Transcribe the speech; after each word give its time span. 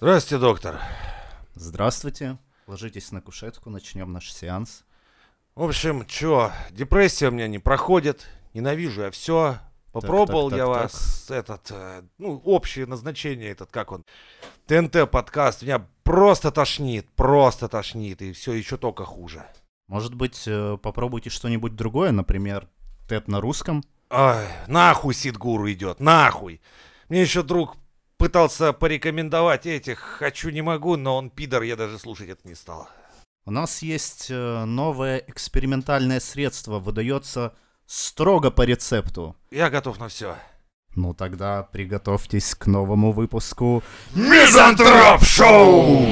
Здравствуйте, 0.00 0.40
доктор. 0.40 0.80
Здравствуйте. 1.56 2.38
Ложитесь 2.68 3.10
на 3.10 3.20
кушетку, 3.20 3.68
начнем 3.68 4.12
наш 4.12 4.32
сеанс. 4.32 4.84
В 5.56 5.64
общем, 5.64 6.06
чё, 6.06 6.52
депрессия 6.70 7.26
у 7.26 7.30
меня 7.32 7.48
не 7.48 7.58
проходит, 7.58 8.28
ненавижу 8.54 9.02
я 9.02 9.10
все. 9.10 9.58
Попробовал 9.90 10.50
так, 10.50 10.56
я 10.56 10.66
так, 10.66 10.74
вас, 10.76 11.30
этот, 11.32 11.72
э, 11.72 12.02
ну, 12.16 12.40
общее 12.44 12.86
назначение, 12.86 13.50
этот, 13.50 13.72
как 13.72 13.90
он, 13.90 14.04
ТНТ 14.66 15.10
подкаст, 15.10 15.62
меня 15.62 15.84
просто 16.04 16.52
тошнит, 16.52 17.08
просто 17.16 17.66
тошнит, 17.66 18.22
и 18.22 18.32
все 18.32 18.52
еще 18.52 18.76
только 18.76 19.04
хуже. 19.04 19.46
Может 19.88 20.14
быть, 20.14 20.44
э, 20.46 20.78
попробуйте 20.80 21.28
что-нибудь 21.28 21.74
другое, 21.74 22.12
например, 22.12 22.68
ТЭТ 23.08 23.26
на 23.26 23.40
русском? 23.40 23.82
Ай, 24.10 24.46
нахуй 24.68 25.12
Сидгуру 25.12 25.68
идет, 25.72 25.98
нахуй. 25.98 26.60
Мне 27.08 27.20
еще 27.22 27.42
друг 27.42 27.76
пытался 28.18 28.72
порекомендовать 28.72 29.64
этих 29.64 29.98
«хочу, 29.98 30.50
не 30.50 30.60
могу», 30.60 30.96
но 30.96 31.16
он 31.16 31.30
пидор, 31.30 31.62
я 31.62 31.76
даже 31.76 31.98
слушать 31.98 32.28
это 32.28 32.46
не 32.46 32.54
стал. 32.54 32.88
У 33.46 33.50
нас 33.50 33.80
есть 33.80 34.26
э, 34.28 34.64
новое 34.64 35.24
экспериментальное 35.26 36.20
средство, 36.20 36.80
выдается 36.80 37.54
строго 37.86 38.50
по 38.50 38.62
рецепту. 38.62 39.34
Я 39.50 39.70
готов 39.70 39.98
на 39.98 40.08
все. 40.08 40.36
Ну 40.94 41.14
тогда 41.14 41.62
приготовьтесь 41.62 42.54
к 42.54 42.66
новому 42.66 43.12
выпуску. 43.12 43.82
Мизантроп 44.14 45.22
Шоу! 45.22 46.08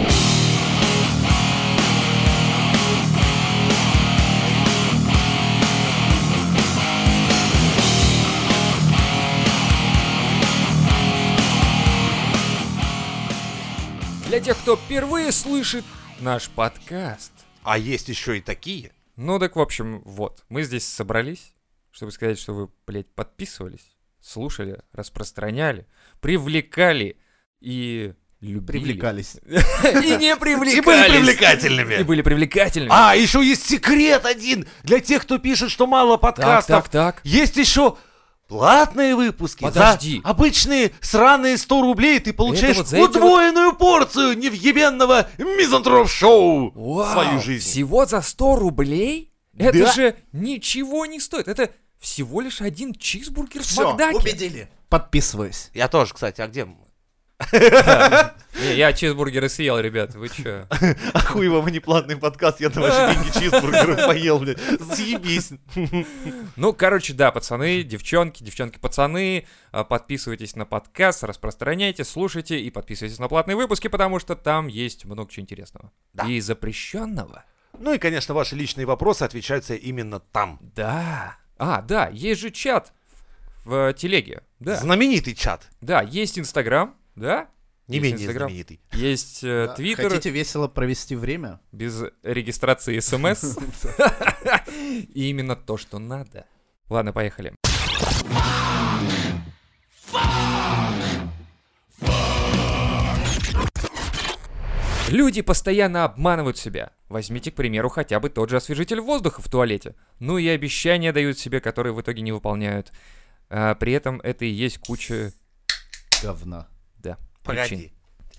Для 14.36 14.44
тех, 14.52 14.58
кто 14.58 14.76
впервые 14.76 15.32
слышит 15.32 15.82
наш 16.20 16.50
подкаст. 16.50 17.32
А 17.62 17.78
есть 17.78 18.10
еще 18.10 18.36
и 18.36 18.42
такие. 18.42 18.92
Ну 19.16 19.38
так, 19.38 19.56
в 19.56 19.60
общем, 19.60 20.02
вот. 20.04 20.44
Мы 20.50 20.62
здесь 20.62 20.86
собрались, 20.86 21.54
чтобы 21.90 22.12
сказать, 22.12 22.38
что 22.38 22.52
вы, 22.52 22.68
блядь, 22.86 23.08
подписывались, 23.14 23.96
слушали, 24.20 24.82
распространяли, 24.92 25.86
привлекали 26.20 27.16
и 27.62 28.12
любили. 28.42 28.82
Привлекались. 28.82 29.36
И 29.46 30.16
не 30.16 30.32
И 30.32 30.34
были 30.34 30.58
привлекались. 30.58 31.12
привлекательными. 31.14 31.94
И 31.94 32.02
были 32.02 32.20
привлекательными. 32.20 32.92
А, 32.92 33.16
еще 33.16 33.42
есть 33.42 33.66
секрет 33.66 34.26
один 34.26 34.66
для 34.82 35.00
тех, 35.00 35.22
кто 35.22 35.38
пишет, 35.38 35.70
что 35.70 35.86
мало 35.86 36.18
так, 36.18 36.36
подкастов. 36.36 36.82
так, 36.82 36.88
так. 36.90 37.20
Есть 37.24 37.56
еще 37.56 37.96
платные 38.48 39.14
выпуски. 39.16 39.62
Подожди. 39.62 40.20
За 40.22 40.30
обычные 40.30 40.92
сраные 41.00 41.56
100 41.58 41.80
рублей 41.82 42.20
ты 42.20 42.32
получаешь 42.32 42.76
вот 42.76 42.86
эти 42.92 42.96
вот- 42.96 43.16
удвоенную 43.16 43.74
порцию 43.74 44.38
невъебенного 44.38 45.28
мизантроп-шоу 45.38 46.70
в 46.74 46.94
Вау, 46.96 47.12
свою 47.12 47.40
жизнь. 47.40 47.64
Всего 47.64 48.06
за 48.06 48.22
100 48.22 48.56
рублей? 48.56 49.32
Это 49.58 49.78
Да. 49.78 49.92
же 49.92 50.16
ничего 50.32 51.06
не 51.06 51.18
стоит. 51.20 51.48
Это 51.48 51.70
всего 51.98 52.40
лишь 52.40 52.60
один 52.60 52.94
чизбургер 52.94 53.62
в 53.62 53.66
Все, 53.66 53.84
Макдаке. 53.84 54.16
убедили. 54.18 54.68
Подписываюсь. 54.88 55.70
Я 55.74 55.88
тоже, 55.88 56.14
кстати, 56.14 56.40
а 56.40 56.46
где? 56.46 56.66
Не, 58.58 58.74
я 58.74 58.92
чизбургеры 58.94 59.50
съел, 59.50 59.78
ребят, 59.78 60.14
вы 60.14 60.30
чё? 60.30 60.66
А 61.12 61.20
хуй 61.20 61.48
вам, 61.48 61.66
а 61.66 61.70
не 61.70 61.80
платный 61.80 62.16
подкаст, 62.16 62.60
я 62.60 62.70
на 62.70 62.80
ваши 62.80 63.14
деньги 63.14 63.38
чизбургеров 63.38 64.06
поел, 64.06 64.38
блядь. 64.38 64.58
Съебись. 64.94 65.52
Ну, 66.56 66.72
короче, 66.72 67.12
да, 67.12 67.30
пацаны, 67.30 67.82
девчонки, 67.82 68.42
девчонки-пацаны, 68.42 69.46
а, 69.72 69.84
подписывайтесь 69.84 70.56
на 70.56 70.64
подкаст, 70.64 71.22
распространяйте, 71.24 72.04
слушайте 72.04 72.58
и 72.58 72.70
подписывайтесь 72.70 73.18
на 73.18 73.28
платные 73.28 73.56
выпуски, 73.56 73.88
потому 73.88 74.18
что 74.18 74.34
там 74.34 74.68
есть 74.68 75.04
много 75.04 75.30
чего 75.30 75.42
интересного. 75.42 75.92
Да. 76.14 76.24
И 76.24 76.40
запрещенного. 76.40 77.44
Ну 77.78 77.92
и, 77.92 77.98
конечно, 77.98 78.32
ваши 78.32 78.56
личные 78.56 78.86
вопросы 78.86 79.22
отвечаются 79.24 79.74
именно 79.74 80.20
там. 80.20 80.58
Да. 80.74 81.36
А, 81.58 81.82
да, 81.82 82.08
есть 82.08 82.40
же 82.40 82.50
чат 82.50 82.94
в, 83.64 83.90
в 83.90 83.92
телеге. 83.92 84.42
Да. 84.60 84.76
Знаменитый 84.76 85.34
чат. 85.34 85.68
Да, 85.82 86.00
есть 86.00 86.38
Инстаграм, 86.38 86.94
да? 87.16 87.48
Не 87.88 87.98
Есть 87.98 88.04
менее 88.04 88.26
Инстаграм. 88.26 88.48
знаменитый. 88.48 88.80
Есть 88.92 89.44
э, 89.44 89.66
Да. 89.68 89.74
Твиттер 89.74 90.08
Хотите 90.10 90.30
весело 90.30 90.66
провести 90.68 91.14
время? 91.14 91.60
без 91.72 92.02
регистрации 92.22 92.98
смс. 92.98 93.56
И 95.14 95.30
именно 95.30 95.54
то, 95.56 95.76
что 95.76 95.98
надо. 95.98 96.46
Ладно, 96.88 97.12
поехали. 97.12 97.52
Люди 105.08 105.40
постоянно 105.40 106.04
обманывают 106.04 106.58
себя. 106.58 106.90
Возьмите, 107.08 107.52
к 107.52 107.54
примеру, 107.54 107.88
хотя 107.88 108.18
бы 108.18 108.28
тот 108.28 108.50
же 108.50 108.56
освежитель 108.56 109.00
воздуха 109.00 109.40
в 109.40 109.48
туалете. 109.48 109.94
Ну 110.18 110.36
и 110.38 110.48
обещания 110.48 111.12
дают 111.12 111.38
себе, 111.38 111.60
которые 111.60 111.92
в 111.92 112.00
итоге 112.00 112.22
не 112.22 112.32
выполняют. 112.32 112.92
А 113.48 113.76
при 113.76 113.92
этом 113.92 114.20
это 114.22 114.44
и 114.44 114.48
есть 114.48 114.78
куча... 114.78 115.32
Говна. 116.22 116.66
Погоди. 117.46 117.76
причин. 117.76 117.90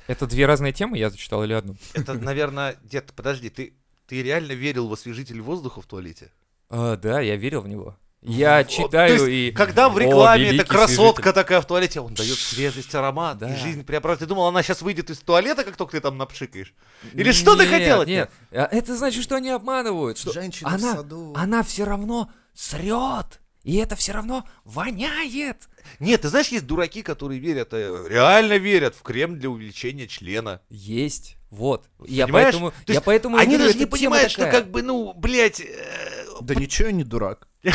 Это 0.08 0.26
две 0.28 0.46
разные 0.46 0.72
темы, 0.74 0.98
я 0.98 1.10
зачитал 1.10 1.44
или 1.44 1.54
одну? 1.54 1.76
Это, 1.94 2.14
наверное, 2.14 2.78
дед, 2.84 3.12
подожди, 3.16 3.50
ты, 3.50 3.74
ты 4.08 4.22
реально 4.24 4.54
верил 4.54 4.88
в 4.88 4.94
освежитель 4.94 5.42
воздуха 5.42 5.82
в 5.82 5.86
туалете? 5.86 6.32
А, 6.70 6.96
да, 6.96 7.20
я 7.22 7.36
верил 7.36 7.62
в 7.62 7.68
него. 7.68 7.98
Я 8.22 8.58
Вот, 8.60 8.68
читаю 8.70 9.18
то 9.20 9.26
и... 9.28 9.36
есть, 9.46 9.56
Когда 9.56 9.90
в 9.90 9.96
О, 9.96 10.00
рекламе 10.00 10.56
эта 10.56 10.66
красотка 10.66 11.22
свежитель. 11.22 11.34
такая 11.34 11.62
в 11.62 11.68
туалете, 11.68 12.00
он 12.02 12.14
дает 12.14 12.38
свежесть, 12.38 12.94
аромат, 12.96 13.38
Да. 13.38 13.54
и 13.54 13.58
жизнь 13.58 13.84
преобразует. 13.84 14.20
Ты 14.22 14.26
думал, 14.26 14.48
она 14.48 14.64
сейчас 14.64 14.82
выйдет 14.82 15.10
из 15.12 15.20
туалета, 15.20 15.64
как 15.64 15.78
только 15.78 15.92
ты 15.94 16.02
там 16.02 16.18
напшикаешь? 16.18 16.74
Или 17.14 17.32
что 17.32 17.56
ты 17.56 17.64
Нет, 17.64 17.72
хотел 17.72 18.02
от 18.02 18.08
Нет, 18.08 18.32
А 18.52 18.66
это 18.72 18.98
значит, 18.98 19.24
что 19.24 19.36
они 19.36 19.50
обманывают. 19.52 20.18
Что 20.18 20.34
Женщина 20.34 20.70
в 20.70 20.74
она, 20.74 20.94
саду. 20.96 21.34
она 21.38 21.64
все 21.64 21.84
равно 21.84 22.32
срет. 22.54 23.40
И 23.68 23.76
это 23.76 23.98
все 23.98 24.14
равно 24.14 24.46
воняет. 24.64 25.68
Нет, 26.00 26.22
ты 26.22 26.30
знаешь, 26.30 26.48
есть 26.48 26.66
дураки, 26.66 27.02
которые 27.02 27.42
верят, 27.42 27.74
э, 27.74 28.06
реально 28.08 28.58
верят 28.58 28.96
в 28.96 29.02
крем 29.02 29.38
для 29.38 29.50
увеличения 29.50 30.08
члена. 30.08 30.62
Есть. 30.70 31.36
Вот. 31.50 31.84
Я 32.06 32.28
Понимаешь? 32.28 32.54
поэтому, 32.54 32.72
То 32.72 32.78
я 32.88 32.94
есть 32.94 33.04
поэтому 33.06 33.38
и 33.38 33.42
Они 33.42 33.58
даже 33.58 33.78
не 33.78 33.86
понимают, 33.86 34.32
что 34.32 34.46
такая. 34.46 34.62
как 34.62 34.72
бы, 34.72 34.84
ну, 34.84 35.14
блядь, 35.14 35.60
э, 35.60 36.26
Да 36.40 36.56
ничего, 36.56 36.88
я 36.88 36.94
не 36.94 37.04
дурак. 37.04 37.47
И 37.64 37.72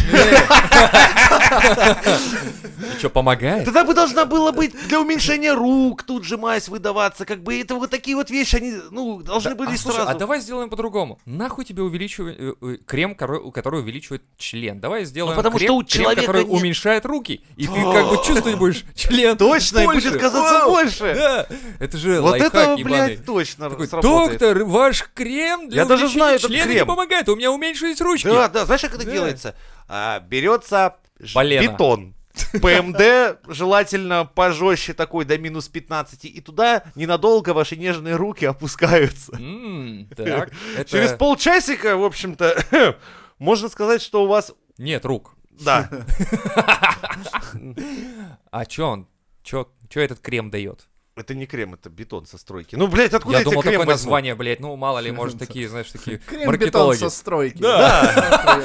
что, 2.99 3.11
помогает? 3.11 3.65
Тогда 3.65 3.85
бы 3.85 3.95
должна 3.95 4.25
была 4.25 4.53
быть 4.53 4.75
для 4.89 5.01
уменьшения 5.01 5.53
рук 5.53 6.05
тут 6.05 6.25
же 6.25 6.37
мазь 6.37 6.69
выдаваться, 6.69 7.25
как 7.25 7.43
бы 7.43 7.61
это 7.61 7.75
вот 7.75 7.91
такие 7.91 8.17
вот 8.17 8.31
вещи, 8.31 8.57
они, 8.57 8.75
ну, 8.91 9.23
должны 9.23 9.55
были 9.55 9.75
а, 9.75 9.77
сразу. 9.77 10.09
а 10.09 10.15
давай 10.15 10.41
сделаем 10.41 10.71
по-другому. 10.71 11.19
Нахуй 11.27 11.65
тебе 11.65 11.83
увеличивает 11.83 12.37
э, 12.39 12.55
э, 12.61 12.77
крем, 12.87 13.15
который 13.15 13.81
увеличивает 13.81 14.23
член. 14.37 14.81
Давай 14.81 15.05
сделаем 15.05 15.37
потому 15.37 15.59
крем, 15.59 15.67
что 15.67 15.77
у 15.77 15.85
человека 15.85 16.21
который 16.21 16.45
уменьшает 16.45 17.05
руки, 17.05 17.45
и 17.57 17.67
ты 17.67 17.83
как 17.83 18.09
бы 18.09 18.17
чувствовать 18.25 18.59
будешь 18.59 18.85
член 18.95 19.37
Точно, 19.37 19.81
и 19.81 19.87
будет 19.87 20.21
казаться 20.21 20.67
больше. 20.67 21.15
Да, 21.15 21.47
это 21.81 21.99
же 21.99 22.21
Вот 22.21 22.37
это, 22.37 22.77
блядь, 22.83 23.25
точно 23.25 23.71
доктор, 23.71 24.65
ваш 24.65 25.09
крем 25.15 25.69
для 25.69 25.83
Я 25.83 25.89
даже 25.89 26.05
увеличения 26.05 26.19
знаю 26.23 26.37
этот 26.37 26.51
члена 26.51 26.73
не 26.73 26.85
помогает, 26.85 27.29
у 27.29 27.37
меня 27.37 27.51
уменьшились 27.51 28.01
ручки. 28.01 28.29
Да, 28.29 28.49
да, 28.49 28.65
знаешь, 28.65 28.83
как 28.83 28.95
это 28.95 29.05
делается? 29.05 29.55
А, 29.89 30.21
берется 30.21 30.97
Полено. 31.35 31.63
бетон. 31.73 32.15
ПМД 32.53 33.41
желательно 33.49 34.25
пожестче 34.25 34.95
такой 34.95 35.25
до 35.25 35.37
минус 35.39 35.69
15, 35.69 36.25
и 36.25 36.41
туда 36.41 36.83
ненадолго 36.95 37.51
ваши 37.51 37.77
нежные 37.77 38.17
руки 38.17 38.47
опускаются. 38.47 39.33
М, 39.37 40.09
так, 40.17 40.51
это... 40.77 40.91
Через 40.91 41.13
полчасика, 41.13 41.97
в 41.97 42.05
общем-то, 42.05 42.97
можно 43.39 43.69
сказать, 43.69 44.01
что 44.01 44.25
у 44.25 44.27
вас... 44.27 44.53
Нет 44.79 45.05
рук. 45.05 45.35
Да, 45.51 45.91
А 48.51 48.65
чё 48.65 48.89
он? 48.89 49.09
Чё, 49.43 49.69
чё 49.89 50.01
этот 50.01 50.21
крем 50.21 50.51
дает? 50.51 50.89
Это 51.17 51.35
не 51.35 51.47
крем, 51.47 51.75
это 51.75 51.91
бетон 51.91 52.27
со 52.27 52.39
стройки. 52.39 52.75
Ну, 52.77 52.87
блядь, 52.89 53.13
откуда 53.13 53.35
Я 53.35 53.39
я 53.41 53.45
тебе 53.45 53.51
думал, 53.53 53.63
крем 53.63 53.73
такое 53.81 53.87
возьму? 53.95 54.07
название, 54.11 54.35
блядь, 54.35 54.61
ну 54.61 54.77
мало 54.77 54.99
ли, 54.99 55.11
может, 55.13 55.39
такие, 55.39 55.69
знаешь, 55.69 55.91
такие 55.91 56.19
Крем-бетон 56.27 56.47
маркетологи. 56.49 56.99
со 56.99 57.11
стройки. 57.11 57.59
Да. 57.59 58.63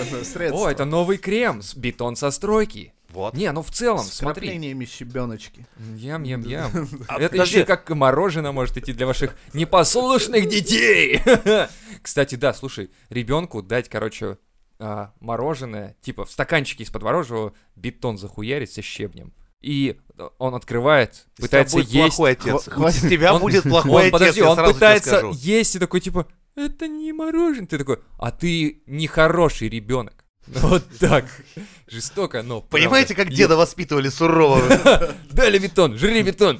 О, 0.51 0.68
это 0.69 0.86
новый 0.86 1.18
крем, 1.18 1.62
с 1.62 1.75
бетон 1.75 2.16
со 2.16 2.31
стройки. 2.31 2.94
Вот. 3.10 3.33
Не, 3.36 3.51
ну 3.51 3.62
в 3.63 3.71
целом, 3.71 4.00
С 4.04 4.13
смотри. 4.13 4.48
краплениями 4.48 4.86
щебеночки. 4.86 5.66
Ям-ям-ям. 5.95 6.71
А, 7.07 7.19
Это 7.19 7.30
подожди. 7.31 7.57
еще 7.60 7.66
как 7.66 7.89
мороженое 7.89 8.51
может 8.51 8.77
идти 8.77 8.92
для 8.94 9.07
ваших 9.07 9.36
непослушных 9.54 10.48
детей. 10.50 11.21
Кстати, 12.01 12.36
да, 12.36 12.54
слушай, 12.54 12.92
ребенку 13.10 13.62
дать, 13.63 13.88
короче, 13.89 14.38
а, 14.80 15.13
мороженое, 15.21 15.95
типа 16.01 16.25
в 16.25 16.31
стаканчике 16.31 16.83
из-под 16.83 17.01
мороженого 17.04 17.54
бетон 17.75 18.18
захуярить 18.18 18.71
со 18.74 18.81
щебнем. 18.81 19.33
И 19.62 19.98
он 20.38 20.56
открывает, 20.56 21.25
Из 21.38 21.44
пытается 21.45 21.80
есть. 21.80 21.92
плохой 21.92 22.31
отец. 22.31 22.68
Хва-. 22.68 22.89
Из 22.89 23.01
тебя 23.09 23.33
Он- 23.33 23.42
будет 23.42 23.65
Он, 23.65 23.71
плохой 23.71 24.01
отец, 24.07 24.12
подожди, 24.13 24.42
он 24.42 24.57
пытается 24.57 25.31
есть 25.33 25.75
и 25.75 25.80
такой, 25.80 26.00
типа, 26.01 26.27
это 26.56 26.88
не 26.88 27.13
мороженое. 27.13 27.68
Ты 27.68 27.77
такой, 27.77 28.00
а 28.18 28.31
ты 28.31 28.81
нехороший 28.88 29.69
ребенок. 29.69 30.13
Вот 30.48 30.83
так. 31.00 31.25
Жестоко, 31.88 32.42
но 32.42 32.62
правда. 32.62 32.69
Понимаете, 32.77 33.15
как 33.15 33.30
Ё- 33.30 33.36
деда 33.36 33.57
воспитывали 33.57 34.09
сурово? 34.09 34.62
Дали 35.31 35.57
бетон, 35.59 35.98
жри 35.98 36.24
бетон. 36.24 36.57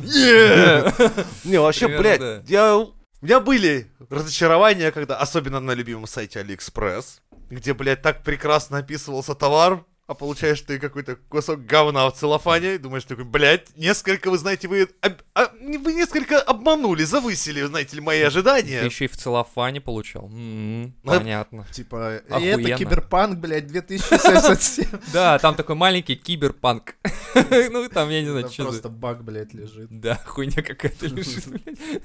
Не, 1.46 1.60
вообще, 1.60 1.88
Примерно, 1.88 2.18
блядь, 2.18 2.50
я... 2.50 2.78
У 2.78 2.94
меня 3.22 3.40
были 3.40 3.88
разочарования, 4.10 4.92
когда, 4.92 5.18
особенно 5.18 5.60
на 5.60 5.72
любимом 5.72 6.06
сайте 6.06 6.40
AliExpress, 6.42 7.20
где, 7.50 7.74
блядь, 7.74 8.02
так 8.02 8.24
прекрасно 8.24 8.78
описывался 8.80 9.34
товар, 9.36 9.84
а 10.08 10.14
получаешь 10.14 10.62
ты 10.62 10.80
какой-то 10.80 11.18
кусок 11.28 11.66
говна 11.66 12.10
в 12.10 12.16
целлофане, 12.16 12.76
и 12.76 12.78
думаешь 12.78 13.04
такой, 13.04 13.26
блядь, 13.26 13.76
несколько, 13.76 14.32
вы 14.32 14.38
знаете, 14.38 14.70
вы, 14.70 14.88
об- 15.02 15.22
а, 15.34 15.52
вы 15.62 15.94
несколько 15.94 16.42
обманули, 16.42 17.04
завысили, 17.04 17.62
знаете 17.64 17.98
ли, 17.98 18.02
мои 18.02 18.22
Ты 18.22 18.26
ожидания. 18.28 18.84
еще 18.86 19.06
и 19.06 19.08
в 19.10 19.18
целлофане 19.18 19.82
получал. 19.82 20.28
М, 20.32 20.96
Ну, 21.04 21.12
Понятно. 21.12 21.68
Типа, 21.74 22.18
и 22.26 22.32
Охуенно. 22.32 22.68
это 22.68 22.78
киберпанк, 22.78 23.38
блядь, 23.40 23.68
2077. 23.68 24.86
Да, 25.14 25.38
там 25.40 25.56
такой 25.56 25.76
маленький 25.76 26.16
киберпанк. 26.16 26.96
Ну, 27.70 27.90
там, 27.90 28.10
я 28.10 28.22
не 28.22 28.30
знаю, 28.30 28.46
Это 28.46 28.54
что 28.54 28.64
просто 28.64 28.90
баг, 28.90 29.24
блядь, 29.26 29.54
лежит. 29.54 29.90
Да, 29.92 30.16
хуйня 30.26 30.62
какая-то 30.64 31.06
лежит, 31.08 31.48
блядь. 31.48 32.02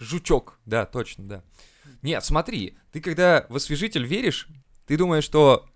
Жучок, 0.00 0.58
да, 0.66 0.86
точно, 0.86 1.24
да. 1.24 1.44
Нет, 2.02 2.24
смотри, 2.24 2.76
ты 2.92 3.00
когда 3.00 3.46
в 3.48 3.56
освежитель 3.56 4.04
веришь, 4.06 4.48
ты 4.86 4.96
думаешь, 4.96 5.24
что 5.24 5.66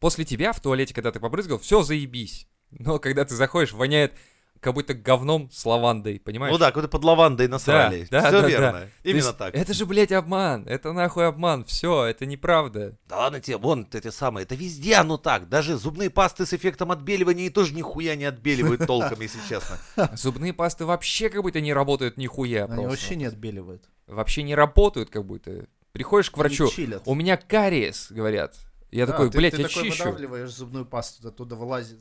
после 0.00 0.24
тебя 0.24 0.52
в 0.52 0.60
туалете, 0.60 0.94
когда 0.94 1.12
ты 1.12 1.20
побрызгал, 1.20 1.58
все 1.58 1.82
заебись. 1.82 2.48
Но 2.70 2.98
когда 2.98 3.24
ты 3.24 3.34
заходишь, 3.34 3.72
воняет 3.72 4.14
как 4.60 4.74
будто 4.74 4.92
говном 4.92 5.50
с 5.50 5.64
лавандой, 5.64 6.20
понимаешь? 6.20 6.52
Ну 6.52 6.58
да, 6.58 6.66
какой-то 6.66 6.88
под 6.88 7.02
лавандой 7.02 7.48
насрали. 7.48 8.06
да, 8.10 8.28
Все 8.28 8.42
да, 8.42 8.48
верно. 8.48 8.72
да. 8.72 8.88
Именно 9.02 9.24
есть 9.24 9.38
так. 9.38 9.54
Это 9.54 9.72
же, 9.72 9.86
блядь, 9.86 10.12
обман. 10.12 10.66
Это 10.68 10.92
нахуй 10.92 11.26
обман. 11.26 11.64
Все, 11.64 12.04
это 12.04 12.26
неправда. 12.26 12.98
Да 13.08 13.16
ладно 13.16 13.40
тебе, 13.40 13.56
вон 13.56 13.88
эти 13.90 14.10
самые, 14.10 14.44
это 14.44 14.54
везде 14.54 14.96
оно 14.96 15.16
так. 15.16 15.48
Даже 15.48 15.76
зубные 15.78 16.10
пасты 16.10 16.44
с 16.44 16.52
эффектом 16.52 16.92
отбеливания 16.92 17.46
и 17.46 17.50
тоже 17.50 17.74
нихуя 17.74 18.16
не 18.16 18.26
отбеливают 18.26 18.86
толком, 18.86 19.20
если 19.20 19.40
честно. 19.48 19.78
Зубные 20.14 20.52
пасты 20.52 20.84
вообще 20.84 21.30
как 21.30 21.42
будто 21.42 21.60
не 21.60 21.72
работают 21.72 22.18
нихуя 22.18 22.66
Они 22.66 22.86
вообще 22.86 23.16
не 23.16 23.24
отбеливают. 23.24 23.88
Вообще 24.06 24.42
не 24.42 24.54
работают 24.54 25.08
как 25.08 25.24
будто. 25.24 25.66
Приходишь 25.92 26.30
к 26.30 26.36
врачу, 26.36 26.70
у 27.06 27.14
меня 27.14 27.36
кариес, 27.36 28.08
говорят. 28.10 28.56
Я 28.90 29.06
Да, 29.06 29.12
такой, 29.12 29.30
ты- 29.30 29.38
блядь, 29.38 29.54
ты 29.54 29.62
я 29.62 29.68
такой 29.68 29.90
чищу. 29.90 30.04
выдавливаешь 30.04 30.50
зубную 30.50 30.84
пасту, 30.84 31.28
оттуда 31.28 31.54
вылазит. 31.56 31.98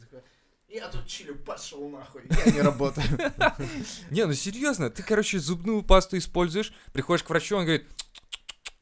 Я 0.67 0.87
тут 0.87 1.07
чилю, 1.07 1.35
пошел 1.35 1.89
нахуй, 1.89 2.21
я 2.45 2.51
не 2.51 2.61
работаю. 2.61 3.05
Не, 4.11 4.25
ну 4.25 4.33
серьезно, 4.33 4.89
ты, 4.91 5.01
короче, 5.01 5.39
зубную 5.39 5.81
пасту 5.81 6.15
используешь, 6.17 6.71
приходишь 6.93 7.23
к 7.23 7.29
врачу, 7.29 7.55
он 7.57 7.63
говорит, 7.65 7.87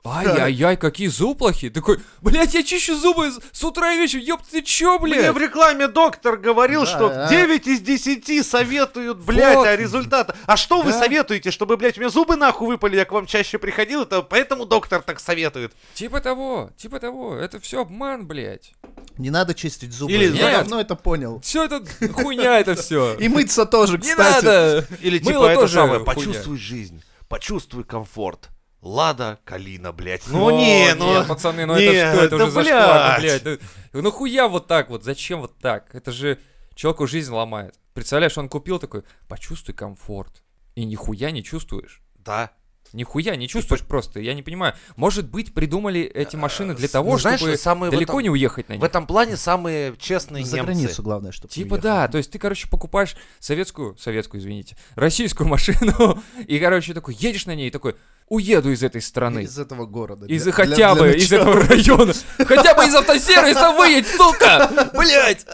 ай-яй-яй, 0.09 0.77
какие 0.77 1.07
зубы 1.07 1.35
плохие. 1.35 1.71
Такой, 1.71 1.99
блядь, 2.21 2.53
я 2.53 2.63
чищу 2.63 2.95
зубы 2.97 3.31
с, 3.51 3.63
утра 3.63 3.93
и 3.93 3.97
вечером, 3.97 4.23
ёб 4.25 4.41
ты 4.49 4.61
чё, 4.61 4.99
Мне 4.99 5.15
блядь? 5.15 5.33
в 5.33 5.37
рекламе 5.37 5.87
доктор 5.87 6.37
говорил, 6.37 6.81
Да, 6.81 6.85
что 6.87 7.09
да. 7.09 7.29
9 7.29 7.67
из 7.67 7.81
10 7.81 8.45
советуют, 8.45 9.17
блядь, 9.19 9.55
Вот. 9.55 9.67
а 9.67 9.75
результат... 9.75 10.35
А 10.45 10.57
что 10.57 10.81
вы 10.81 10.91
Да. 10.91 10.99
советуете, 10.99 11.51
чтобы, 11.51 11.77
блядь, 11.77 11.97
у 11.97 12.01
меня 12.01 12.09
зубы 12.09 12.35
нахуй 12.35 12.67
выпали, 12.67 12.95
я 12.95 13.05
к 13.05 13.11
вам 13.11 13.25
чаще 13.25 13.57
приходил, 13.57 14.03
это 14.03 14.21
поэтому 14.21 14.65
доктор 14.65 15.01
так 15.01 15.19
советует. 15.19 15.73
Типа 15.93 16.21
того, 16.21 16.69
типа 16.77 16.99
того, 16.99 17.35
это 17.35 17.59
все 17.59 17.81
обман, 17.81 18.27
блядь. 18.27 18.73
Не 19.17 19.29
надо 19.29 19.53
чистить 19.53 19.93
зубы. 19.93 20.11
Или 20.11 20.35
я 20.37 20.57
давно 20.59 20.79
это 20.79 20.95
понял. 20.95 21.39
Все 21.41 21.65
это 21.65 21.83
хуйня, 22.13 22.59
это 22.59 22.75
все. 22.75 23.13
И 23.19 23.27
мыться 23.27 23.65
тоже, 23.65 23.93
Не 23.93 23.99
кстати. 24.09 24.45
надо! 24.45 24.87
Или 25.01 25.17
типа 25.19 25.31
Мыло 25.31 25.47
это 25.47 25.61
тоже 25.61 25.73
самое, 25.73 25.99
почувствуй 26.03 26.57
жизнь, 26.57 27.03
почувствуй 27.27 27.83
комфорт. 27.83 28.49
Лада 28.81 29.39
Калина, 29.43 29.91
блядь. 29.91 30.27
Ну 30.27 30.47
О, 30.47 30.51
не, 30.51 30.93
ну... 30.95 31.07
нет, 31.07 31.27
пацаны, 31.27 31.65
ну 31.65 31.75
нет, 31.77 31.93
это 31.93 32.13
что, 32.13 32.23
это 32.25 32.37
да 32.37 32.43
уже 32.45 32.53
зашквар, 32.53 33.19
блядь. 33.19 33.43
блядь. 33.43 33.59
Ну, 33.93 34.01
ну 34.01 34.11
хуя 34.11 34.47
вот 34.47 34.67
так 34.67 34.89
вот, 34.89 35.03
зачем 35.03 35.41
вот 35.41 35.57
так? 35.57 35.93
Это 35.95 36.11
же 36.11 36.39
человеку 36.75 37.07
жизнь 37.07 37.31
ломает. 37.31 37.75
Представляешь, 37.93 38.37
он 38.37 38.49
купил 38.49 38.77
такой, 38.79 39.03
почувствуй 39.27 39.73
комфорт. 39.73 40.43
И 40.75 40.85
нихуя 40.85 41.31
не 41.31 41.43
чувствуешь. 41.43 42.01
Да. 42.17 42.51
Нихуя 42.93 43.35
не 43.35 43.47
чувствуешь 43.49 43.81
просто, 43.81 44.19
я 44.21 44.33
не 44.33 44.43
понимаю. 44.43 44.73
Может 44.95 45.29
быть, 45.29 45.53
придумали 45.53 46.01
эти 46.01 46.35
машины 46.35 46.73
для 46.73 46.87
того, 46.87 47.13
Ну, 47.13 47.17
знаешь, 47.17 47.39
чтобы 47.39 47.57
самые 47.57 47.91
далеко 47.91 48.13
этом- 48.13 48.23
не 48.23 48.29
уехать 48.29 48.69
на 48.69 48.73
них. 48.73 48.81
В 48.81 48.85
этом 48.85 49.07
плане 49.07 49.35
самые 49.35 49.95
честные 49.97 50.45
За 50.45 50.57
немцы. 50.57 50.71
границу 50.71 51.03
главное, 51.03 51.31
чтобы 51.31 51.51
Типа 51.51 51.77
да, 51.79 52.07
то 52.07 52.17
есть 52.17 52.31
ты, 52.31 52.39
короче, 52.39 52.69
покупаешь 52.69 53.17
советскую, 53.39 53.97
советскую, 53.97 54.39
извините, 54.39 54.77
российскую 54.95 55.47
машину, 55.49 56.21
и, 56.47 56.59
короче, 56.59 56.93
такой 56.93 57.15
едешь 57.15 57.45
на 57.45 57.55
ней 57.55 57.67
и 57.67 57.71
такой, 57.71 57.95
уеду 58.29 58.71
из 58.71 58.83
этой 58.83 59.01
страны. 59.01 59.43
Из 59.43 59.57
этого 59.57 59.85
города. 59.85 60.25
Из 60.25 60.43
Для- 60.43 60.51
хотя 60.51 60.75
для- 60.75 60.95
бы 60.95 61.01
для 61.09 61.13
из 61.17 61.31
начала. 61.31 61.49
этого 61.49 61.67
района. 61.67 62.13
Хотя 62.37 62.73
бы 62.73 62.85
из 62.85 62.95
автосервиса 62.95 63.71
выедь, 63.71 64.07
сука! 64.07 64.89
Блять! 64.93 65.45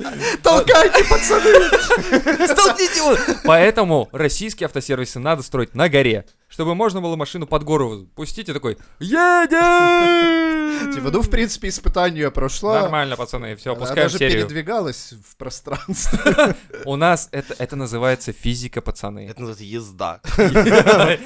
Толкайте, 0.42 1.04
пацаны! 1.06 2.48
Столкните 2.48 2.98
его! 3.00 3.18
Поэтому 3.44 4.10
российские 4.12 4.66
автосервисы 4.66 5.20
надо 5.20 5.44
строить 5.44 5.75
на 5.75 5.88
горе, 5.90 6.25
чтобы 6.53 6.75
можно 6.75 7.01
было 7.01 7.15
машину 7.15 7.47
под 7.47 7.63
гору 7.63 8.05
пустить 8.15 8.47
и 8.47 8.53
такой 8.53 8.77
«Едем!» 9.00 10.94
Типа, 10.94 11.09
ну, 11.11 11.21
в 11.21 11.29
принципе, 11.29 11.69
испытание 11.69 12.29
прошло. 12.29 12.73
Нормально, 12.73 13.15
пацаны, 13.15 13.55
все, 13.55 13.71
Она 13.71 13.77
опускаем 13.77 14.07
даже 14.07 14.17
серию. 14.19 14.38
передвигалась 14.45 15.13
в 15.27 15.35
пространстве. 15.38 16.55
У 16.85 16.95
нас 16.95 17.29
это, 17.31 17.55
это 17.57 17.75
называется 17.75 18.33
физика, 18.33 18.81
пацаны. 18.81 19.27
Это 19.27 19.41
называется 19.41 19.63
езда. 19.63 20.21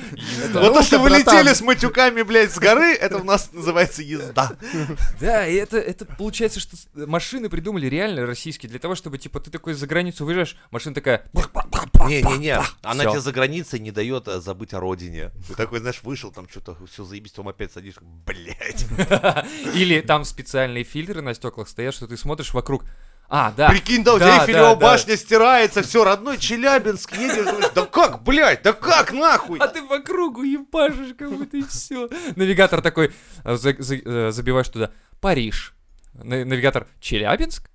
Вот 0.53 0.73
то, 0.73 0.81
что 0.81 0.99
вы 0.99 1.09
летели 1.09 1.53
с 1.53 1.61
матюками, 1.61 2.21
блядь, 2.21 2.51
с 2.53 2.57
горы, 2.59 2.93
это 2.93 3.17
у 3.17 3.23
нас 3.23 3.51
называется 3.51 4.01
езда. 4.01 4.53
Да, 5.19 5.45
и 5.47 5.55
это, 5.55 5.77
это 5.77 6.05
получается, 6.05 6.59
что 6.59 6.75
с- 6.77 6.87
машины 6.95 7.49
придумали 7.49 7.87
реально 7.87 8.25
российские 8.25 8.69
для 8.69 8.79
того, 8.79 8.95
чтобы, 8.95 9.17
типа, 9.17 9.39
ты 9.39 9.51
такой 9.51 9.73
за 9.73 9.87
границу 9.87 10.25
выезжаешь, 10.25 10.55
машина 10.71 10.95
такая... 10.95 11.25
Не-не-не, 12.07 12.59
она 12.81 13.01
Всё. 13.01 13.11
тебе 13.11 13.19
за 13.21 13.31
границей 13.31 13.79
не 13.79 13.91
дает 13.91 14.27
э, 14.27 14.39
забыть 14.39 14.73
о 14.73 14.79
родине. 14.79 15.31
Ты 15.47 15.55
такой, 15.55 15.79
знаешь, 15.79 16.01
вышел, 16.03 16.31
там 16.31 16.47
что-то 16.49 16.77
все 16.91 17.03
заебись, 17.03 17.31
потом 17.31 17.49
опять 17.49 17.71
садишься, 17.71 18.01
блядь. 18.03 18.85
Или 19.75 20.01
там 20.01 20.23
специальные 20.25 20.83
фильтры 20.83 21.21
на 21.21 21.33
стеклах 21.33 21.67
стоят, 21.67 21.93
что 21.93 22.07
ты 22.07 22.17
смотришь 22.17 22.53
вокруг. 22.53 22.83
А, 23.29 23.51
да. 23.57 23.69
Прикинь, 23.69 24.05
да, 24.05 24.13
у 24.13 24.19
тебя 24.19 24.41
Эйфелева 24.41 24.75
башня 24.75 25.17
стирается, 25.17 25.81
все, 25.83 26.05
родной 26.05 26.37
Челябинск, 26.37 27.11
едешь, 27.17 27.45
думаешь, 27.45 27.71
да 27.75 27.85
как, 27.85 28.23
блядь, 28.23 28.61
да 28.63 28.71
как, 28.71 29.11
нахуй? 29.11 29.59
А 29.59 29.67
ты 29.67 29.81
по 29.81 29.99
кругу 29.99 30.43
ебашишь, 30.43 31.13
как 31.17 31.35
будто 31.35 31.57
и 31.57 31.63
все. 31.63 32.07
Навигатор 32.37 32.81
такой, 32.81 33.11
э, 33.43 33.57
за- 33.57 33.75
за- 33.79 33.95
э, 33.97 34.31
забиваешь 34.31 34.69
туда, 34.69 34.91
Париж. 35.19 35.73
На- 36.13 36.45
Навигатор, 36.45 36.87
Челябинск? 37.01 37.69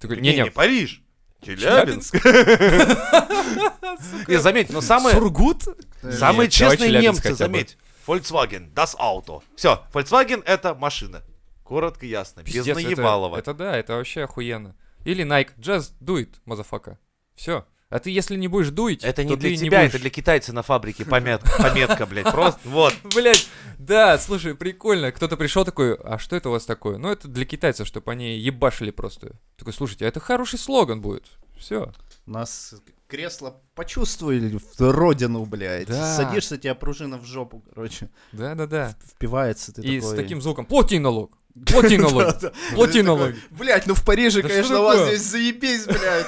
Такой, 0.00 0.20
не-не, 0.20 0.46
Париж. 0.46 1.02
Челябинск. 1.42 2.14
Не, 4.28 4.38
заметь, 4.38 4.70
но 4.70 4.80
самые, 4.80 5.16
Сургут? 5.16 5.64
самые 6.02 6.50
честные 6.50 7.00
немцы, 7.00 7.34
заметь. 7.34 7.76
Volkswagen, 8.06 8.72
Das 8.74 8.96
Auto. 8.98 9.42
Все, 9.56 9.84
Volkswagen 9.92 10.42
это 10.44 10.74
машина. 10.74 11.22
Коротко, 11.64 12.06
ясно, 12.06 12.42
без 12.42 12.66
наебалова. 12.66 13.36
Это 13.36 13.54
да, 13.54 13.76
это 13.76 13.94
вообще 13.94 14.24
охуенно. 14.24 14.74
Или 15.04 15.24
Nike, 15.24 15.50
just 15.58 15.92
do 16.00 16.16
it, 16.16 16.34
motherfucker. 16.44 16.98
Все. 17.34 17.64
А 17.90 17.98
ты 17.98 18.10
если 18.10 18.36
не 18.36 18.46
будешь 18.46 18.70
do 18.70 18.81
ить, 18.81 19.02
Это 19.02 19.24
не 19.24 19.30
то 19.30 19.36
для 19.36 19.50
ты 19.50 19.56
тебя, 19.56 19.80
будешь... 19.80 19.90
это 19.90 19.98
для 19.98 20.10
китайца 20.10 20.52
на 20.52 20.62
фабрике 20.62 21.04
пометка, 21.06 21.50
пометка, 21.60 22.06
блядь, 22.06 22.30
просто, 22.30 22.60
вот. 22.64 22.94
Блять, 23.14 23.48
да, 23.78 24.16
слушай, 24.18 24.54
прикольно. 24.54 25.10
Кто-то 25.10 25.36
пришел 25.36 25.64
такой, 25.64 25.96
а 25.96 26.18
что 26.18 26.36
это 26.36 26.50
у 26.50 26.52
вас 26.52 26.64
такое? 26.66 26.98
Ну, 26.98 27.10
это 27.10 27.26
для 27.26 27.44
китайцев, 27.44 27.88
чтобы 27.88 28.12
они 28.12 28.38
ебашили 28.38 28.92
просто. 28.92 29.32
Такой, 29.58 29.72
слушайте, 29.72 30.04
а 30.04 30.08
это 30.08 30.20
хороший 30.20 30.58
слоган 30.58 31.00
будет. 31.00 31.24
Все. 31.58 31.92
У 32.26 32.30
нас 32.30 32.74
кресло 33.08 33.60
почувствовали 33.74 34.56
в 34.78 34.80
родину, 34.80 35.44
блядь. 35.44 35.88
Да. 35.88 36.16
Садишься, 36.16 36.58
тебя 36.58 36.76
пружина 36.76 37.18
в 37.18 37.24
жопу, 37.24 37.64
короче, 37.74 38.08
Да-да-да. 38.30 38.94
впивается. 39.04 39.72
Ты 39.72 39.82
И 39.82 40.00
такой... 40.00 40.14
с 40.14 40.16
таким 40.16 40.40
звуком. 40.40 40.64
Плати 40.64 41.00
налог. 41.00 41.36
Плати 41.66 41.98
налог. 41.98 42.34
Плати 42.74 43.02
налог. 43.02 43.32
Блядь, 43.50 43.88
ну 43.88 43.94
в 43.94 44.04
Париже, 44.04 44.42
конечно, 44.42 44.78
у 44.80 44.84
вас 44.84 45.08
здесь 45.08 45.22
заебись, 45.22 45.86
блядь. 45.86 46.26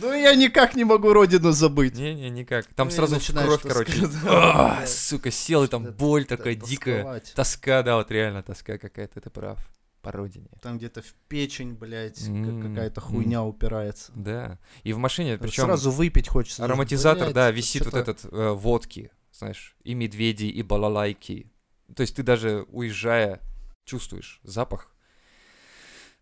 Ну 0.00 0.12
я 0.12 0.34
никак 0.34 0.74
не 0.74 0.84
могу 0.84 1.12
родину 1.12 1.52
забыть. 1.52 1.94
Не-не, 1.94 2.30
никак. 2.30 2.66
Там 2.74 2.88
Ну, 2.88 2.94
сразу 2.94 3.18
кровь, 3.32 3.62
короче. 3.62 3.92
А. 4.26 4.84
Сука, 4.86 5.30
сел, 5.30 5.64
и 5.64 5.68
там 5.68 5.84
Да, 5.84 5.90
боль 5.92 6.26
да, 6.26 6.36
такая 6.36 6.54
дикая. 6.54 6.96
тосковать. 6.98 7.32
Тоска, 7.34 7.82
да, 7.82 7.96
вот 7.96 8.10
реально 8.10 8.42
тоска 8.42 8.78
какая-то, 8.78 9.20
ты 9.20 9.30
прав. 9.30 9.58
По 10.02 10.10
родине. 10.10 10.48
Там 10.60 10.78
где-то 10.78 11.00
в 11.00 11.14
печень, 11.28 11.74
блядь, 11.74 12.26
М, 12.26 12.60
какая-то 12.74 13.00
хуйня 13.00 13.44
упирается. 13.44 14.10
Да. 14.16 14.58
И 14.82 14.92
в 14.92 14.98
машине, 14.98 15.38
причем 15.38 15.64
Сразу 15.66 15.92
выпить 15.92 16.26
хочется. 16.26 16.64
ароматизатор, 16.64 17.26
Блядь, 17.26 17.34
да, 17.34 17.48
это 17.48 17.56
висит 17.56 17.84
вот 17.84 17.94
этот 17.94 18.24
э, 18.24 18.50
водки, 18.50 19.12
знаешь, 19.32 19.76
и 19.84 19.94
медведи, 19.94 20.46
и 20.46 20.60
балалайки. 20.62 21.52
То 21.94 22.00
есть 22.00 22.16
ты 22.16 22.24
даже 22.24 22.66
уезжая 22.72 23.40
чувствуешь 23.84 24.40
запах 24.42 24.92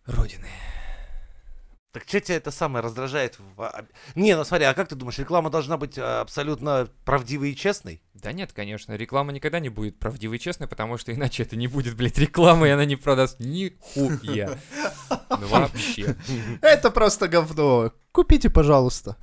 родины. 0.04 0.46
Так 1.92 2.04
что 2.06 2.20
тебя 2.20 2.36
это 2.36 2.52
самое 2.52 2.84
раздражает? 2.84 3.36
в- 3.56 3.62
а, 3.62 3.84
Не, 4.14 4.36
ну 4.36 4.44
смотри, 4.44 4.64
а 4.66 4.74
как 4.74 4.88
ты 4.88 4.94
думаешь, 4.94 5.18
реклама 5.18 5.50
должна 5.50 5.76
быть 5.76 5.98
а, 5.98 6.20
абсолютно 6.20 6.88
правдивой 7.04 7.50
и 7.50 7.56
честной? 7.56 8.00
Да 8.14 8.30
нет, 8.32 8.52
конечно, 8.52 8.92
реклама 8.94 9.32
никогда 9.32 9.58
не 9.58 9.70
будет 9.70 9.98
правдивой 9.98 10.36
и 10.36 10.40
честной, 10.40 10.68
потому 10.68 10.98
что 10.98 11.12
иначе 11.12 11.42
это 11.42 11.56
не 11.56 11.66
будет, 11.66 11.96
блядь, 11.96 12.16
реклама, 12.18 12.68
и 12.68 12.70
она 12.70 12.84
не 12.84 12.94
продаст 12.94 13.40
нихуя. 13.40 14.56
Ну 15.30 15.46
вообще. 15.48 16.14
Это 16.62 16.92
просто 16.92 17.26
говно. 17.26 17.92
Купите, 18.12 18.50
пожалуйста. 18.50 19.16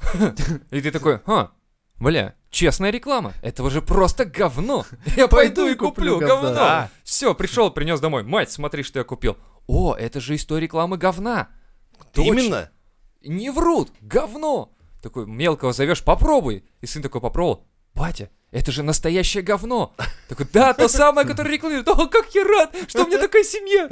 И 0.72 0.82
ты 0.82 0.92
такой, 0.92 1.22
а, 1.26 1.52
бля, 2.00 2.36
честная 2.50 2.90
реклама, 2.92 3.34
этого 3.42 3.70
же 3.70 3.82
просто 3.82 4.26
говно. 4.26 4.86
Я 5.16 5.30
пойду 5.30 5.68
и 5.68 5.76
куплю 5.76 6.20
говно. 6.20 6.90
Все, 7.06 7.34
пришел, 7.34 7.72
принес 7.72 8.02
домой. 8.02 8.24
Мать, 8.24 8.52
смотри, 8.52 8.84
что 8.84 9.00
я 9.00 9.06
купил. 9.06 9.38
О, 9.68 9.96
это 9.96 10.20
же 10.20 10.36
из 10.36 10.46
той 10.46 10.60
рекламы 10.60 10.98
говна. 10.98 11.48
Точно. 12.14 12.32
Именно. 12.32 12.72
Не 13.24 13.50
врут, 13.50 13.92
говно. 14.02 14.74
Такой, 15.02 15.26
мелкого 15.26 15.74
зовешь, 15.74 16.04
попробуй. 16.04 16.66
И 16.82 16.86
сын 16.86 17.02
такой 17.02 17.22
попробовал. 17.22 17.66
Батя, 17.94 18.30
это 18.52 18.72
же 18.72 18.84
настоящее 18.84 19.44
говно. 19.44 19.96
Такой, 20.30 20.48
да, 20.52 20.74
то 20.74 20.88
самое, 20.88 21.28
которое 21.28 21.52
рекламирует. 21.52 21.88
О, 21.88 22.08
как 22.08 22.34
я 22.34 22.44
рад, 22.44 22.76
что 22.88 23.04
у 23.04 23.08
меня 23.08 23.20
такая 23.20 23.44
семья. 23.44 23.90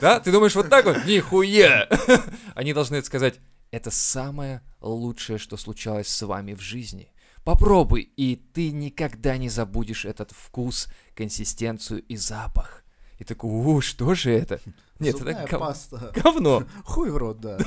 Да, 0.00 0.20
ты 0.20 0.32
думаешь 0.32 0.54
вот 0.54 0.68
так 0.68 0.84
вот? 0.84 1.04
Нихуя. 1.04 1.88
Они 2.54 2.72
должны 2.72 2.96
это 2.96 3.06
сказать, 3.06 3.40
это 3.70 3.90
самое 3.90 4.62
лучшее, 4.80 5.38
что 5.38 5.56
случалось 5.56 6.08
с 6.08 6.22
вами 6.26 6.54
в 6.54 6.60
жизни. 6.60 7.12
Попробуй, 7.44 8.02
и 8.02 8.36
ты 8.36 8.70
никогда 8.70 9.36
не 9.36 9.50
забудешь 9.50 10.04
этот 10.06 10.32
вкус, 10.32 10.88
консистенцию 11.14 12.02
и 12.02 12.16
запах. 12.16 12.84
И 13.18 13.24
такой, 13.24 13.50
о, 13.50 13.80
что 13.80 14.14
же 14.14 14.32
это? 14.32 14.60
Нет, 15.00 15.16
Зубная 15.16 15.42
это 15.42 15.50
гов- 15.50 15.60
паста. 15.60 16.12
говно. 16.14 16.62
Хуй 16.84 17.10
в 17.10 17.16
рот, 17.16 17.40
да. 17.40 17.58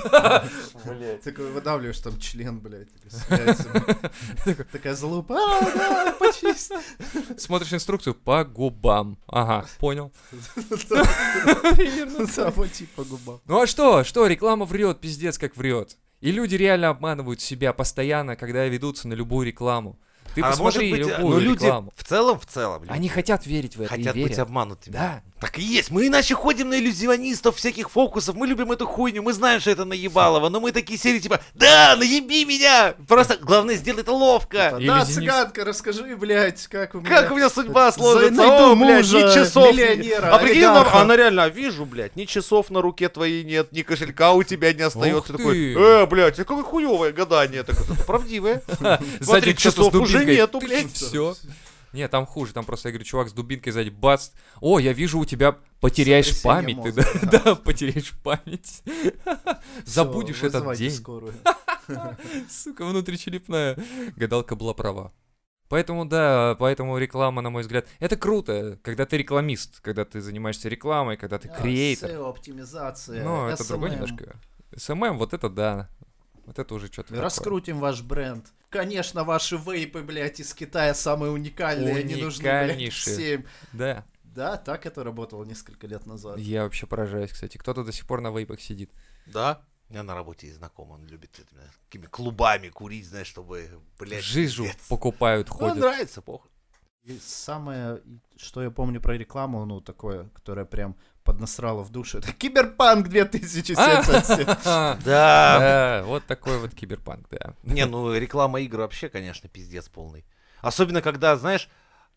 Такой 1.24 1.52
выдавливаешь 1.52 2.00
там 2.00 2.18
член, 2.20 2.60
блядь. 2.60 2.88
Такая 4.72 4.96
залупа. 4.96 5.36
А, 5.36 5.62
да, 5.76 6.16
почисти. 6.18 6.76
Смотришь 7.38 7.74
инструкцию 7.74 8.16
по 8.16 8.46
губам. 8.46 9.18
Ага, 9.28 9.66
понял. 9.80 10.14
Да, 12.36 12.52
вот 12.56 12.72
типа 12.72 13.04
губа. 13.04 13.40
Ну 13.46 13.62
а 13.62 13.68
что? 13.68 14.04
Что? 14.04 14.28
Реклама 14.28 14.66
врет, 14.66 15.00
пиздец 15.02 15.38
как 15.38 15.56
врет. 15.58 15.98
И 16.22 16.32
люди 16.32 16.56
реально 16.56 16.90
обманывают 16.90 17.42
себя 17.42 17.74
постоянно, 17.74 18.36
когда 18.36 18.66
ведутся 18.66 19.08
на 19.08 19.14
любую 19.14 19.46
рекламу. 19.48 20.00
Ты 20.34 20.42
а 20.42 20.46
может 20.48 20.60
посмотри 20.64 20.92
быть, 20.92 21.08
э, 21.08 21.18
любую 21.18 21.34
ну 21.36 21.40
люди 21.40 21.64
рекламу. 21.64 21.94
в 21.96 22.04
целом, 22.04 22.40
в 22.40 22.46
целом, 22.46 22.84
люди 22.84 22.92
Они 22.94 23.10
хотят 23.10 23.46
верить 23.48 23.76
в 23.76 23.82
это 23.82 23.90
хотят 23.90 24.16
и 24.16 24.20
верят. 24.20 24.32
быть 24.32 24.40
обманутыми. 24.40 24.94
Да. 24.94 25.24
Так 25.40 25.60
и 25.60 25.62
есть. 25.62 25.92
Мы 25.92 26.08
иначе 26.08 26.34
ходим 26.34 26.70
на 26.70 26.80
иллюзионистов, 26.80 27.58
всяких 27.58 27.92
фокусов. 27.92 28.36
Мы 28.36 28.48
любим 28.48 28.72
эту 28.72 28.88
хуйню. 28.88 29.22
Мы 29.22 29.34
знаем, 29.34 29.60
что 29.60 29.70
это 29.70 29.86
наебалово. 29.86 30.50
Но 30.50 30.60
мы 30.60 30.72
такие 30.72 30.98
серии 31.00 31.20
типа, 31.20 31.42
да, 31.54 31.96
наеби 31.96 32.44
меня. 32.44 32.96
Просто 33.08 33.38
главное 33.38 33.76
сделай 33.76 34.02
это 34.02 34.14
ловко. 34.14 34.70
Да, 34.72 34.80
Иллюзионист. 34.80 35.14
цыганка, 35.14 35.66
расскажи, 35.66 36.16
блядь, 36.18 36.66
как 36.68 36.96
у 36.96 37.02
меня... 37.02 37.10
Как 37.10 37.32
у 37.32 37.36
меня 37.36 37.50
судьба 37.50 37.92
сложится? 37.92 38.34
найду 38.34 38.72
О, 38.72 38.76
блядь, 38.76 39.06
ни 39.06 39.34
часов. 39.34 39.72
миллионера, 39.72 40.34
а 40.34 40.40
прикинь, 40.40 40.64
она, 40.64 41.16
реально, 41.16 41.44
а 41.44 41.50
вижу, 41.50 41.86
блядь, 41.86 42.16
ни 42.16 42.26
часов 42.26 42.72
на 42.72 42.82
руке 42.82 43.08
твоей 43.10 43.44
нет, 43.44 43.72
ни 43.72 43.84
кошелька 43.84 44.34
у 44.34 44.44
тебя 44.44 44.74
не 44.74 44.82
остается. 44.82 45.34
Такой, 45.34 45.74
э, 45.76 46.06
блядь, 46.08 46.40
а 46.40 46.46
какое 46.46 46.64
хуевое 46.64 47.12
гадание. 47.12 47.64
Так 47.64 47.80
это 47.80 47.94
правдивое. 48.06 48.64
Сзади 48.80 49.06
Смотри, 49.22 49.56
часов 49.56 49.94
уже 49.94 50.26
нету, 50.26 50.60
блядь. 50.60 50.92
Все. 50.94 51.36
Не, 51.98 52.08
там 52.08 52.28
хуже, 52.28 52.54
там 52.54 52.64
просто, 52.64 52.90
я 52.90 52.92
говорю, 52.94 53.06
чувак 53.06 53.28
с 53.28 53.34
дубинкой 53.34 53.74
сзади, 53.74 53.90
бац. 53.90 54.30
О, 54.62 54.78
я 54.78 54.94
вижу, 54.94 55.18
у 55.18 55.26
тебя 55.26 55.58
потеряешь 55.82 56.44
память. 56.44 56.78
Ты, 56.84 56.92
да, 57.24 57.42
да, 57.44 57.56
потеряешь 57.56 58.14
память. 58.24 58.84
Забудешь 59.84 60.44
этот 60.44 60.78
день. 60.78 60.92
Сука, 62.52 62.86
внутричелепная. 62.86 63.80
Гадалка 64.16 64.56
была 64.56 64.76
права. 64.76 65.12
Поэтому, 65.70 66.06
да, 66.06 66.56
поэтому 66.60 67.00
реклама, 67.00 67.42
на 67.42 67.50
мой 67.50 67.64
взгляд, 67.64 67.88
это 67.98 68.16
круто, 68.16 68.78
когда 68.84 69.08
ты 69.08 69.18
рекламист, 69.18 69.80
когда 69.82 70.06
ты 70.06 70.22
занимаешься 70.22 70.70
рекламой, 70.70 71.18
когда 71.18 71.40
ты 71.40 71.48
креатор. 71.48 72.12
SEO, 72.12 72.30
оптимизация, 72.30 73.24
Ну, 73.24 73.48
это 73.48 73.68
другое 73.68 73.90
немножко. 73.90 74.40
SMM, 74.76 75.18
вот 75.18 75.34
это 75.34 75.50
да. 75.50 75.90
Вот 76.48 76.58
это 76.60 76.74
уже 76.74 76.88
что-то 76.88 77.14
Раскрутим 77.22 77.80
ваш 77.80 78.02
бренд. 78.02 78.46
Конечно, 78.70 79.26
ваши 79.26 79.58
вейпы, 79.58 80.02
блядь, 80.02 80.40
из 80.40 80.54
Китая 80.54 80.94
самые 80.94 81.32
уникальные, 81.32 81.98
они 81.98 82.16
нужны, 82.16 82.44
блядь, 82.44 82.94
всем. 82.94 83.46
Да. 83.74 84.06
Да, 84.24 84.56
так 84.56 84.86
это 84.86 85.04
работало 85.04 85.44
несколько 85.44 85.88
лет 85.88 86.06
назад. 86.06 86.38
Я 86.38 86.64
вообще 86.64 86.86
поражаюсь, 86.88 87.32
кстати. 87.32 87.58
Кто-то 87.58 87.84
до 87.84 87.92
сих 87.92 88.06
пор 88.08 88.22
на 88.22 88.30
вейпах 88.32 88.62
сидит. 88.62 88.92
Да. 89.26 89.62
У 89.90 89.94
меня 89.94 90.04
на 90.04 90.16
работе 90.16 90.48
есть 90.48 90.60
знакомый, 90.60 90.96
он 90.96 91.08
любит 91.08 91.32
этими 91.40 91.62
такими 91.86 92.06
клубами 92.06 92.70
курить, 92.70 93.08
знаешь, 93.08 93.28
чтобы, 93.28 93.70
блядь, 93.98 94.24
Жижу 94.24 94.64
пиздец. 94.66 94.88
покупают, 94.88 95.48
Ну, 95.50 95.56
ходят. 95.56 95.78
нравится, 95.78 96.22
похуй. 96.22 96.52
И 97.04 97.18
самое, 97.20 98.02
что 98.36 98.62
я 98.62 98.70
помню 98.70 99.00
про 99.02 99.18
рекламу, 99.18 99.66
ну, 99.66 99.80
такое, 99.82 100.28
которое 100.30 100.66
прям 100.66 100.96
поднасрало 101.28 101.84
в 101.84 101.90
душу, 101.90 102.20
это 102.20 102.32
Киберпанк 102.32 103.10
2077. 103.10 104.46
А, 104.66 104.98
Да. 105.06 105.60
Да, 105.60 106.04
вот 106.06 106.26
такой 106.26 106.58
вот 106.58 106.74
киберпанк, 106.74 107.28
да. 107.30 107.54
Не, 107.64 107.86
ну 107.86 108.16
реклама 108.16 108.62
игр 108.62 108.80
вообще, 108.80 109.10
конечно, 109.10 109.50
пиздец 109.50 109.90
полный. 109.90 110.24
Особенно, 110.62 111.02
когда, 111.02 111.36
знаешь, 111.36 111.68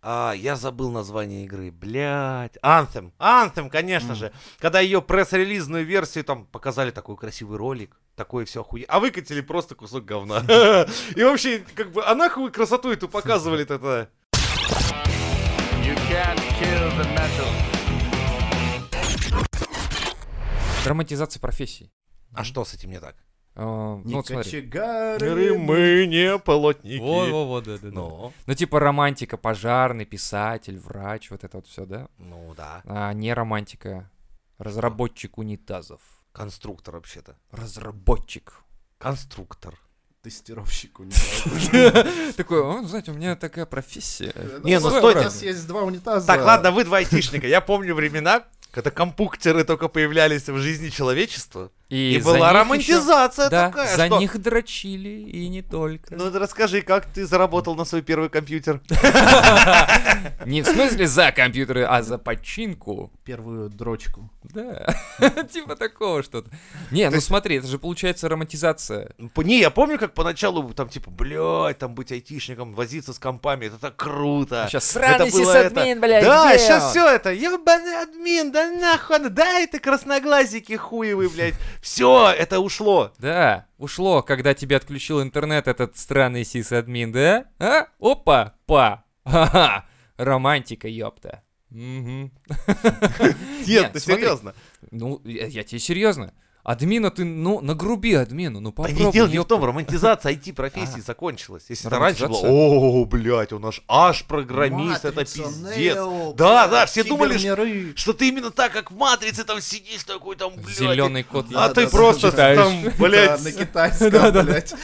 а, 0.01 0.33
я 0.33 0.55
забыл 0.55 0.93
название 0.93 1.45
игры, 1.45 1.73
блядь. 1.73 2.57
Anthem, 2.63 3.11
Anthem, 3.19 3.69
конечно 3.69 4.15
же. 4.15 4.33
Когда 4.61 4.79
ее 4.79 5.03
пресс-релизную 5.03 5.85
версию 5.85 6.23
там 6.23 6.47
показали 6.47 6.93
такой 6.93 7.17
красивый 7.17 7.59
ролик, 7.59 7.97
такое 8.15 8.45
все 8.45 8.61
охуе... 8.61 8.85
А 8.89 9.01
выкатили 9.01 9.41
просто 9.41 9.75
кусок 9.75 10.05
говна. 10.05 10.45
И 11.17 11.25
вообще, 11.25 11.65
как 11.75 11.91
бы, 11.91 12.05
а 12.05 12.15
нахуй 12.15 12.53
красоту 12.53 12.93
эту 12.93 13.09
показывали 13.09 13.65
тогда? 13.65 14.07
Драматизация 20.85 21.41
профессий. 21.41 21.93
А 22.33 22.45
что 22.45 22.65
с 22.65 22.75
этим 22.75 22.91
не 22.91 23.01
так? 23.01 23.17
А, 23.55 23.97
Ну, 23.97 24.03
Не 24.05 24.15
вот 24.15 24.27
смотри. 24.27 24.45
кочегары, 24.45 25.59
мы 25.59 26.07
не 26.07 26.39
полотники. 26.39 27.01
Во-во-во, 27.01 27.61
да, 27.61 27.73
да, 27.73 27.89
да. 27.89 27.89
Ну, 27.93 28.33
Ну, 28.47 28.55
типа 28.55 28.81
романтика, 28.81 29.37
пожарный, 29.37 30.05
писатель, 30.07 30.79
врач, 30.79 31.31
вот 31.31 31.45
это 31.45 31.59
вот 31.59 31.67
все, 31.67 31.85
да? 31.85 32.09
ну 32.19 32.55
да. 32.57 32.83
А 32.87 33.13
не 33.13 33.35
романтика. 33.35 34.11
Разработчик 34.59 35.39
унитазов. 35.39 36.01
Конструктор 36.33 36.95
вообще-то. 36.95 37.37
Разработчик. 37.51 38.55
Конструктор. 38.99 39.75
Тестировщик 40.23 41.01
унитаза. 41.01 42.07
Такой, 42.37 42.63
«О, 42.63 42.83
знаете, 42.87 43.11
у 43.11 43.15
меня 43.15 43.37
такая 43.37 43.65
профессия. 43.65 44.35
Не, 44.63 44.77
ну 44.79 44.91
вот 44.91 44.99
стойте. 44.99 45.21
У 45.21 45.25
нас 45.25 45.43
есть 45.43 45.67
два 45.67 45.83
унитаза. 45.83 46.27
Так, 46.27 46.45
ладно, 46.45 46.71
вы 46.73 46.85
два 46.85 46.99
айтишника. 46.99 47.47
Я 47.47 47.63
помню 47.63 47.95
времена, 47.95 48.45
когда 48.71 48.91
компьютеры 48.91 49.65
только 49.65 49.89
появлялись 49.89 50.49
в 50.49 50.59
жизни 50.59 50.89
человечества. 50.89 51.71
И, 51.91 52.19
за 52.21 52.25
была 52.33 52.53
романтизация 52.53 53.51
Да, 53.51 53.69
такая. 53.69 53.97
за 53.97 54.07
что- 54.07 54.19
них 54.19 54.39
дрочили, 54.41 55.09
и 55.09 55.49
не 55.49 55.61
только. 55.63 56.15
Ну, 56.15 56.31
расскажи, 56.39 56.83
как 56.83 57.07
ты 57.07 57.27
заработал 57.27 57.75
на 57.75 57.85
свой 57.85 58.01
первый 58.03 58.29
компьютер? 58.29 58.81
Не 60.47 60.63
в 60.63 60.67
смысле 60.67 61.07
за 61.07 61.33
компьютеры, 61.33 61.85
а 61.85 62.03
за 62.03 62.19
починку. 62.19 63.11
Первую 63.25 63.69
дрочку. 63.71 64.31
Да, 64.43 64.87
типа 65.53 65.77
такого 65.77 66.23
что-то. 66.23 66.51
Не, 66.91 67.09
ну 67.11 67.21
смотри, 67.21 67.57
это 67.59 67.67
же 67.67 67.79
получается 67.79 68.29
романтизация. 68.29 69.13
П- 69.35 69.45
Не, 69.45 69.61
я 69.61 69.71
помню, 69.71 69.99
как 69.99 70.15
поначалу 70.15 70.73
там, 70.73 70.89
типа, 70.89 71.11
блядь, 71.11 71.79
там 71.79 71.95
быть 71.95 72.11
айтишником, 72.13 72.73
возиться 72.73 73.13
с 73.13 73.19
компами, 73.19 73.67
это 73.67 73.79
так 73.79 73.97
круто. 73.97 74.67
Сейчас 74.69 74.97
Это 74.97 75.07
сраный 75.07 75.31
сисадмин, 75.31 75.99
это- 75.99 76.01
блядь, 76.01 76.25
Да, 76.25 76.59
сейчас 76.59 76.91
все 76.91 77.07
это, 77.09 77.33
ебаный 77.33 78.03
админ, 78.03 78.51
да 78.53 78.71
нахуй, 78.71 79.29
да, 79.29 79.61
это 79.61 79.79
красноглазики 79.79 80.75
хуевые, 80.77 81.29
блядь. 81.29 81.55
Все, 81.81 82.31
это 82.31 82.61
ушло. 82.61 83.13
Да, 83.19 83.67
ушло, 83.79 84.23
когда 84.23 84.55
тебе 84.55 84.77
отключил 84.77 85.23
интернет 85.23 85.67
этот 85.67 85.97
странный 85.97 86.45
сисадмин, 86.45 87.11
да? 87.13 87.47
А? 87.59 87.87
Опа, 87.99 88.55
па. 88.67 89.05
Ха-ха. 89.25 89.87
Романтика, 90.17 90.89
ёпта. 90.89 91.43
Мгм. 91.71 92.33
Нет, 92.49 93.67
Нет, 93.67 93.93
ты 93.93 94.01
смотри. 94.01 94.23
серьезно. 94.25 94.55
Ну, 94.91 95.21
я, 95.25 95.47
я 95.47 95.63
тебе 95.63 95.79
серьезно. 95.79 96.35
Админа 96.63 97.11
ты, 97.11 97.25
ну, 97.25 97.61
нагруби 97.63 98.13
админу, 98.13 98.61
ну 98.61 98.71
Да 98.71 98.77
попробуй. 98.77 99.05
не 99.07 99.13
дело 99.13 99.29
не 99.29 99.39
в 99.39 99.45
том, 99.45 99.65
романтизация 99.65 100.33
IT-профессии 100.35 100.99
А. 101.01 101.03
закончилась. 101.03 101.65
Если 101.69 101.87
это 101.87 101.99
раньше 101.99 102.29
было, 102.29 102.47
о, 102.49 103.05
блядь, 103.07 103.53
он 103.53 103.63
наш 103.63 103.83
аж 103.89 104.25
программист, 104.25 105.05
это 105.07 105.25
пиздец. 105.25 105.97
Да, 106.37 106.69
да, 106.69 106.87
все 106.87 107.03
думали, 107.05 107.39
что- 107.97 108.13
ты 108.13 108.29
именно 108.29 108.51
так, 108.51 108.73
как 108.73 108.91
в 108.91 108.97
Матрице, 108.97 109.45
там 109.45 109.61
сидишь 109.61 110.05
такой 110.05 110.37
там, 110.37 110.53
блядь. 110.57 110.77
Зеленый 110.77 111.23
кот. 111.23 111.47
А 111.55 111.69
Да, 111.69 111.75
ты 111.75 111.85
да, 111.85 111.91
просто 111.91 112.31
там, 112.33 112.83
Да, 112.85 112.91
блядь, 112.99 113.43
на 113.43 113.53
китайском, 113.53 114.11
блядь. 114.45 114.75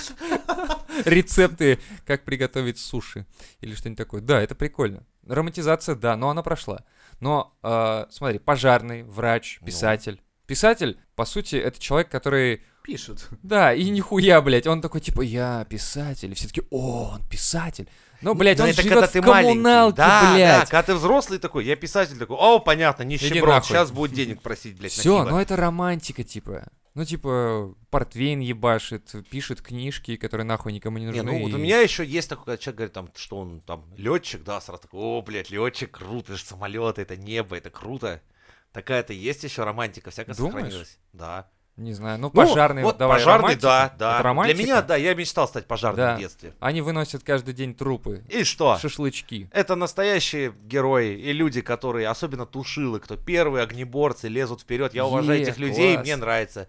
рецепты, 1.04 1.78
как 2.06 2.24
приготовить 2.24 2.78
суши 2.78 3.26
или 3.60 3.74
что-нибудь 3.74 3.98
такое. 3.98 4.20
Да, 4.20 4.40
это 4.40 4.54
прикольно. 4.54 5.02
Романтизация, 5.26 5.94
да, 5.94 6.16
но 6.16 6.30
она 6.30 6.42
прошла. 6.42 6.84
Но, 7.20 7.54
э, 7.62 8.06
смотри, 8.10 8.38
пожарный, 8.38 9.02
врач, 9.02 9.58
Ну. 9.60 9.66
писатель. 9.66 10.20
Писатель, 10.46 10.98
по 11.14 11.24
сути, 11.24 11.56
это 11.56 11.80
человек, 11.80 12.08
который... 12.08 12.62
Пишет. 12.82 13.28
Да, 13.42 13.74
и 13.74 13.88
нихуя, 13.90 14.40
блядь. 14.40 14.66
Он 14.68 14.80
такой, 14.80 15.00
типа, 15.00 15.22
я 15.22 15.66
писатель. 15.68 16.30
И 16.30 16.34
все 16.34 16.46
таки 16.46 16.62
о, 16.70 17.10
он 17.14 17.22
писатель. 17.28 17.88
Ну, 18.22 18.34
блядь, 18.34 18.58
Но 18.58 18.64
он 18.64 18.70
это 18.70 18.80
живет 18.80 18.94
когда 18.94 19.08
в 19.08 19.12
ты 19.12 19.22
маленький. 19.22 19.48
коммуналке, 19.54 19.96
да, 19.96 20.32
блядь. 20.34 20.60
да, 20.60 20.60
когда 20.66 20.82
ты 20.84 20.94
взрослый 20.94 21.38
такой, 21.40 21.64
я 21.64 21.74
писатель 21.76 22.16
такой, 22.16 22.36
о, 22.36 22.60
понятно, 22.60 23.02
нищеброд, 23.02 23.64
сейчас 23.64 23.90
будет 23.90 24.12
денег 24.12 24.40
просить, 24.40 24.78
блядь, 24.78 24.92
Все, 24.92 25.02
пиво». 25.22 25.30
ну 25.30 25.38
это 25.38 25.56
романтика, 25.56 26.22
типа. 26.24 26.68
Ну, 26.94 27.04
типа, 27.04 27.74
портвейн 27.90 28.40
ебашит, 28.40 29.12
пишет 29.30 29.60
книжки, 29.60 30.16
которые 30.16 30.46
нахуй 30.46 30.72
никому 30.72 30.96
не 30.96 31.04
Не, 31.04 31.10
нужны. 31.10 31.24
ну 31.32 31.40
вот 31.42 31.50
и- 31.50 31.54
у 31.54 31.58
меня 31.58 31.80
еще 31.80 32.06
есть 32.06 32.30
такой, 32.30 32.44
когда 32.46 32.56
человек 32.56 32.76
говорит, 32.78 32.92
там, 32.94 33.10
что 33.16 33.36
он 33.38 33.60
там 33.60 33.84
летчик, 33.98 34.42
да, 34.44 34.60
сразу 34.62 34.80
такой, 34.82 35.00
о, 35.00 35.20
блядь, 35.20 35.50
летчик, 35.50 35.90
круто, 35.90 36.32
это 36.32 36.36
же 36.38 36.44
самолеты, 36.46 37.02
это 37.02 37.16
небо, 37.16 37.56
это 37.56 37.68
круто. 37.68 38.22
Такая-то 38.76 39.14
есть 39.14 39.42
еще 39.42 39.64
романтика, 39.64 40.10
всякая 40.10 40.34
Думаешь? 40.34 40.54
сохранилась. 40.64 40.98
Да. 41.14 41.48
Не 41.78 41.94
знаю, 41.94 42.18
ну, 42.18 42.26
Ну, 42.26 42.30
пожарный, 42.30 42.82
вот 42.82 42.98
давай, 42.98 43.16
пожарный, 43.18 43.42
романтика? 43.56 43.62
да, 43.66 43.94
да. 43.98 44.14
Это 44.16 44.22
романтика? 44.22 44.56
Для 44.56 44.64
меня, 44.66 44.82
да, 44.82 44.96
я 44.96 45.14
мечтал 45.14 45.48
стать 45.48 45.66
пожарным 45.66 45.96
Да. 45.96 46.16
в 46.16 46.18
детстве. 46.18 46.52
Они 46.60 46.82
выносят 46.82 47.22
каждый 47.22 47.54
день 47.54 47.74
трупы, 47.74 48.22
И 48.28 48.44
что? 48.44 48.76
шашлычки. 48.76 49.48
Это 49.50 49.76
настоящие 49.76 50.52
герои 50.64 51.14
и 51.18 51.32
люди, 51.32 51.62
которые, 51.62 52.08
особенно 52.08 52.44
тушилы, 52.44 53.00
кто 53.00 53.16
первые 53.16 53.62
огнеборцы, 53.62 54.28
лезут 54.28 54.60
вперед. 54.60 54.92
Я 54.92 55.06
уважаю 55.06 55.38
Е, 55.38 55.44
этих 55.44 55.56
людей, 55.56 55.94
класс. 55.94 56.04
мне 56.04 56.16
нравится. 56.16 56.68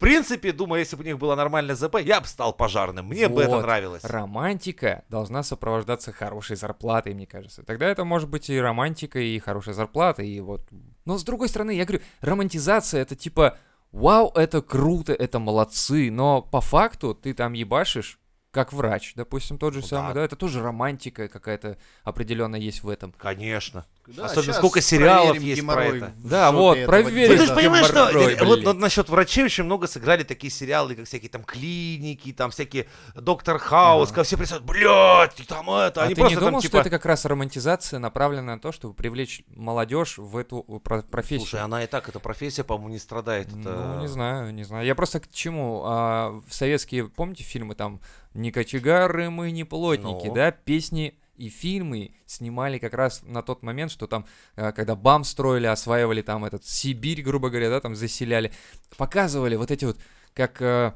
В 0.00 0.02
принципе, 0.02 0.52
думаю, 0.52 0.80
если 0.80 0.96
бы 0.96 1.02
у 1.02 1.04
них 1.04 1.18
было 1.18 1.34
нормальное 1.34 1.74
ЗП, 1.74 1.96
я 2.00 2.22
бы 2.22 2.26
стал 2.26 2.54
пожарным. 2.54 3.08
Мне 3.08 3.28
бы 3.28 3.42
это 3.42 3.50
Вот. 3.50 3.62
нравилось. 3.64 4.02
Романтика 4.02 5.04
должна 5.10 5.42
сопровождаться 5.42 6.10
хорошей 6.10 6.56
зарплатой, 6.56 7.12
мне 7.12 7.26
кажется. 7.26 7.62
Тогда 7.64 7.86
это 7.86 8.06
может 8.06 8.30
быть 8.30 8.48
и 8.48 8.58
романтика, 8.58 9.18
и 9.18 9.38
хорошая 9.38 9.74
зарплата, 9.74 10.22
и 10.22 10.40
вот... 10.40 10.62
Но 11.04 11.18
с 11.18 11.22
другой 11.22 11.50
стороны, 11.50 11.72
я 11.72 11.84
говорю, 11.84 12.02
романтизация 12.22 13.02
это 13.02 13.14
типа, 13.14 13.58
вау, 13.92 14.32
это 14.34 14.62
круто, 14.62 15.12
это 15.12 15.38
молодцы, 15.38 16.10
но 16.10 16.40
по 16.40 16.62
факту 16.62 17.12
ты 17.14 17.34
там 17.34 17.52
ебашишь, 17.52 18.19
как 18.50 18.72
врач, 18.72 19.12
допустим, 19.14 19.58
тот 19.58 19.74
же 19.74 19.80
Ну 19.80 19.86
самый, 19.86 20.08
да. 20.08 20.14
да, 20.20 20.24
это 20.24 20.34
тоже 20.34 20.60
романтика 20.60 21.28
какая-то 21.28 21.78
определенная 22.02 22.58
есть 22.58 22.82
в 22.82 22.88
этом. 22.88 23.12
Конечно. 23.12 23.86
Да, 24.08 24.24
Особенно 24.24 24.54
сколько 24.54 24.80
сериалов 24.80 25.38
есть 25.38 25.64
про 25.64 25.84
это. 25.84 26.12
в 26.16 26.28
Да, 26.28 26.50
вот, 26.50 26.84
проверим. 26.84 27.36
Ну, 27.36 27.38
ты 27.38 27.46
же 27.46 27.54
понимаешь, 27.54 27.86
что 27.86 28.10
Геморрой, 28.10 28.36
вот, 28.44 28.64
вот 28.64 28.76
насчет 28.78 29.08
врачей 29.08 29.44
очень 29.44 29.62
много 29.62 29.86
сыграли 29.86 30.24
такие 30.24 30.50
сериалы, 30.50 30.96
как 30.96 31.06
всякие 31.06 31.30
там 31.30 31.44
клиники, 31.44 32.32
там 32.32 32.50
всякие 32.50 32.88
Доктор 33.14 33.58
Хаус, 33.58 34.08
Ага. 34.08 34.14
когда 34.16 34.24
все 34.24 34.36
представляют, 34.36 34.68
блядь, 34.68 35.46
там 35.46 35.70
это, 35.70 36.02
А 36.02 36.04
они 36.06 36.14
ты 36.16 36.20
не 36.20 36.24
просто 36.24 36.40
думал, 36.40 36.52
там 36.54 36.60
что 36.60 36.68
типа... 36.70 36.80
это 36.80 36.90
как 36.90 37.06
раз 37.06 37.24
романтизация 37.24 38.00
направлена 38.00 38.54
на 38.56 38.58
то, 38.58 38.72
чтобы 38.72 38.94
привлечь 38.94 39.42
молодежь 39.54 40.18
в 40.18 40.36
эту 40.36 40.64
э, 40.66 40.78
про- 40.80 41.02
профессию? 41.02 41.40
Слушай, 41.46 41.60
она 41.60 41.84
и 41.84 41.86
так, 41.86 42.08
эта 42.08 42.18
профессия, 42.18 42.64
по-моему, 42.64 42.94
не 42.94 42.98
страдает. 42.98 43.46
Это... 43.46 43.94
Ну, 43.94 44.00
не 44.00 44.08
знаю, 44.08 44.52
не 44.52 44.64
знаю. 44.64 44.84
Я 44.84 44.96
просто 44.96 45.20
к 45.20 45.30
чему? 45.30 45.82
А, 45.84 46.40
в 46.48 46.52
советские, 46.52 47.08
помните, 47.08 47.44
фильмы 47.44 47.76
там 47.76 48.00
«Не 48.34 48.52
кочегары 48.52 49.30
мы, 49.30 49.50
не 49.50 49.64
плотники», 49.64 50.28
Ну. 50.28 50.34
да? 50.34 50.50
Песни 50.50 51.18
и 51.36 51.48
фильмы 51.48 52.14
снимали 52.26 52.78
как 52.78 52.92
раз 52.94 53.22
на 53.22 53.42
тот 53.42 53.62
момент, 53.62 53.90
что 53.90 54.06
там, 54.06 54.26
а, 54.56 54.72
когда 54.72 54.94
БАМ 54.94 55.24
строили, 55.24 55.66
осваивали 55.66 56.22
там 56.22 56.44
этот 56.44 56.64
Сибирь, 56.66 57.22
грубо 57.22 57.48
говоря, 57.48 57.70
да, 57.70 57.80
там 57.80 57.96
заселяли, 57.96 58.52
показывали 58.96 59.56
вот 59.56 59.70
эти 59.70 59.86
вот, 59.86 59.98
как, 60.34 60.60
а, 60.60 60.94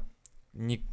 не, 0.53 0.83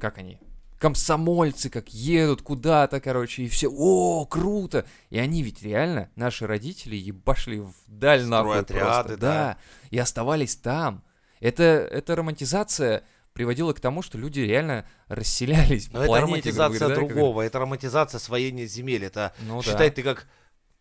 как 0.00 0.16
они, 0.18 0.38
комсомольцы, 0.78 1.70
как 1.70 1.90
едут 1.90 2.42
куда-то, 2.42 3.00
короче, 3.00 3.44
и 3.44 3.48
все, 3.48 3.68
о, 3.70 4.26
круто! 4.26 4.84
И 5.10 5.18
они 5.18 5.42
ведь 5.42 5.62
реально, 5.62 6.10
наши 6.16 6.46
родители, 6.46 6.96
ебашили 6.96 7.62
вдаль 7.86 8.24
нахуй 8.24 8.62
Стройотряды, 8.62 9.08
просто. 9.08 9.16
да. 9.18 9.28
да, 9.28 9.58
и 9.90 9.98
оставались 9.98 10.56
там. 10.56 11.04
Это, 11.38 11.62
эта 11.62 12.16
романтизация 12.16 13.04
приводила 13.32 13.72
к 13.72 13.80
тому, 13.80 14.02
что 14.02 14.18
люди 14.18 14.40
реально 14.40 14.86
расселялись 15.08 15.90
Но 15.92 16.00
в 16.00 16.02
это 16.02 16.06
планете, 16.06 16.26
романтизация 16.50 16.78
говоря, 16.80 16.94
да, 16.94 17.00
как- 17.00 17.08
другого, 17.14 17.42
это 17.42 17.58
романтизация 17.58 18.18
освоения 18.18 18.66
земель. 18.66 19.04
Это 19.04 19.34
Ну 19.40 19.62
да. 19.62 19.70
считай 19.70 19.90
ты 19.90 20.02
как 20.02 20.26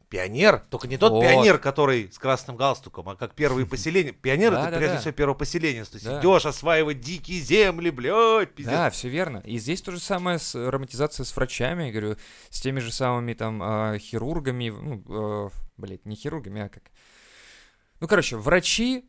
пионер, 0.10 0.60
только 0.70 0.90
не 0.90 0.98
тот 0.98 1.14
Вот. 1.14 1.22
пионер, 1.22 1.58
который 1.58 2.12
с 2.12 2.20
красным 2.20 2.58
галстуком, 2.58 3.08
а 3.08 3.16
как 3.16 3.34
первые 3.34 3.66
поселения. 3.68 4.12
Пионер 4.12 4.52
Да, 4.52 4.64
это 4.64 4.72
да, 4.72 4.78
прежде 4.78 4.96
да. 4.96 5.00
всего 5.00 5.14
первое 5.14 5.36
поселение. 5.36 5.86
То 5.86 5.94
есть 5.96 6.06
Да. 6.06 6.20
идешь 6.20 6.46
осваивать 6.46 7.00
дикие 7.00 7.40
земли, 7.40 7.90
блядь, 7.92 8.54
пиздец. 8.54 8.74
Да, 8.74 8.90
все 8.90 9.08
верно. 9.08 9.42
И 9.46 9.58
здесь 9.58 9.82
то 9.82 9.92
же 9.94 10.00
самое 10.02 10.38
с 10.38 10.54
э, 10.54 10.70
романтизацией 10.70 11.26
с 11.26 11.34
врачами, 11.34 11.86
я 11.86 11.92
говорю, 11.94 12.18
с 12.50 12.60
теми 12.60 12.82
же 12.82 12.92
самыми 12.92 13.34
там 13.34 13.62
а, 13.64 13.98
хирургами, 13.98 14.70
ну, 14.70 15.04
э, 15.08 15.50
блядь, 15.78 16.06
не 16.06 16.18
хирургами, 16.18 16.64
а 16.64 16.68
как... 16.70 16.84
Ну, 18.02 18.08
короче, 18.10 18.36
врачи, 18.36 19.06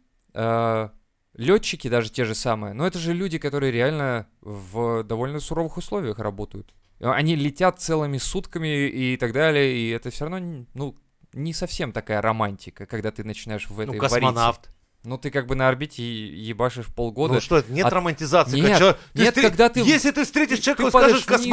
летчики 1.35 1.89
даже 1.89 2.11
те 2.11 2.25
же 2.25 2.35
самые, 2.35 2.75
но 2.75 2.87
это 2.87 2.99
же 2.99 3.13
люди, 3.13 3.39
которые 3.39 3.73
реально 3.73 4.27
в 4.41 5.03
довольно 5.05 5.41
суровых 5.41 5.77
условиях 5.77 6.19
работают. 6.19 6.75
Они 7.01 7.35
летят 7.35 7.81
целыми 7.81 8.19
сутками 8.19 8.87
и 8.89 9.17
так 9.17 9.33
далее, 9.33 9.77
и 9.77 9.89
это 9.91 10.11
все 10.11 10.29
равно, 10.29 10.67
ну, 10.75 10.97
не 11.33 11.53
совсем 11.53 11.93
такая 11.93 12.21
романтика, 12.23 12.87
когда 12.87 13.11
ты 13.11 13.25
начинаешь 13.25 13.69
в 13.69 13.81
этой 13.81 13.87
Ну, 13.95 14.01
вариться. 14.01 14.15
космонавт. 14.17 14.69
Ну, 15.05 15.19
ты 15.19 15.33
как 15.33 15.49
бы 15.49 15.57
на 15.57 15.67
орбите 15.67 16.05
ебашишь 16.05 16.87
полгода. 16.87 17.35
Ну 17.35 17.41
что, 17.41 17.57
это 17.57 17.73
нет 17.73 17.87
От- 17.87 17.93
романтизации. 17.93 18.61
Нет, 18.61 18.79
ты 19.15 19.23
нет, 19.23 19.37
встре- 19.37 19.43
когда 19.43 19.69
ты- 19.69 19.81
Если 19.81 20.13
ты 20.13 20.23
встретишь 20.23 20.59
ты 20.59 20.65
человека 20.67 20.83
и 20.87 20.91
скажешь 20.91 21.27
вниз. 21.39 21.51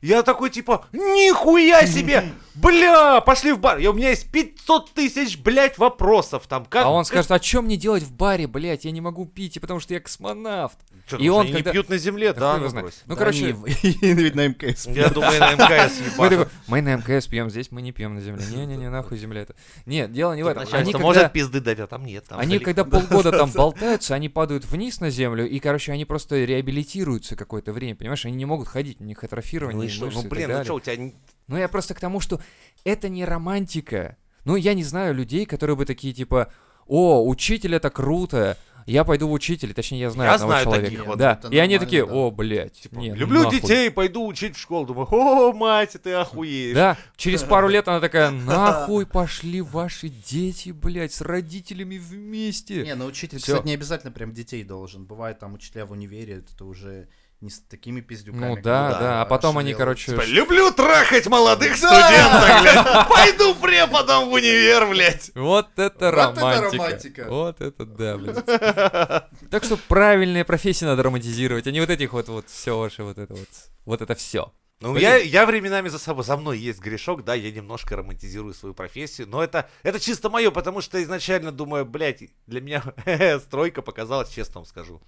Я 0.00 0.22
такой 0.22 0.50
типа, 0.50 0.86
нихуя 0.92 1.86
себе! 1.86 2.32
Бля, 2.54 3.20
пошли 3.20 3.52
в 3.52 3.60
бар. 3.60 3.78
И 3.78 3.86
у 3.86 3.92
меня 3.92 4.10
есть 4.10 4.30
500 4.32 4.90
тысяч, 4.90 5.38
блядь, 5.38 5.78
вопросов 5.78 6.46
там. 6.48 6.64
Как, 6.64 6.86
а 6.86 6.90
он 6.90 7.04
скажет, 7.04 7.30
а 7.30 7.40
что 7.40 7.62
мне 7.62 7.76
делать 7.76 8.02
в 8.02 8.12
баре, 8.12 8.48
блядь, 8.48 8.84
я 8.84 8.90
не 8.90 9.00
могу 9.00 9.26
пить, 9.26 9.56
и 9.56 9.60
потому 9.60 9.78
что 9.78 9.94
я 9.94 10.00
космонавт. 10.00 10.76
Чё, 11.08 11.16
и 11.16 11.24
что 11.24 11.34
он 11.34 11.46
они 11.46 11.52
когда- 11.52 11.70
не 11.70 11.72
пьют 11.72 11.88
на 11.88 11.96
земле, 11.96 12.32
Да 12.32 12.58
ну. 12.58 12.68
Ну, 12.70 12.90
Да 13.06 13.16
короче, 13.16 13.46
они, 13.46 13.54
ведь 14.02 14.34
на 14.34 14.48
МКС. 14.48 14.86
Я 14.86 15.08
думаю, 15.08 15.40
на 15.40 15.54
МКС 15.54 16.00
мы, 16.18 16.28
такой, 16.28 16.46
мы 16.66 16.82
на 16.82 16.96
МКС 16.96 17.26
пьем 17.26 17.48
здесь, 17.50 17.70
мы 17.70 17.80
не 17.80 17.92
пьем 17.92 18.14
на 18.14 18.20
земле. 18.20 18.44
Не-не-не, 18.50 18.90
нахуй 18.90 19.16
земля 19.16 19.42
это. 19.42 19.54
Нет, 19.86 20.12
дело 20.12 20.34
не 20.34 20.42
в 20.42 20.46
этом. 20.46 20.64
Они 20.72 20.92
когда, 20.92 21.06
может 21.06 21.32
пизды 21.32 21.60
дать, 21.60 21.78
а 21.80 21.86
там 21.86 22.04
нет. 22.04 22.24
Там 22.28 22.38
они 22.38 22.58
когда 22.58 22.84
полгода 22.84 23.32
там 23.32 23.50
болтаются, 23.50 24.14
они 24.14 24.28
падают 24.28 24.66
вниз 24.66 25.00
на 25.00 25.10
землю, 25.10 25.48
и, 25.48 25.58
короче, 25.58 25.92
они 25.92 26.04
просто 26.04 26.44
реабилитируются 26.44 27.36
какое-то 27.36 27.72
время, 27.72 27.96
понимаешь? 27.96 28.24
Они 28.26 28.36
не 28.36 28.44
могут 28.44 28.68
ходить, 28.68 29.00
у 29.00 29.04
них 29.04 29.24
атрофирование 29.24 29.78
Ну 29.78 29.84
и 29.84 29.88
что? 29.88 30.06
мышц 30.06 30.16
Ну 30.16 30.20
и 30.20 30.24
так 30.24 30.30
блин, 30.30 30.50
ну 30.52 30.64
что, 30.64 30.74
у 30.74 30.80
тебя... 30.80 31.12
Ну, 31.46 31.56
я 31.56 31.68
просто 31.68 31.94
к 31.94 32.00
тому, 32.00 32.20
что 32.20 32.40
это 32.84 33.08
не 33.08 33.24
романтика. 33.24 34.16
Ну, 34.44 34.56
я 34.56 34.74
не 34.74 34.84
знаю 34.84 35.14
людей, 35.14 35.46
которые 35.46 35.76
бы 35.76 35.86
такие, 35.86 36.12
типа, 36.12 36.52
о, 36.86 37.26
учитель 37.26 37.74
это 37.74 37.90
круто, 37.90 38.56
я 38.92 39.04
пойду 39.04 39.28
в 39.28 39.32
учителя, 39.32 39.74
точнее, 39.74 40.00
я 40.00 40.10
знаю 40.10 40.30
Я 40.30 40.34
одного 40.34 40.50
знаю 40.52 40.64
человека. 40.64 40.90
таких 40.90 41.06
вот. 41.06 41.18
Да, 41.18 41.40
и 41.50 41.58
они 41.58 41.78
такие, 41.78 42.06
да. 42.06 42.12
о, 42.12 42.30
блядь, 42.30 42.72
Типа, 42.72 42.94
нет, 42.96 43.16
люблю 43.16 43.42
нахуй». 43.42 43.60
детей, 43.60 43.90
пойду 43.90 44.26
учить 44.26 44.56
в 44.56 44.60
школу. 44.60 44.86
Думаю, 44.86 45.08
о, 45.10 45.52
мать, 45.52 45.96
ты 46.02 46.12
охуеешь. 46.12 46.74
Да, 46.74 46.96
через 47.16 47.42
пару 47.42 47.68
лет 47.68 47.86
она 47.88 48.00
такая, 48.00 48.30
нахуй 48.32 49.06
пошли 49.06 49.60
ваши 49.60 50.08
дети, 50.08 50.70
блядь, 50.70 51.12
с 51.12 51.20
родителями 51.20 51.98
вместе. 51.98 52.82
Не, 52.82 52.94
ну 52.94 53.06
учитель, 53.06 53.38
Всё. 53.38 53.54
кстати, 53.54 53.66
не 53.66 53.74
обязательно 53.74 54.12
прям 54.12 54.32
детей 54.32 54.64
должен. 54.64 55.04
Бывает 55.04 55.38
там 55.38 55.54
учителя 55.54 55.86
в 55.86 55.92
универе, 55.92 56.44
это 56.54 56.64
уже 56.64 57.08
не 57.40 57.50
с 57.50 57.60
такими 57.60 58.00
пиздюками. 58.00 58.46
Ну 58.46 58.56
да, 58.56 58.88
бы, 58.88 58.98
да, 58.98 59.22
а 59.22 59.24
потом 59.24 59.58
они, 59.58 59.72
короче, 59.72 60.12
Типа, 60.12 60.24
люблю 60.26 60.72
трахать 60.72 61.26
молодых 61.28 61.76
студентов, 61.76 62.62
блядь. 62.62 63.08
Пойду 63.08 63.54
преподом 63.54 64.28
в 64.28 64.32
универ, 64.32 64.88
блядь. 64.88 65.30
Вот 65.34 65.68
это 65.76 65.82
Вот 65.82 65.94
это 65.94 66.10
романтика. 66.10 66.76
романтика. 66.76 67.26
Вот 67.28 67.60
это 67.60 67.86
да, 67.86 68.18
блядь. 68.18 69.50
Так 69.50 69.64
что 69.64 69.76
правильные 69.76 70.44
профессии 70.44 70.84
надо 70.84 71.02
романтизировать, 71.04 71.66
а 71.66 71.70
не 71.70 71.80
вот 71.80 71.90
этих 71.90 72.12
вот, 72.12 72.28
вот 72.28 72.48
все 72.48 72.76
ваше 72.76 73.04
вот 73.04 73.18
это 73.18 73.34
вот, 73.34 73.48
вот 73.84 74.02
это 74.02 74.14
все. 74.14 74.52
Ну, 74.80 74.92
Блин. 74.92 75.02
я, 75.02 75.16
я 75.16 75.44
временами 75.44 75.88
за 75.88 75.98
собой, 75.98 76.22
за 76.22 76.36
мной 76.36 76.56
есть 76.56 76.78
грешок, 76.78 77.24
да, 77.24 77.34
я 77.34 77.50
немножко 77.50 77.96
романтизирую 77.96 78.54
свою 78.54 78.74
профессию, 78.74 79.26
но 79.28 79.42
это, 79.42 79.68
это 79.82 79.98
чисто 79.98 80.30
мое, 80.30 80.52
потому 80.52 80.82
что 80.82 81.02
изначально 81.02 81.50
думаю, 81.50 81.84
блядь, 81.84 82.22
для 82.46 82.60
меня 82.60 82.84
стройка 83.40 83.82
показалась, 83.82 84.30
честно 84.30 84.60
вам 84.60 84.66
скажу. 84.66 85.00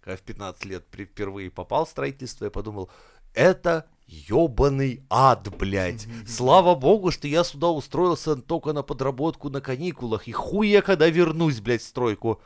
Когда 0.00 0.16
в 0.16 0.22
15 0.22 0.64
лет 0.64 0.84
впервые 0.90 1.50
попал 1.50 1.84
в 1.84 1.90
строительство, 1.90 2.46
я 2.46 2.50
подумал, 2.50 2.90
это 3.34 3.86
ебаный 4.06 5.04
ад, 5.08 5.48
блядь. 5.56 6.06
Слава 6.26 6.74
богу, 6.74 7.10
что 7.10 7.28
я 7.28 7.44
сюда 7.44 7.68
устроился 7.68 8.36
только 8.36 8.72
на 8.72 8.82
подработку 8.82 9.50
на 9.50 9.60
каникулах, 9.60 10.26
и 10.26 10.32
хуй 10.32 10.68
я 10.68 10.82
когда 10.82 11.08
вернусь, 11.08 11.60
блядь, 11.60 11.82
в 11.82 11.86
стройку. 11.86 12.40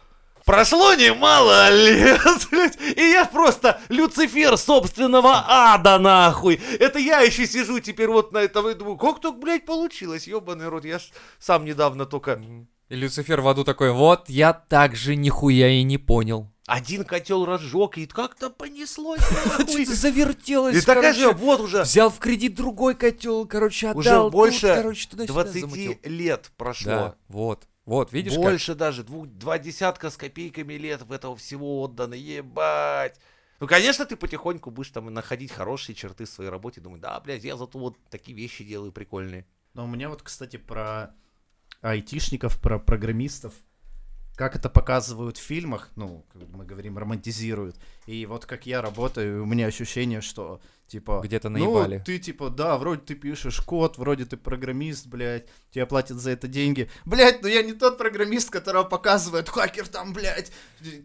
Прошло 0.44 0.92
немало 0.94 1.70
лет, 1.70 2.20
блядь, 2.50 2.78
и 2.78 3.00
я 3.00 3.24
просто 3.24 3.80
Люцифер 3.88 4.58
собственного 4.58 5.44
ада, 5.48 5.98
нахуй. 5.98 6.60
Это 6.78 6.98
я 6.98 7.20
еще 7.20 7.46
сижу 7.46 7.80
теперь 7.80 8.08
вот 8.08 8.32
на 8.32 8.38
этом 8.38 8.68
и 8.68 8.74
думаю, 8.74 8.98
как 8.98 9.20
так, 9.20 9.38
блядь, 9.38 9.64
получилось, 9.64 10.26
ебаный 10.26 10.68
рот. 10.68 10.84
Я 10.84 10.98
ж 10.98 11.04
сам 11.38 11.64
недавно 11.64 12.04
только 12.04 12.42
И 12.90 12.94
Люцифер 12.94 13.40
в 13.40 13.48
аду 13.48 13.64
такой, 13.64 13.92
вот 13.92 14.28
я 14.28 14.52
так 14.52 14.94
же 14.94 15.16
нихуя 15.16 15.70
и 15.70 15.82
не 15.82 15.96
понял. 15.96 16.53
Один 16.66 17.04
котел 17.04 17.44
разжег, 17.44 17.98
и 17.98 18.06
как-то 18.06 18.50
понеслось. 18.50 19.20
Что-то 19.54 19.94
завертелось, 19.94 20.76
И 20.76 20.80
такая 20.80 21.12
же, 21.12 21.32
вот 21.32 21.60
уже, 21.60 21.82
взял 21.82 22.10
в 22.10 22.18
кредит 22.18 22.54
другой 22.54 22.94
котел, 22.94 23.46
короче, 23.46 23.88
отдал. 23.88 24.26
уже 24.26 24.30
больше 24.30 24.74
короче, 24.74 25.08
туда-сюда 25.08 25.42
20 25.44 25.60
замутил. 25.60 25.98
лет 26.04 26.50
прошло. 26.56 26.90
Да, 26.90 27.14
вот, 27.28 27.68
вот, 27.84 28.12
видишь 28.12 28.34
как? 28.34 28.42
Больше 28.42 28.74
даже, 28.74 29.02
двух, 29.02 29.26
два 29.26 29.58
десятка 29.58 30.08
с 30.10 30.16
копейками 30.16 30.74
лет 30.74 31.02
в 31.02 31.12
этого 31.12 31.36
всего 31.36 31.82
отдано, 31.82 32.14
ебать. 32.14 33.18
Ну, 33.60 33.66
конечно, 33.66 34.04
ты 34.04 34.16
потихоньку 34.16 34.70
будешь 34.70 34.90
там 34.90 35.12
находить 35.12 35.52
хорошие 35.52 35.94
черты 35.94 36.24
в 36.24 36.28
своей 36.28 36.50
работе, 36.50 36.80
думать, 36.80 37.00
да, 37.00 37.18
блядь, 37.20 37.44
я 37.44 37.56
зато 37.56 37.78
вот 37.78 37.96
такие 38.10 38.36
вещи 38.36 38.64
делаю 38.64 38.90
прикольные. 38.90 39.46
Но 39.74 39.84
у 39.84 39.86
меня 39.86 40.08
вот, 40.08 40.22
кстати, 40.22 40.56
про 40.56 41.14
айтишников, 41.82 42.60
про 42.60 42.78
программистов, 42.78 43.52
как 44.36 44.56
это 44.56 44.68
показывают 44.68 45.36
в 45.36 45.42
фильмах, 45.42 45.90
ну, 45.96 46.24
как 46.32 46.42
мы 46.50 46.64
говорим, 46.64 46.98
романтизируют. 46.98 47.76
И 48.06 48.26
вот 48.26 48.46
как 48.46 48.66
я 48.66 48.82
работаю, 48.82 49.42
у 49.42 49.46
меня 49.46 49.66
ощущение, 49.66 50.20
что, 50.20 50.60
типа... 50.88 51.20
Где-то 51.22 51.48
Ну, 51.48 51.58
наебали. 51.58 52.02
ты, 52.04 52.18
типа, 52.18 52.50
да, 52.50 52.76
вроде 52.76 53.02
ты 53.02 53.14
пишешь 53.14 53.60
код, 53.60 53.96
вроде 53.96 54.24
ты 54.24 54.36
программист, 54.36 55.06
блядь, 55.06 55.46
тебе 55.70 55.86
платят 55.86 56.18
за 56.18 56.30
это 56.32 56.48
деньги. 56.48 56.90
Блядь, 57.04 57.42
ну 57.42 57.48
я 57.48 57.62
не 57.62 57.74
тот 57.74 57.96
программист, 57.96 58.50
которого 58.50 58.82
показывает 58.82 59.48
хакер 59.48 59.86
там, 59.86 60.12
блядь. 60.12 60.50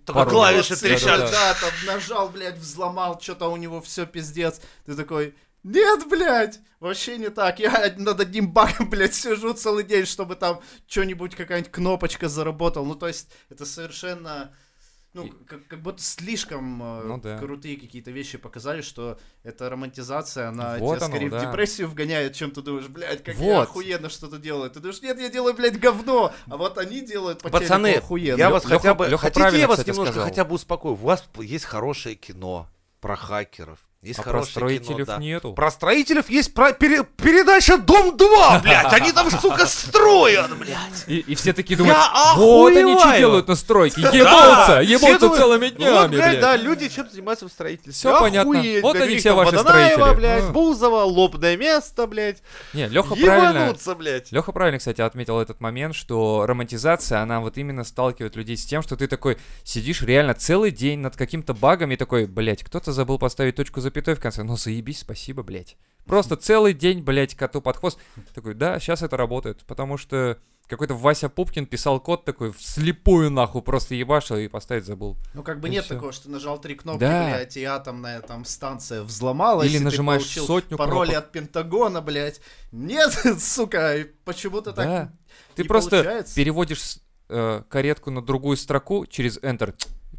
Такой 0.06 0.28
клавиши 0.28 0.76
трещат. 0.76 1.32
Да, 1.32 1.54
там 1.54 1.72
нажал, 1.86 2.30
блядь, 2.30 2.58
взломал, 2.58 3.22
что-то 3.22 3.50
у 3.50 3.58
него 3.58 3.80
все 3.82 4.08
пиздец. 4.08 4.60
Ты 4.86 4.96
такой, 4.96 5.36
нет, 5.64 6.08
блядь, 6.10 6.60
вообще 6.80 7.18
не 7.18 7.30
так. 7.30 7.60
Я 7.60 7.94
над 7.98 8.20
одним 8.20 8.52
багом, 8.52 8.90
блядь, 8.90 9.16
сижу 9.16 9.54
целый 9.54 9.84
день, 9.84 10.06
чтобы 10.06 10.36
там 10.36 10.62
что-нибудь, 10.88 11.36
какая-нибудь 11.36 11.72
кнопочка 11.72 12.30
заработала. 12.30 12.86
Ну, 12.86 12.96
то 12.96 13.08
есть, 13.08 13.30
это 13.50 13.66
совершенно... 13.66 14.54
Ну, 15.12 15.26
И- 15.26 15.32
как, 15.48 15.66
как 15.68 15.82
будто 15.82 16.04
слишком 16.04 16.84
э, 16.84 17.04
Ну 17.06 17.18
да. 17.20 17.40
крутые 17.40 17.78
какие-то 17.78 18.12
вещи 18.12 18.38
показали, 18.38 18.82
что 18.82 19.20
эта 19.42 19.68
романтизация, 19.68 20.50
она 20.50 20.78
Вот 20.78 20.98
тебя 20.98 21.06
оно, 21.08 21.16
скорее 21.16 21.30
да. 21.32 21.40
в 21.40 21.42
депрессию 21.42 21.88
вгоняет, 21.90 22.36
чем 22.36 22.52
ты 22.52 22.62
думаешь, 22.62 22.88
блядь, 22.90 23.24
как 23.24 23.34
я 23.34 23.42
Вот. 23.56 23.70
охуенно 23.70 24.08
что-то 24.10 24.38
делаю. 24.38 24.70
Ты 24.70 24.80
думаешь, 24.82 25.02
нет, 25.02 25.20
я 25.20 25.30
делаю, 25.30 25.56
блядь, 25.56 25.80
говно, 25.80 26.32
а 26.48 26.58
вот 26.58 26.78
они 26.78 27.02
делают 27.02 27.42
по 27.42 27.50
Пацаны, 27.50 27.90
телеку 27.94 28.06
охуенно. 28.06 28.38
я 28.38 28.52
вас 28.52 28.66
Лёха- 28.66 28.70
хотя 28.78 28.94
бы... 28.94 29.08
Лёха 29.08 29.24
хотите, 29.34 29.60
я 29.60 29.68
вас 29.68 29.80
кстати, 29.80 29.90
немножко 29.90 30.12
сказал. 30.14 30.30
хотя 30.30 30.46
бы 30.46 30.54
успокою? 30.54 30.94
У 30.94 30.98
вас 30.98 31.28
есть 31.40 31.66
хорошее 31.66 32.14
кино 32.14 32.70
про 33.02 33.16
хакеров. 33.16 33.80
Есть 34.02 34.20
А 34.20 34.24
про 34.24 34.44
строителей 34.44 35.04
кино, 35.04 35.06
да. 35.06 35.18
нету. 35.18 35.52
Про 35.52 35.70
строителей 35.72 36.22
есть 36.30 36.54
про 36.54 36.72
пере- 36.72 37.04
передача 37.04 37.78
«Дом-2», 37.78 38.62
блядь. 38.64 38.94
Они 38.94 39.12
там, 39.12 39.30
сука, 39.30 39.66
строят, 39.66 40.58
блядь. 40.58 41.04
И, 41.08 41.18
и 41.18 41.36
все 41.36 41.52
такие 41.52 41.76
думают, 41.76 41.98
Я 41.98 42.34
вот 42.36 42.74
они 42.78 42.98
что 42.98 43.18
делают 43.18 43.50
на 43.50 43.56
стройке, 43.56 44.00
Да, 44.00 44.10
ебутся, 44.12 44.66
все 44.66 44.82
ебутся 44.94 45.20
думают, 45.20 45.42
целыми 45.42 45.66
вот, 45.66 45.76
днями, 45.76 46.08
блядь, 46.16 46.30
блядь. 46.30 46.40
да, 46.40 46.56
люди 46.56 46.88
чем 46.88 47.10
занимаются 47.10 47.46
в 47.46 47.52
строительстве. 47.52 47.92
Всё 47.92 48.18
понятно. 48.22 48.64
Вот 48.82 48.96
блядь, 48.96 49.10
они 49.10 49.18
все 49.18 49.34
ваши 49.34 49.56
Водонаева, 49.58 49.92
строители. 49.96 50.18
блядь, 50.18 50.44
А. 50.46 50.52
Бузова, 50.52 51.04
лобное 51.04 51.58
место, 51.58 52.08
блядь. 52.08 52.38
Не, 52.74 52.88
Леха 52.88 53.16
правильно, 53.16 53.76
блядь. 53.98 54.32
Леха 54.32 54.52
правильно, 54.54 54.78
кстати, 54.80 55.02
отметил 55.02 55.40
этот 55.42 55.60
момент, 55.60 55.94
что 55.94 56.46
романтизация, 56.48 57.20
она 57.20 57.42
вот 57.42 57.58
именно 57.58 57.84
сталкивает 57.84 58.38
людей 58.38 58.56
с 58.56 58.66
тем, 58.66 58.82
что 58.82 58.96
ты 58.96 59.08
такой 59.08 59.38
сидишь 59.66 60.02
реально 60.04 60.36
целый 60.36 60.72
день 60.72 61.00
над 61.00 61.18
каким-то 61.18 61.54
багом 61.54 61.92
и 61.92 61.98
такой, 61.98 62.28
блядь, 62.28 62.64
кто-то 62.64 62.94
забыл 62.94 63.20
поставить 63.20 63.58
точку 63.58 63.82
запятой 63.90 64.14
в 64.16 64.20
конце. 64.22 64.44
Ну 64.44 64.56
заебись, 64.56 65.00
спасибо, 65.00 65.42
блядь. 65.44 65.78
Просто 66.06 66.36
целый 66.36 66.74
день, 66.74 67.02
блядь, 67.02 67.36
коту 67.36 67.62
под 67.62 67.78
хвост. 67.78 68.00
Такой, 68.34 68.54
да, 68.54 68.80
сейчас 68.80 69.02
это 69.04 69.18
работает, 69.18 69.64
потому 69.66 69.98
что 69.98 70.38
какой-то 70.68 70.94
Вася 70.94 71.30
Пупкин 71.30 71.66
писал 71.66 72.00
код 72.00 72.26
такой 72.26 72.52
вслепую 72.54 73.32
нахуй 73.32 73.64
просто 73.64 73.96
ебашил 73.96 74.38
и 74.38 74.48
поставить 74.48 74.86
забыл. 74.86 75.18
Ну, 75.34 75.42
как 75.44 75.60
бы 75.60 75.68
И 75.68 75.72
нет 75.72 75.86
всё. 75.86 75.96
такого, 75.96 76.12
что 76.12 76.30
нажал 76.30 76.62
три 76.62 76.76
кнопки, 76.76 77.00
Да. 77.00 77.26
блядь, 77.32 77.58
и 77.58 77.64
атомная 77.64 78.22
там 78.22 78.46
станция 78.46 79.02
взломалась. 79.02 79.68
Или 79.68 79.80
ты 79.80 79.84
нажимаешь 79.84 80.22
получил 80.22 80.46
сотню 80.46 80.78
пароли 80.78 81.10
кнопок. 81.12 81.26
от 81.26 81.32
Пентагона, 81.32 82.02
блядь. 82.02 82.40
Нет, 82.72 83.12
сука, 83.40 84.06
почему-то 84.26 84.72
так 84.74 84.86
Да. 84.86 85.14
Ты 85.56 85.64
не 85.64 85.68
просто 85.68 85.90
получается. 85.90 86.36
переводишь 86.36 86.98
э, 87.30 87.64
каретку 87.68 88.12
на 88.12 88.22
другую 88.22 88.56
строку 88.58 89.06
через 89.08 89.38
Enter, 89.40 89.76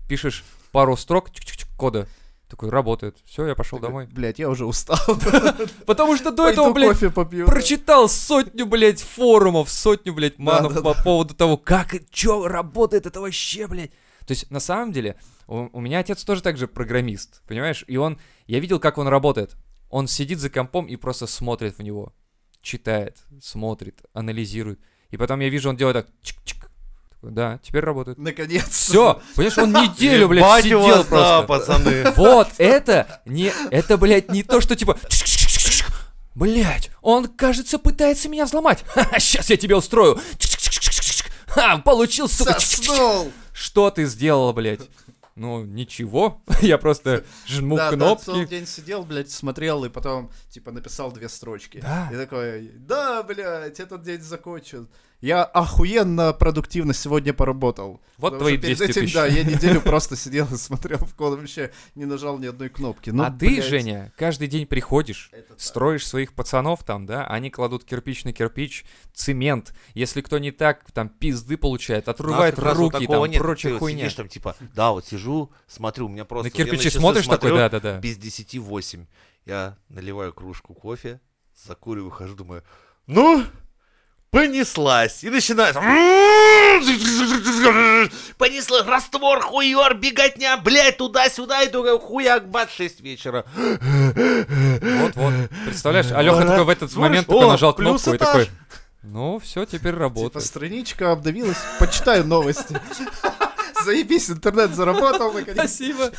пишешь 0.09 0.45
пару 0.73 0.97
строк 0.97 1.31
кода. 1.77 2.07
Такой, 2.51 2.69
работает. 2.69 3.17
Все, 3.25 3.47
я 3.47 3.55
пошел 3.55 3.79
домой. 3.79 4.09
Блядь, 4.11 4.41
я 4.41 4.51
уже 4.51 4.67
устал. 4.67 4.99
Потому 5.87 6.17
что 6.17 6.33
до 6.33 6.49
этого, 6.49 6.73
блядь, 6.73 6.99
прочитал 7.47 8.09
сотню, 8.09 8.67
блядь, 8.67 9.01
форумов, 9.01 9.71
сотню, 9.71 10.13
блядь, 10.13 10.37
манов 10.39 10.83
по 10.83 10.95
поводу 11.01 11.35
того, 11.35 11.57
как 11.57 11.95
и 11.95 12.05
чё 12.11 12.49
работает 12.49 13.07
это 13.07 13.21
вообще, 13.21 13.69
блядь. 13.69 13.93
То 14.27 14.33
есть, 14.33 14.51
на 14.51 14.59
самом 14.59 14.93
деле, 14.93 15.17
у, 15.47 15.69
у 15.73 15.81
меня 15.81 16.01
отец 16.01 16.25
тоже 16.25 16.43
так 16.43 16.57
же 16.57 16.67
программист, 16.67 17.41
понимаешь? 17.47 17.85
И 17.87 17.97
он, 17.97 18.19
я 18.49 18.59
видел, 18.59 18.81
как 18.81 18.99
он 18.99 19.07
работает. 19.07 19.57
Он 19.89 20.09
сидит 20.09 20.41
за 20.41 20.51
компом 20.51 20.87
и 20.87 20.97
просто 20.97 21.29
смотрит 21.29 21.79
в 21.79 21.83
него. 21.83 22.13
Читает, 22.63 23.19
смотрит, 23.41 24.03
анализирует. 24.13 24.81
И 25.11 25.17
потом 25.17 25.39
я 25.39 25.49
вижу, 25.49 25.69
он 25.69 25.77
делает 25.77 26.07
так, 26.07 26.15
чик-чик. 26.23 26.60
Да, 27.23 27.59
теперь 27.63 27.85
работает. 27.85 28.19
Наконец. 28.19 28.69
Все, 28.69 29.21
понимаешь, 29.37 29.59
он 29.59 29.73
неделю, 29.93 30.29
блядь, 30.29 30.63
сидел 30.63 31.05
просто. 31.05 31.45
пацаны. 31.47 32.11
Вот, 32.17 32.49
это 32.59 33.21
не, 33.27 33.53
это, 33.71 33.99
блядь, 33.99 34.31
не 34.31 34.43
то, 34.43 34.61
что 34.61 34.75
типа... 34.77 34.99
Блять, 36.35 36.91
он, 37.03 37.27
кажется, 37.27 37.79
пытается 37.79 38.29
меня 38.29 38.47
взломать. 38.47 38.85
Сейчас 39.19 39.51
я 39.51 39.57
тебя 39.57 39.77
устрою. 39.77 40.19
Ха, 41.49 41.79
получил, 41.79 42.29
сука. 42.29 42.59
Соснул. 42.59 43.33
Что 43.53 43.91
ты 43.91 44.07
сделал, 44.07 44.53
блядь? 44.53 44.89
Ну, 45.35 45.65
ничего. 45.65 46.43
Я 46.61 46.79
просто 46.79 47.25
жму 47.47 47.77
Да, 47.77 47.91
да, 47.93 48.17
целый 48.17 48.41
кнопки. 48.41 48.51
день 48.51 48.67
сидел, 48.67 49.05
блядь, 49.05 49.31
смотрел, 49.31 49.85
и 49.85 49.89
потом, 49.89 50.31
типа, 50.51 50.71
написал 50.71 51.13
две 51.13 51.29
строчки. 51.29 51.81
Да. 51.81 52.09
И 52.13 52.17
такой, 52.17 52.71
да, 52.75 53.23
блядь, 53.23 53.81
этот 53.81 54.03
день 54.03 54.21
закончен. 54.21 54.89
Я 55.21 55.45
охуенно 55.45 56.33
продуктивно 56.33 56.95
сегодня 56.95 57.35
поработал. 57.35 58.01
Вот 58.17 58.39
твои 58.39 58.55
что 58.55 58.63
перед 58.63 58.79
200 58.79 58.91
этим, 58.91 59.03
тысяч. 59.03 59.15
да, 59.15 59.27
я 59.27 59.45
неделю 59.45 59.81
просто 59.85 60.17
сидел 60.17 60.47
и 60.53 60.57
смотрел 60.57 60.99
в 60.99 61.15
код, 61.15 61.39
вообще 61.39 61.71
не 61.95 62.07
нажал 62.07 62.39
ни 62.39 62.47
одной 62.47 62.71
кнопки. 62.71 63.11
Ну, 63.11 63.23
а 63.23 63.31
ты, 63.31 63.49
блядь, 63.49 63.65
Женя, 63.65 64.13
каждый 64.17 64.49
день 64.49 64.67
приходишь, 64.67 65.29
это 65.33 65.51
так. 65.51 65.61
строишь 65.61 66.07
своих 66.07 66.33
пацанов 66.33 66.85
там, 66.85 67.05
да, 67.05 67.27
они 67.27 67.51
кладут 67.51 67.85
кирпич 67.85 68.25
на 68.25 68.33
кирпич, 68.33 68.85
цемент. 69.13 69.75
Если 69.95 70.23
кто 70.23 70.39
не 70.39 70.53
так, 70.53 70.91
там 70.93 71.11
пизды 71.11 71.59
получает, 71.59 72.07
нас 72.07 72.15
отрывает 72.15 72.59
руки, 72.59 73.07
там 73.07 73.25
нет. 73.25 73.41
прочая 73.43 73.75
Ты 73.75 73.79
хуйня. 73.79 73.99
сидишь 74.01 74.15
там, 74.15 74.29
типа, 74.29 74.57
да, 74.75 74.93
вот 74.93 75.07
сижу, 75.07 75.51
смотрю, 75.67 76.07
у 76.07 76.09
меня 76.09 76.25
просто... 76.25 76.47
На 76.47 76.51
кирпичи 76.51 76.85
часы 76.85 76.99
смотришь 76.99 77.25
такой, 77.25 77.51
смотрю, 77.51 77.57
да-да-да. 77.57 77.99
Без 77.99 78.17
10 78.17 78.59
8. 78.59 79.07
Я 79.45 79.77
наливаю 79.89 80.33
кружку 80.33 80.75
кофе, 80.75 81.21
закуриваю, 81.55 82.11
хожу, 82.11 82.35
думаю, 82.35 82.63
ну, 83.07 83.45
понеслась. 84.31 85.23
И 85.25 85.31
начинает... 85.31 85.75
Понеслась, 88.39 88.87
раствор, 88.87 89.41
хуёр, 89.41 89.95
беготня, 89.95 90.57
блядь, 90.57 90.97
туда-сюда, 90.97 91.63
и 91.63 91.69
только 91.69 91.99
хуяк, 91.99 92.49
бат, 92.49 92.71
6 92.71 93.01
вечера. 93.01 93.45
Вот-вот. 93.57 95.33
Представляешь, 95.67 96.11
Алёха 96.13 96.41
Ага. 96.41 96.49
такой 96.51 96.65
в 96.65 96.69
этот 96.71 96.95
момент 96.97 97.27
такой 97.27 97.47
о, 97.47 97.51
нажал 97.51 97.75
кнопку 97.75 98.15
и 98.15 98.19
такой, 98.19 98.49
ну, 99.03 99.39
все, 99.41 99.65
теперь 99.65 99.93
Типа 99.93 99.99
работает. 100.05 100.45
страничка 100.45 101.13
обновилась, 101.13 101.59
почитаю 101.79 102.25
новости. 102.25 102.79
Заебись, 103.85 104.31
интернет 104.31 104.75
заработал 104.75 105.33
наконец. 105.33 105.57
Спасибо. 105.57 106.11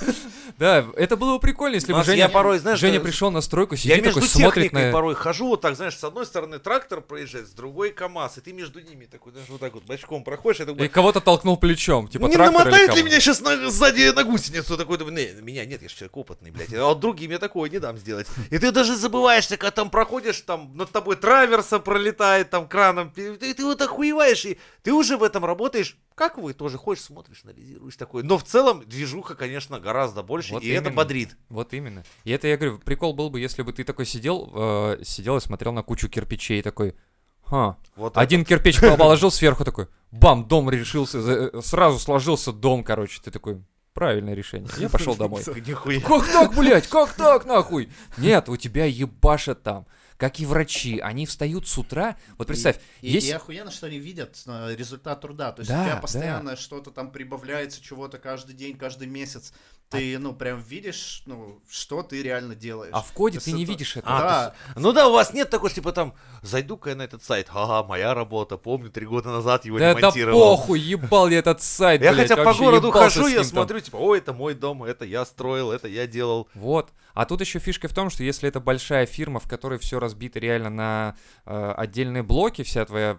Да, 0.57 0.85
это 0.95 1.17
было 1.17 1.33
бы 1.33 1.39
прикольно, 1.39 1.75
если 1.75 1.93
бы 1.93 2.03
Женя, 2.03 2.19
я 2.19 2.29
порой, 2.29 2.59
знаешь, 2.59 2.79
Женя 2.79 2.99
пришел 2.99 3.31
на 3.31 3.41
стройку, 3.41 3.75
Я 3.75 3.79
сидит 3.79 4.05
между 4.05 4.21
такой, 4.21 4.29
смотрит 4.29 4.63
техникой 4.63 4.87
на... 4.87 4.93
порой 4.93 5.15
хожу, 5.15 5.47
вот 5.47 5.61
так, 5.61 5.75
знаешь, 5.75 5.97
с 5.97 6.03
одной 6.03 6.25
стороны 6.25 6.59
трактор 6.59 7.01
проезжает, 7.01 7.47
с 7.47 7.51
другой 7.51 7.91
КАМАЗ, 7.91 8.37
и 8.37 8.41
ты 8.41 8.53
между 8.53 8.79
ними 8.81 9.05
такой, 9.05 9.31
знаешь, 9.31 9.47
вот 9.49 9.59
так 9.59 9.73
вот 9.73 9.83
бочком 9.83 10.23
проходишь, 10.23 10.59
я 10.59 10.65
И 10.65 10.67
такой, 10.67 10.87
кого-то 10.89 11.21
толкнул 11.21 11.57
плечом, 11.57 12.07
типа 12.07 12.25
не 12.25 12.37
намотает 12.37 12.95
ли 12.95 13.03
меня 13.03 13.19
сейчас 13.19 13.39
сзади 13.39 14.13
на 14.13 14.23
гусеницу? 14.23 14.77
Такой, 14.77 14.97
не, 14.97 15.41
меня 15.41 15.65
нет, 15.65 15.81
я 15.81 15.89
же 15.89 15.95
человек 15.95 16.17
опытный, 16.17 16.51
блядь, 16.51 16.73
а 16.73 16.85
вот 16.85 16.99
другим 16.99 17.31
я 17.31 17.39
такое 17.39 17.69
не 17.69 17.79
дам 17.79 17.97
сделать. 17.97 18.27
И 18.49 18.57
ты 18.57 18.71
даже 18.71 18.95
забываешься, 18.95 19.57
когда 19.57 19.71
там 19.71 19.89
проходишь, 19.89 20.41
там 20.41 20.71
над 20.75 20.91
тобой 20.91 21.15
траверса 21.15 21.79
пролетает, 21.79 22.49
там 22.49 22.67
краном, 22.67 23.11
и 23.15 23.35
ты, 23.37 23.53
ты 23.53 23.63
вот 23.63 23.81
охуеваешь, 23.81 24.45
и 24.45 24.59
ты 24.83 24.93
уже 24.93 25.17
в 25.17 25.23
этом 25.23 25.45
работаешь, 25.45 25.97
как 26.15 26.37
вы 26.37 26.53
тоже 26.53 26.77
ходишь, 26.77 27.03
смотришь, 27.03 27.41
анализируешь 27.43 27.95
такой. 27.95 28.23
Но 28.23 28.37
в 28.37 28.43
целом 28.43 28.83
движуха, 28.85 29.35
конечно, 29.35 29.79
гораздо 29.79 30.23
больше, 30.23 30.53
Вот 30.53 30.63
и 30.63 30.69
это 30.69 30.85
именно. 30.87 30.95
бодрит. 30.95 31.37
Вот 31.49 31.73
именно. 31.73 32.03
И 32.23 32.31
это, 32.31 32.47
я 32.47 32.57
говорю, 32.57 32.79
прикол 32.79 33.13
был 33.13 33.29
бы, 33.29 33.39
если 33.39 33.63
бы 33.63 33.73
ты 33.73 33.83
такой 33.83 34.05
сидел, 34.05 34.51
э, 34.53 35.03
сидел 35.03 35.37
и 35.37 35.41
смотрел 35.41 35.73
на 35.73 35.83
кучу 35.83 36.09
кирпичей 36.09 36.61
такой, 36.61 36.95
ха, 37.43 37.77
Вот 37.95 38.17
один 38.17 38.45
кирпич 38.45 38.79
положил 38.79 39.31
сверху 39.31 39.63
такой, 39.63 39.87
бам, 40.11 40.47
дом 40.47 40.69
решился, 40.69 41.19
э, 41.19 41.61
сразу 41.61 41.99
сложился 41.99 42.51
дом, 42.51 42.83
короче, 42.83 43.19
ты 43.23 43.31
такой, 43.31 43.61
правильное 43.93 44.33
решение, 44.33 44.69
я 44.77 44.89
пошел 44.89 45.15
домой. 45.15 45.41
это. 45.45 46.01
Как 46.01 46.27
так, 46.27 46.55
блядь, 46.55 46.87
как 46.87 47.13
так, 47.13 47.45
нахуй? 47.45 47.89
Нет, 48.17 48.49
у 48.49 48.57
тебя 48.57 48.85
ебашат 48.85 49.63
там. 49.63 49.85
Как 50.21 50.39
и 50.39 50.45
врачи, 50.45 50.99
они 50.99 51.25
встают 51.25 51.67
с 51.67 51.75
утра. 51.79 52.15
Вот 52.37 52.47
представь, 52.47 52.77
И, 53.01 53.09
есть... 53.09 53.27
и 53.27 53.31
охуенно, 53.31 53.71
что 53.71 53.87
они 53.87 53.97
видят 53.97 54.39
э, 54.45 54.75
результат 54.75 55.19
труда. 55.19 55.51
То 55.51 55.61
есть 55.61 55.71
Да, 55.71 55.81
у 55.81 55.83
тебя 55.83 55.95
да. 55.95 55.99
постоянно 56.01 56.55
что-то 56.55 56.91
там 56.91 57.11
прибавляется, 57.11 57.81
чего-то 57.81 58.19
каждый 58.19 58.53
день, 58.53 58.77
каждый 58.77 59.07
месяц. 59.07 59.51
Ты, 59.91 60.17
ну, 60.19 60.33
прям 60.33 60.61
видишь, 60.61 61.21
ну, 61.25 61.61
что 61.69 62.01
ты 62.01 62.23
реально 62.23 62.55
делаешь. 62.55 62.91
А 62.93 63.01
в 63.01 63.11
коде 63.11 63.39
ты 63.39 63.51
не 63.51 63.63
это- 63.63 63.71
видишь 63.71 63.97
это. 63.97 64.07
А, 64.07 64.19
Да. 64.19 64.55
есть- 64.67 64.77
ну 64.77 64.93
да, 64.93 65.07
у 65.09 65.11
вас 65.13 65.33
нет 65.33 65.49
такой, 65.49 65.69
типа 65.69 65.91
там, 65.91 66.13
зайду-ка 66.41 66.91
я 66.91 66.95
на 66.95 67.01
этот 67.03 67.23
сайт, 67.23 67.47
ага, 67.53 67.87
моя 67.87 68.13
работа, 68.13 68.57
помню, 68.57 68.89
три 68.89 69.05
года 69.05 69.29
назад 69.29 69.65
его 69.65 69.77
Да 69.79 69.93
да 69.93 69.99
ремонтировал. 69.99 70.39
похуй, 70.57 70.79
ебал 70.79 71.27
я 71.27 71.39
этот 71.39 71.61
сайт, 71.61 72.01
я 72.01 72.13
блядь, 72.13 72.29
хотя 72.29 72.43
по 72.43 72.53
городу 72.53 72.91
хожу, 72.91 73.27
я 73.27 73.43
смотрю, 73.43 73.79
типа, 73.81 73.97
ой, 73.97 74.19
это 74.19 74.33
мой 74.33 74.53
дом, 74.53 74.83
это 74.83 75.03
я 75.05 75.25
строил, 75.25 75.71
это 75.71 75.87
я 75.87 76.07
делал. 76.07 76.47
Вот. 76.53 76.89
А 77.13 77.25
тут 77.25 77.41
еще 77.41 77.59
фишка 77.59 77.89
в 77.89 77.93
том, 77.93 78.09
что 78.09 78.23
если 78.23 78.47
это 78.47 78.61
большая 78.61 79.05
фирма, 79.05 79.41
в 79.41 79.47
которой 79.49 79.77
все 79.77 79.99
разбито 79.99 80.39
реально 80.39 80.69
на 80.69 81.15
э, 81.45 81.73
отдельные 81.75 82.23
блоки, 82.23 82.63
вся 82.63 82.85
твоя 82.85 83.17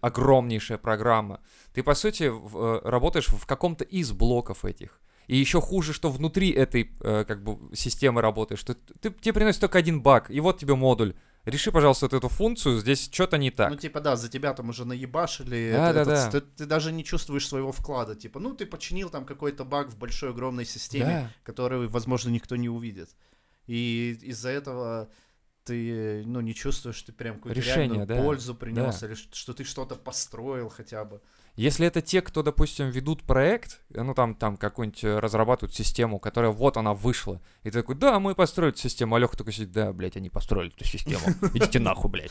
огромнейшая 0.00 0.78
программа, 0.78 1.40
ты 1.74 1.82
по 1.82 1.94
сути 1.94 2.28
в- 2.28 2.56
э, 2.56 2.80
работаешь 2.88 3.28
в 3.28 3.44
каком-то 3.46 3.84
из 3.84 4.12
блоков 4.12 4.64
этих. 4.64 5.00
И 5.28 5.36
еще 5.36 5.60
хуже, 5.60 5.92
что 5.92 6.10
внутри 6.10 6.50
этой 6.50 6.90
э, 7.00 7.24
как 7.28 7.42
бы 7.44 7.58
системы 7.76 8.20
работаешь, 8.22 8.58
что 8.60 8.74
ты, 8.74 9.10
тебе 9.10 9.32
приносит 9.34 9.60
только 9.60 9.78
один 9.78 10.00
баг, 10.02 10.30
и 10.30 10.40
вот 10.40 10.58
тебе 10.58 10.74
модуль. 10.74 11.14
Реши, 11.44 11.70
пожалуйста, 11.70 12.06
вот 12.06 12.14
эту 12.14 12.28
функцию, 12.28 12.78
здесь 12.78 13.08
что-то 13.12 13.38
не 13.38 13.50
так. 13.50 13.70
Ну, 13.70 13.76
типа, 13.76 14.00
да, 14.00 14.16
за 14.16 14.28
тебя 14.28 14.52
там 14.54 14.70
уже 14.70 14.84
наебашили. 14.84 15.72
Да, 15.72 15.90
это- 15.90 16.04
да, 16.04 16.12
этот- 16.12 16.32
да. 16.32 16.40
Ты, 16.40 16.46
ты 16.56 16.66
даже 16.66 16.92
не 16.92 17.04
чувствуешь 17.04 17.46
своего 17.46 17.72
вклада. 17.72 18.14
Типа, 18.16 18.40
ну, 18.40 18.54
ты 18.54 18.66
починил 18.66 19.08
там 19.10 19.24
какой-то 19.24 19.64
баг 19.64 19.88
в 19.88 19.98
большой 19.98 20.30
огромной 20.30 20.64
системе, 20.64 21.04
Да. 21.04 21.30
который, 21.44 21.88
возможно, 21.88 22.30
никто 22.30 22.56
не 22.56 22.68
увидит. 22.68 23.10
И 23.66 24.18
из-за 24.22 24.48
этого 24.50 25.08
ты, 25.64 26.22
ну, 26.26 26.40
не 26.40 26.54
чувствуешь, 26.54 27.02
ты 27.02 27.12
прям 27.12 27.36
какую-то 27.36 27.60
Решение, 27.60 27.86
реальную 27.98 28.06
да. 28.06 28.16
пользу 28.22 28.54
принес, 28.54 29.00
Да. 29.00 29.06
или 29.06 29.14
что 29.14 29.52
ты 29.52 29.64
что-то 29.64 29.94
построил 29.94 30.68
хотя 30.70 31.04
бы. 31.04 31.20
Если 31.58 31.88
это 31.88 32.00
те, 32.00 32.22
кто, 32.22 32.44
допустим, 32.44 32.88
ведут 32.88 33.24
проект, 33.24 33.80
э, 33.92 34.00
ну 34.00 34.14
там, 34.14 34.36
там 34.36 34.56
какую-нибудь 34.56 35.02
э, 35.02 35.18
разрабатывают 35.18 35.74
систему, 35.74 36.20
которая 36.20 36.52
вот 36.52 36.76
она 36.76 36.94
вышла, 36.94 37.40
и 37.64 37.70
ты 37.70 37.80
такой, 37.80 37.96
да, 37.96 38.20
мы 38.20 38.36
построили 38.36 38.72
эту 38.72 38.80
систему, 38.80 39.16
а 39.16 39.18
Леха 39.18 39.36
такой 39.36 39.52
сидит, 39.52 39.72
да, 39.72 39.92
блядь, 39.92 40.16
они 40.16 40.30
построили 40.30 40.72
эту 40.72 40.84
систему, 40.84 41.20
идите 41.54 41.80
нахуй, 41.80 42.12
блядь. 42.12 42.30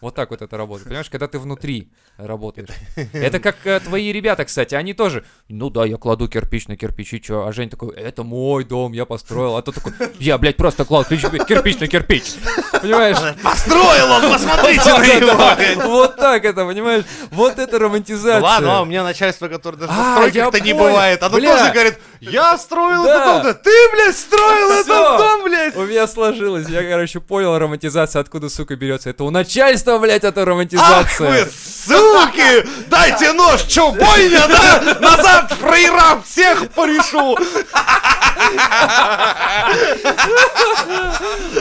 Вот 0.00 0.14
так 0.14 0.30
вот 0.30 0.42
это 0.42 0.56
работает, 0.56 0.86
понимаешь, 0.86 1.10
когда 1.10 1.26
ты 1.26 1.40
внутри 1.40 1.90
работаешь. 2.18 2.68
Это 3.12 3.40
как 3.40 3.56
э, 3.66 3.80
твои 3.80 4.12
ребята, 4.12 4.44
кстати, 4.44 4.76
они 4.76 4.94
тоже, 4.94 5.24
ну 5.48 5.70
да, 5.70 5.84
я 5.84 5.96
кладу 5.96 6.28
кирпич 6.28 6.68
на 6.68 6.76
кирпич, 6.76 7.14
и 7.14 7.20
чё? 7.20 7.46
А 7.46 7.52
Жень 7.52 7.70
такой, 7.70 7.96
это 7.96 8.22
мой 8.22 8.62
дом, 8.64 8.92
я 8.92 9.06
построил, 9.06 9.56
а 9.56 9.62
тот 9.62 9.74
такой, 9.74 9.92
я, 10.20 10.38
блядь, 10.38 10.56
просто 10.56 10.84
клал 10.84 11.04
кирпич 11.04 11.80
на 11.80 11.88
кирпич, 11.88 12.34
понимаешь? 12.80 13.16
Построил 13.42 14.12
он, 14.12 14.32
посмотрите 14.32 14.84
на 14.84 15.74
него! 15.74 15.88
Вот 15.88 16.14
так 16.14 16.44
это, 16.44 16.64
понимаешь? 16.64 17.04
Вот 17.32 17.58
это 17.58 17.76
романтизация. 17.80 18.67
Ладно, 18.68 18.78
а 18.78 18.82
у 18.82 18.84
меня 18.86 19.02
начальство, 19.02 19.48
которое 19.48 19.76
даже 19.78 19.92
А, 19.92 19.96
на 19.96 20.12
стройках-то 20.28 20.58
я 20.58 20.64
не 20.64 20.72
понял. 20.72 20.86
бывает. 20.88 21.22
Оно 21.22 21.36
Бля. 21.36 21.56
тоже 21.56 21.72
говорит, 21.72 21.98
я 22.20 22.56
строил 22.58 23.04
Да. 23.04 23.10
этот 23.14 23.24
дом, 23.26 23.42
да 23.42 23.54
ты, 23.54 23.70
блядь, 23.92 24.16
строил 24.18 24.68
Всё. 24.68 24.80
этот 24.80 25.18
дом, 25.18 25.42
блядь. 25.44 25.76
У 25.76 25.84
меня 25.84 26.06
сложилось, 26.06 26.68
я, 26.68 26.82
короче, 26.82 27.20
понял 27.20 27.58
романтизация, 27.58 28.20
откуда, 28.20 28.48
сука, 28.48 28.76
берется. 28.76 29.10
Это 29.10 29.24
у 29.24 29.30
начальства, 29.30 29.98
блядь, 29.98 30.24
это 30.24 30.28
Ах 30.28 30.36
вы, 30.36 30.44
романтизация. 30.44 31.48
суки! 31.86 32.66
Дайте 32.88 33.32
нож, 33.32 33.62
чё, 33.62 33.90
бойня, 33.92 34.46
да? 34.48 34.96
Назад, 35.00 35.52
фрейрам, 35.60 36.22
всех 36.22 36.68
порешу! 36.70 37.36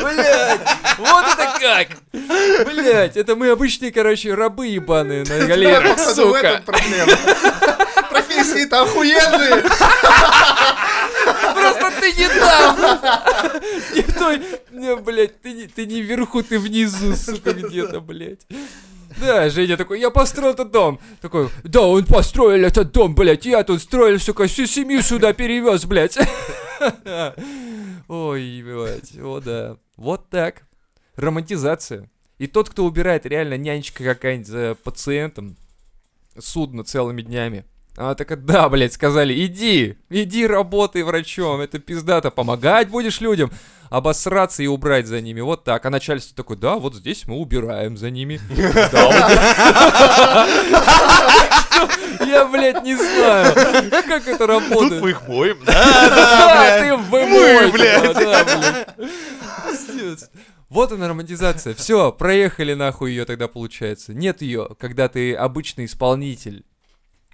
Блядь, 0.04 0.62
вот 0.98 1.26
это 1.26 1.60
как! 1.60 1.88
Блядь, 2.66 3.18
это 3.18 3.36
мы 3.36 3.50
обычные, 3.50 3.92
короче, 3.92 4.34
рабы 4.34 4.68
ебаные 4.68 5.24
на 5.24 5.46
галерах, 5.46 6.00
сука. 6.00 6.64
Профессии-то 8.10 8.82
охуенные. 8.84 9.64
Просто 11.54 11.92
ты 12.00 12.14
не 12.14 12.28
там! 12.28 12.78
Не 13.94 14.02
в 14.02 14.14
той... 14.14 14.42
Не, 14.72 14.96
блядь, 14.96 15.42
ты 15.42 15.54
не, 15.54 15.68
ты 15.68 15.86
не 15.86 16.02
вверху, 16.02 16.44
ты 16.44 16.60
внизу, 16.60 17.16
сука, 17.16 17.54
где-то, 17.54 18.00
блядь. 18.00 18.46
Да, 19.20 19.50
Женя 19.50 19.78
такой, 19.78 20.00
я 20.00 20.10
построил 20.12 20.54
этот 20.54 20.72
дом. 20.72 21.00
Такой, 21.22 21.50
да, 21.64 21.82
он 21.82 22.06
построил 22.06 22.64
этот 22.64 22.92
дом, 22.92 23.16
блядь, 23.16 23.46
я 23.46 23.64
тут 23.64 23.82
строил, 23.82 24.20
сука, 24.20 24.46
всю 24.48 24.68
семью 24.68 25.02
сюда 25.02 25.34
перевез, 25.34 25.86
блядь. 25.86 26.18
Ой, 28.08 28.62
блядь, 28.64 29.18
о 29.18 29.40
да. 29.40 29.78
Вот 29.96 30.30
так. 30.30 30.64
Романтизация. 31.16 32.10
И 32.38 32.48
тот, 32.48 32.70
кто 32.70 32.86
убирает 32.86 33.26
реально 33.26 33.58
нянечка 33.58 34.04
какая-нибудь 34.04 34.48
за 34.48 34.76
пациентом, 34.84 35.58
судно 36.38 36.84
целыми 36.84 37.22
днями. 37.22 37.66
Она 37.98 38.14
такая, 38.14 38.38
да, 38.38 38.70
блядь, 38.70 38.94
сказали, 38.94 39.34
иди, 39.44 39.98
иди 40.12 40.46
работай 40.46 41.02
врачом, 41.02 41.62
это 41.62 41.80
пиздато, 41.80 42.30
помогать 42.30 42.90
будешь 42.90 43.22
людям, 43.22 43.50
обосраться 43.90 44.62
и 44.62 44.68
убрать 44.68 45.08
за 45.08 45.20
ними, 45.20 45.42
вот 45.42 45.64
так. 45.64 45.84
А 45.84 45.90
начальство 45.90 46.36
такое, 46.36 46.58
да, 46.58 46.76
вот 46.76 46.94
здесь 46.94 47.26
мы 47.26 47.38
убираем 47.38 47.98
за 47.98 48.12
ними. 48.12 48.40
Да, 48.92 50.48
Я, 52.26 52.46
блядь, 52.46 52.84
не 52.84 52.96
знаю, 52.96 53.54
как 54.08 54.28
это 54.28 54.38
Тут 54.40 54.50
работает. 54.50 55.02
мы 55.02 55.10
их 55.12 55.28
моем. 55.28 55.58
Да, 55.66 56.10
да, 56.10 56.80
ты 56.80 56.98
блядь. 56.98 57.10
вымой, 57.10 57.72
блядь. 57.72 58.88
Пиздец. 59.66 60.30
Вот 60.70 60.92
она 60.92 61.08
романтизация. 61.08 61.74
Все, 61.74 62.12
проехали 62.12 62.74
нахуй 62.74 63.12
ее 63.12 63.26
тогда 63.26 63.48
получается. 63.48 64.14
Нет 64.14 64.42
ее, 64.42 64.70
когда 64.80 65.08
ты 65.08 65.34
обычный 65.34 65.86
исполнитель. 65.86 66.66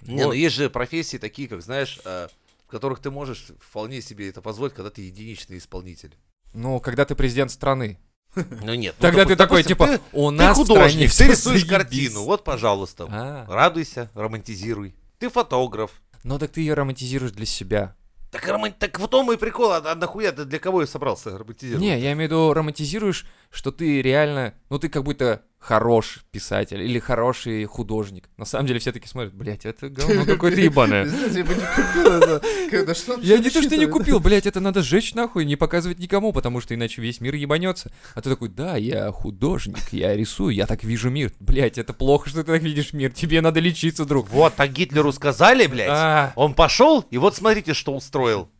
Не, 0.02 0.24
ну 0.24 0.32
есть 0.32 0.54
же 0.54 0.70
профессии 0.70 1.16
такие, 1.16 1.48
как, 1.48 1.62
знаешь, 1.62 1.98
э, 2.04 2.28
в 2.66 2.70
которых 2.70 3.00
ты 3.00 3.10
можешь 3.10 3.46
вполне 3.60 4.02
себе 4.02 4.28
это 4.28 4.40
позволить, 4.42 4.74
когда 4.74 4.90
ты 4.90 5.02
единичный 5.02 5.58
исполнитель. 5.58 6.14
Ну, 6.52 6.78
когда 6.78 7.04
ты 7.04 7.14
президент 7.14 7.50
страны. 7.50 7.98
Ну 8.34 8.74
нет. 8.74 8.94
ну, 8.98 9.02
Тогда 9.02 9.22
допу- 9.22 9.28
ты 9.28 9.36
такой, 9.36 9.62
допустим, 9.62 9.68
типа, 9.68 9.86
ты- 9.86 10.00
у 10.12 10.30
Ты 10.30 10.36
нас 10.36 10.56
стране 10.56 10.74
художник, 10.74 11.12
ты 11.14 11.28
рисуешь 11.28 11.64
картину, 11.64 12.22
вот, 12.24 12.44
пожалуйста. 12.44 13.06
А, 13.10 13.46
Радуйся, 13.48 14.10
романтизируй. 14.14 14.94
Ты 15.18 15.28
фотограф. 15.30 15.90
ну 16.24 16.38
так 16.38 16.50
ты 16.50 16.60
ее 16.60 16.74
романтизируешь 16.74 17.32
для 17.32 17.46
себя. 17.46 17.94
Так, 18.30 18.48
роман- 18.48 18.72
так 18.76 18.98
в 18.98 19.06
том 19.06 19.30
и 19.30 19.36
прикол, 19.36 19.70
а, 19.72 19.76
а 19.84 19.94
нахуя 19.94 20.32
ты 20.32 20.44
для 20.44 20.58
кого 20.58 20.80
я 20.80 20.86
собрался 20.88 21.38
романтизировать? 21.38 21.80
Не, 21.80 21.98
я 22.00 22.12
имею 22.14 22.28
в 22.28 22.32
виду 22.32 22.52
романтизируешь, 22.52 23.26
что 23.50 23.70
ты 23.70 24.02
реально, 24.02 24.54
ну 24.70 24.78
ты 24.80 24.88
как 24.88 25.04
будто 25.04 25.42
хороший 25.64 26.20
писатель 26.30 26.82
или 26.82 26.98
хороший 26.98 27.64
художник. 27.64 28.28
На 28.36 28.44
самом 28.44 28.66
деле 28.66 28.80
все 28.80 28.92
таки 28.92 29.08
смотрят, 29.08 29.32
блядь, 29.32 29.64
это 29.64 29.88
говно 29.88 30.26
какое-то 30.26 30.60
ебаное. 30.60 31.04
Я 33.22 33.38
не 33.38 33.48
то, 33.48 33.62
что 33.62 33.76
не 33.76 33.86
купил, 33.86 34.20
блядь, 34.20 34.46
это 34.46 34.60
надо 34.60 34.82
сжечь 34.82 35.14
нахуй, 35.14 35.46
не 35.46 35.56
показывать 35.56 35.98
никому, 35.98 36.34
потому 36.34 36.60
что 36.60 36.74
иначе 36.74 37.00
весь 37.00 37.20
мир 37.20 37.34
ебанется. 37.34 37.90
А 38.14 38.20
ты 38.20 38.28
такой, 38.28 38.50
да, 38.50 38.76
я 38.76 39.10
художник, 39.10 39.92
я 39.92 40.14
рисую, 40.14 40.54
я 40.54 40.66
так 40.66 40.84
вижу 40.84 41.08
мир. 41.08 41.32
Блядь, 41.40 41.78
это 41.78 41.94
плохо, 41.94 42.28
что 42.28 42.44
ты 42.44 42.52
так 42.52 42.62
видишь 42.62 42.92
мир, 42.92 43.12
тебе 43.12 43.40
надо 43.40 43.60
лечиться, 43.60 44.04
друг. 44.04 44.28
Вот, 44.28 44.54
так 44.54 44.70
Гитлеру 44.70 45.12
сказали, 45.12 45.66
блядь. 45.66 45.88
А, 45.90 46.32
Он 46.36 46.52
пошел, 46.52 47.06
и 47.10 47.16
вот 47.16 47.36
смотрите, 47.36 47.72
что 47.72 47.94
устроил. 47.94 48.50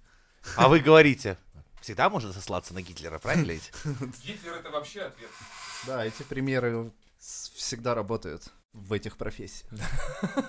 А 0.57 0.69
вы 0.69 0.81
говорите, 0.81 1.37
всегда 1.83 2.09
можно 2.09 2.33
сослаться 2.33 2.73
на 2.73 2.81
Гитлера, 2.81 3.19
правильно 3.19 3.53
ведь? 3.53 3.71
Гитлер 4.25 4.55
это 4.55 4.71
вообще 4.71 5.03
ответ. 5.03 5.29
Да, 5.87 6.05
эти 6.05 6.23
примеры 6.23 6.91
всегда 7.19 7.95
работают 7.95 8.53
в 8.73 8.93
этих 8.93 9.17
профессиях. 9.17 9.71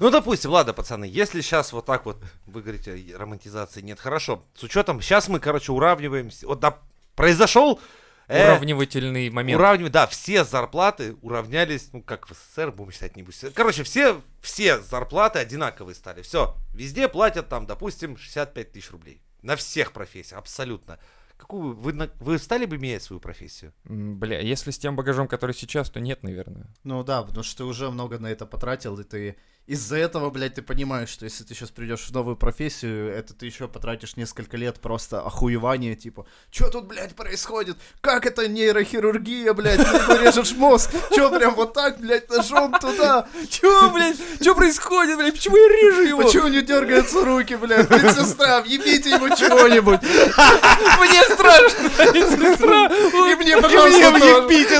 Ну, 0.00 0.10
допустим, 0.10 0.52
ладно, 0.52 0.72
пацаны, 0.72 1.06
если 1.06 1.40
сейчас 1.40 1.72
вот 1.72 1.84
так 1.84 2.06
вот, 2.06 2.22
вы 2.46 2.62
говорите, 2.62 2.96
романтизации 3.16 3.80
нет, 3.80 3.98
хорошо. 3.98 4.44
С 4.54 4.62
учетом, 4.62 5.00
сейчас 5.00 5.28
мы, 5.28 5.40
короче, 5.40 5.72
уравниваем, 5.72 6.30
вот 6.44 6.60
да, 6.60 6.78
произошел... 7.16 7.80
э, 8.28 8.44
Уравнивательный 8.44 9.28
момент. 9.30 9.58
Уравнивать, 9.58 9.90
да, 9.90 10.06
все 10.06 10.44
зарплаты 10.44 11.16
уравнялись, 11.20 11.88
ну, 11.92 12.00
как 12.00 12.30
в 12.30 12.34
СССР, 12.34 12.70
будем 12.70 12.92
считать, 12.92 13.16
не 13.16 13.24
будем 13.24 13.34
считать. 13.34 13.54
Короче, 13.54 13.82
все, 13.82 14.20
все 14.40 14.80
зарплаты 14.80 15.40
одинаковые 15.40 15.96
стали. 15.96 16.22
Все, 16.22 16.54
везде 16.72 17.08
платят 17.08 17.48
там, 17.48 17.66
допустим, 17.66 18.16
65 18.16 18.70
тысяч 18.70 18.92
рублей. 18.92 19.20
На 19.42 19.56
всех 19.56 19.90
профессиях, 19.92 20.38
абсолютно. 20.38 21.00
Какую 21.38 21.76
вы, 21.76 21.92
на- 21.92 22.10
вы 22.18 22.36
стали 22.38 22.66
бы 22.66 22.76
менять 22.78 23.02
свою 23.02 23.20
профессию? 23.20 23.72
Бля, 23.84 24.40
если 24.40 24.70
с 24.72 24.78
тем 24.78 24.96
багажом, 24.96 25.28
который 25.28 25.54
сейчас, 25.54 25.88
то 25.88 26.00
нет, 26.00 26.22
наверное. 26.22 26.66
Ну 26.84 27.02
да, 27.04 27.22
потому 27.22 27.44
что 27.44 27.58
ты 27.58 27.64
уже 27.64 27.90
много 27.90 28.18
на 28.18 28.26
это 28.26 28.44
потратил, 28.44 28.98
и 28.98 29.04
ты 29.04 29.36
из-за 29.68 29.96
этого, 29.98 30.30
блядь, 30.30 30.54
ты 30.54 30.62
понимаешь, 30.62 31.10
что 31.10 31.26
если 31.26 31.44
ты 31.44 31.54
сейчас 31.54 31.70
придешь 31.70 32.00
в 32.00 32.10
новую 32.10 32.36
профессию, 32.36 33.12
это 33.12 33.34
ты 33.34 33.44
еще 33.44 33.68
потратишь 33.68 34.16
несколько 34.16 34.56
лет 34.56 34.80
просто 34.80 35.20
охуевания, 35.20 35.94
типа, 35.94 36.26
что 36.50 36.70
тут, 36.70 36.86
блядь, 36.86 37.14
происходит? 37.14 37.76
Как 38.00 38.24
это 38.24 38.48
нейрохирургия, 38.48 39.52
блядь, 39.52 39.80
ты 39.80 40.16
режешь 40.24 40.52
мозг? 40.52 40.90
Че 41.14 41.28
прям 41.28 41.54
вот 41.54 41.74
так, 41.74 42.00
блядь, 42.00 42.30
ножом 42.30 42.72
туда? 42.80 43.28
Чё, 43.50 43.90
блядь, 43.90 44.16
что 44.40 44.54
происходит, 44.54 45.18
блядь, 45.18 45.34
почему 45.34 45.58
я 45.58 45.68
режу 45.68 46.00
его? 46.00 46.22
Почему 46.22 46.48
не 46.48 46.62
дергаются 46.62 47.22
руки, 47.22 47.54
блядь? 47.56 47.90
Медсестра, 47.90 48.62
въебите 48.62 49.10
ему 49.10 49.28
чего-нибудь. 49.36 50.00
Мне 50.02 51.22
страшно, 51.24 52.12
медсестра. 52.14 52.86
И 52.86 53.34
мне, 53.34 53.60
пожалуйста, 53.60 54.12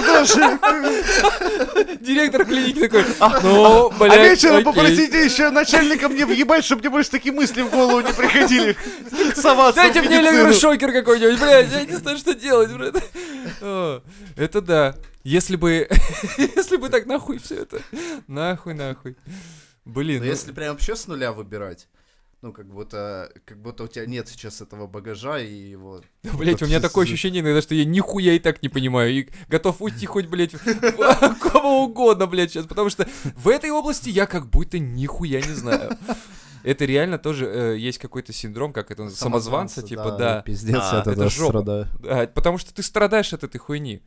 тоже. 0.01 0.59
тоже! 0.59 1.99
Директор 2.01 2.47
клиники 2.47 2.89
такой, 2.89 3.05
ну, 3.43 3.91
блядь, 3.91 4.13
А 4.13 4.17
вечером 4.17 4.67
окей». 4.67 4.78
Попросите 4.83 5.25
еще 5.25 5.51
начальника 5.51 6.09
мне 6.09 6.27
въебать, 6.27 6.65
чтобы 6.65 6.81
мне 6.81 6.91
больше 6.91 7.11
такие 7.11 7.33
мысли 7.33 7.63
в 7.63 7.71
голову 7.71 8.01
не 8.01 8.13
приходили. 8.13 8.77
Соваться 9.35 9.83
Дайте 9.83 10.03
мне 10.03 10.21
электрошокер 10.21 10.93
какой-нибудь, 10.93 11.41
блядь, 11.41 11.73
я 11.73 11.85
не 11.85 11.97
знаю, 11.97 12.19
что 12.19 12.35
делать, 12.35 12.73
блядь. 12.73 13.03
Это 14.37 14.61
да. 14.61 14.95
Если 15.25 15.57
бы... 15.57 15.89
Если 16.39 16.77
бы 16.77 16.89
так 16.89 17.07
нахуй 17.07 17.39
все 17.39 17.57
это. 17.63 17.83
Нахуй, 18.27 18.75
нахуй. 18.75 19.17
Блин, 19.85 20.19
Но 20.19 20.25
ну, 20.25 20.31
если 20.31 20.53
прям 20.53 20.73
вообще 20.73 20.95
с 20.95 21.07
нуля 21.07 21.33
выбирать, 21.33 21.89
ну, 22.41 22.53
как 22.53 22.67
будто, 22.67 23.33
как 23.45 23.61
будто 23.61 23.85
у 23.85 23.89
тебя 23.89 24.07
нет 24.07 24.29
сейчас 24.29 24.61
этого 24.61 24.87
багажа 24.87 25.41
и 25.41 25.53
его... 25.53 26.03
блядь, 26.35 26.63
у 26.63 26.67
меня 26.67 26.81
такое 26.81 27.05
ощущение 27.05 27.43
иногда, 27.43 27.61
что 27.61 27.75
я 27.75 27.85
нихуя 27.85 28.35
и 28.35 28.39
так 28.39 28.63
не 28.63 28.69
понимаю. 28.69 29.11
И 29.13 29.29
готов 29.49 29.83
уйти 29.83 30.07
хоть, 30.07 30.27
блядь, 30.27 30.53
кого 31.41 31.85
угодно, 31.85 32.27
блядь, 32.27 32.53
сейчас. 32.53 32.67
Потому 32.67 32.91
что 32.91 33.09
в 33.37 33.49
этой 33.49 33.71
области 33.71 34.09
я 34.09 34.27
как 34.27 34.49
будто 34.49 34.79
нихуя 34.79 35.41
не 35.41 35.55
знаю. 35.55 35.97
Это 36.63 36.85
реально 36.85 37.19
тоже 37.19 37.47
э, 37.47 37.79
есть 37.79 37.99
какой-то 37.99 38.33
синдром, 38.33 38.73
как 38.73 38.91
это 38.91 39.09
самозванца, 39.11 39.83
типа, 39.83 40.13
да. 40.13 40.43
Пиздец, 40.43 40.77
А, 40.81 41.01
это 41.01 41.13
этого 41.13 41.31
жопа. 41.31 41.51
страдаю. 41.51 41.87
Да, 42.01 42.27
потому 42.27 42.59
что 42.59 42.75
ты 42.75 42.83
страдаешь 42.83 43.33
от 43.33 43.45
этой 43.45 43.59
хуйни. 43.59 44.03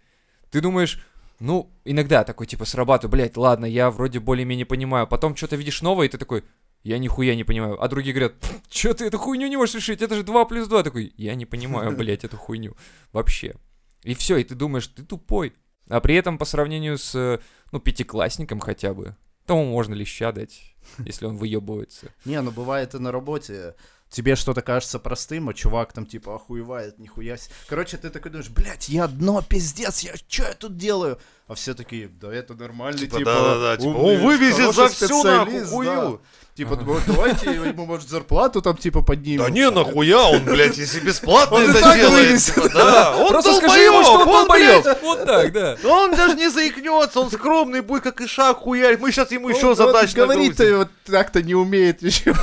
Ты 0.52 0.62
думаешь, 0.62 1.04
ну, 1.40 1.72
иногда 1.86 2.24
такой, 2.24 2.46
типа, 2.48 2.66
срабатываю, 2.66 3.12
блядь, 3.12 3.36
ладно, 3.36 3.66
я 3.66 3.90
вроде 3.90 4.20
более-менее 4.20 4.66
понимаю. 4.66 5.08
Потом 5.08 5.36
что-то 5.36 5.56
видишь 5.56 5.82
новое, 5.82 6.06
и 6.08 6.10
ты 6.10 6.18
такой, 6.18 6.44
я 6.84 6.98
нихуя 6.98 7.36
не 7.36 7.44
понимаю. 7.44 7.82
А 7.82 7.88
другие 7.88 8.14
говорят, 8.14 8.34
что 8.70 8.94
ты 8.94 9.06
эту 9.06 9.18
хуйню 9.18 9.48
не 9.48 9.58
можешь 9.58 9.76
решить, 9.76 10.02
это 10.02 10.16
же 10.16 10.24
2 10.24 10.46
плюс 10.46 10.68
2. 10.68 10.84
Такой, 10.84 11.14
я 11.18 11.36
не 11.36 11.46
понимаю, 11.46 11.92
блядь, 11.98 12.24
эту 12.24 12.38
хуйню. 12.38 12.76
Вообще. 13.12 13.56
И 14.04 14.16
все, 14.16 14.38
и 14.38 14.44
ты 14.44 14.56
думаешь, 14.56 14.88
ты 14.88 15.04
тупой. 15.04 15.54
А 15.90 16.00
при 16.00 16.16
этом 16.16 16.38
по 16.38 16.46
сравнению 16.46 16.98
с, 16.98 17.40
ну, 17.72 17.80
пятиклассником 17.80 18.60
хотя 18.60 18.94
бы, 18.94 19.16
тому 19.46 19.66
можно 19.66 19.94
леща 19.94 20.32
дать, 20.32 20.76
если 21.06 21.26
он 21.26 21.38
выебывается. 21.38 22.14
Не, 22.26 22.42
ну 22.42 22.52
бывает 22.52 22.96
и 22.96 23.00
на 23.00 23.12
работе. 23.12 23.76
Тебе 24.12 24.36
что-то 24.36 24.62
кажется 24.62 25.00
простым, 25.00 25.48
а 25.48 25.54
чувак 25.54 25.94
там 25.94 26.06
типа 26.06 26.36
охуевает, 26.36 27.00
нихуя. 27.00 27.38
Короче, 27.70 27.96
ты 27.96 28.10
такой 28.10 28.30
думаешь, 28.30 28.50
блядь, 28.50 28.90
я 28.90 29.08
дно, 29.08 29.42
пиздец, 29.42 30.02
я 30.02 30.14
что 30.28 30.44
я 30.44 30.54
тут 30.54 30.76
делаю? 30.76 31.18
А 31.48 31.56
все 31.56 31.74
такие, 31.74 32.10
да 32.10 32.34
это 32.34 32.54
нормально, 32.54 32.98
Типа, 32.98 33.18
типа, 33.18 33.32
да-да-да, 33.32 33.78
типа, 33.78 33.88
умный, 33.88 34.16
он 34.16 34.22
вывезет 34.22 34.76
за 34.76 34.90
всю 34.90 35.24
нахуй 35.24 35.86
да. 35.86 36.12
Типа, 36.56 36.76
вот 36.76 37.02
давайте 37.08 37.52
ему, 37.52 37.86
может, 37.86 38.10
зарплату 38.10 38.62
там 38.62 38.76
типа 38.76 39.02
поднимем. 39.02 39.46
Да 39.46 39.50
не, 39.50 39.70
нахуя 39.70 40.28
он, 40.28 40.44
блядь, 40.44 40.78
если 40.78 41.00
бесплатно 41.00 41.58
это 41.58 41.94
делает. 41.96 42.42
типа, 42.42 42.70
Да, 42.70 43.16
он 43.18 43.30
Просто 43.30 43.56
скажи 43.56 43.80
ему, 43.80 44.04
что 44.04 44.20
он 44.20 44.28
долбоёб. 44.28 44.86
Вот 45.02 45.26
так, 45.26 45.54
да. 45.54 45.78
Он 45.86 46.12
даже 46.12 46.36
не 46.36 46.50
заикнется, 46.50 47.22
он 47.22 47.32
скромный 47.32 47.80
будет, 47.82 48.04
как 48.04 48.20
и 48.20 48.28
шаг 48.28 48.58
хуярь. 48.58 48.98
Мы 48.98 49.12
сейчас 49.12 49.32
ему 49.32 49.50
еще 49.50 49.70
он 49.70 49.76
задач 49.76 50.14
Говорить-то 50.14 50.64
нагрузим. 50.64 50.78
вот 50.80 50.90
так-то 51.06 51.42
не 51.42 51.56
умеет 51.56 52.02
еще. 52.02 52.34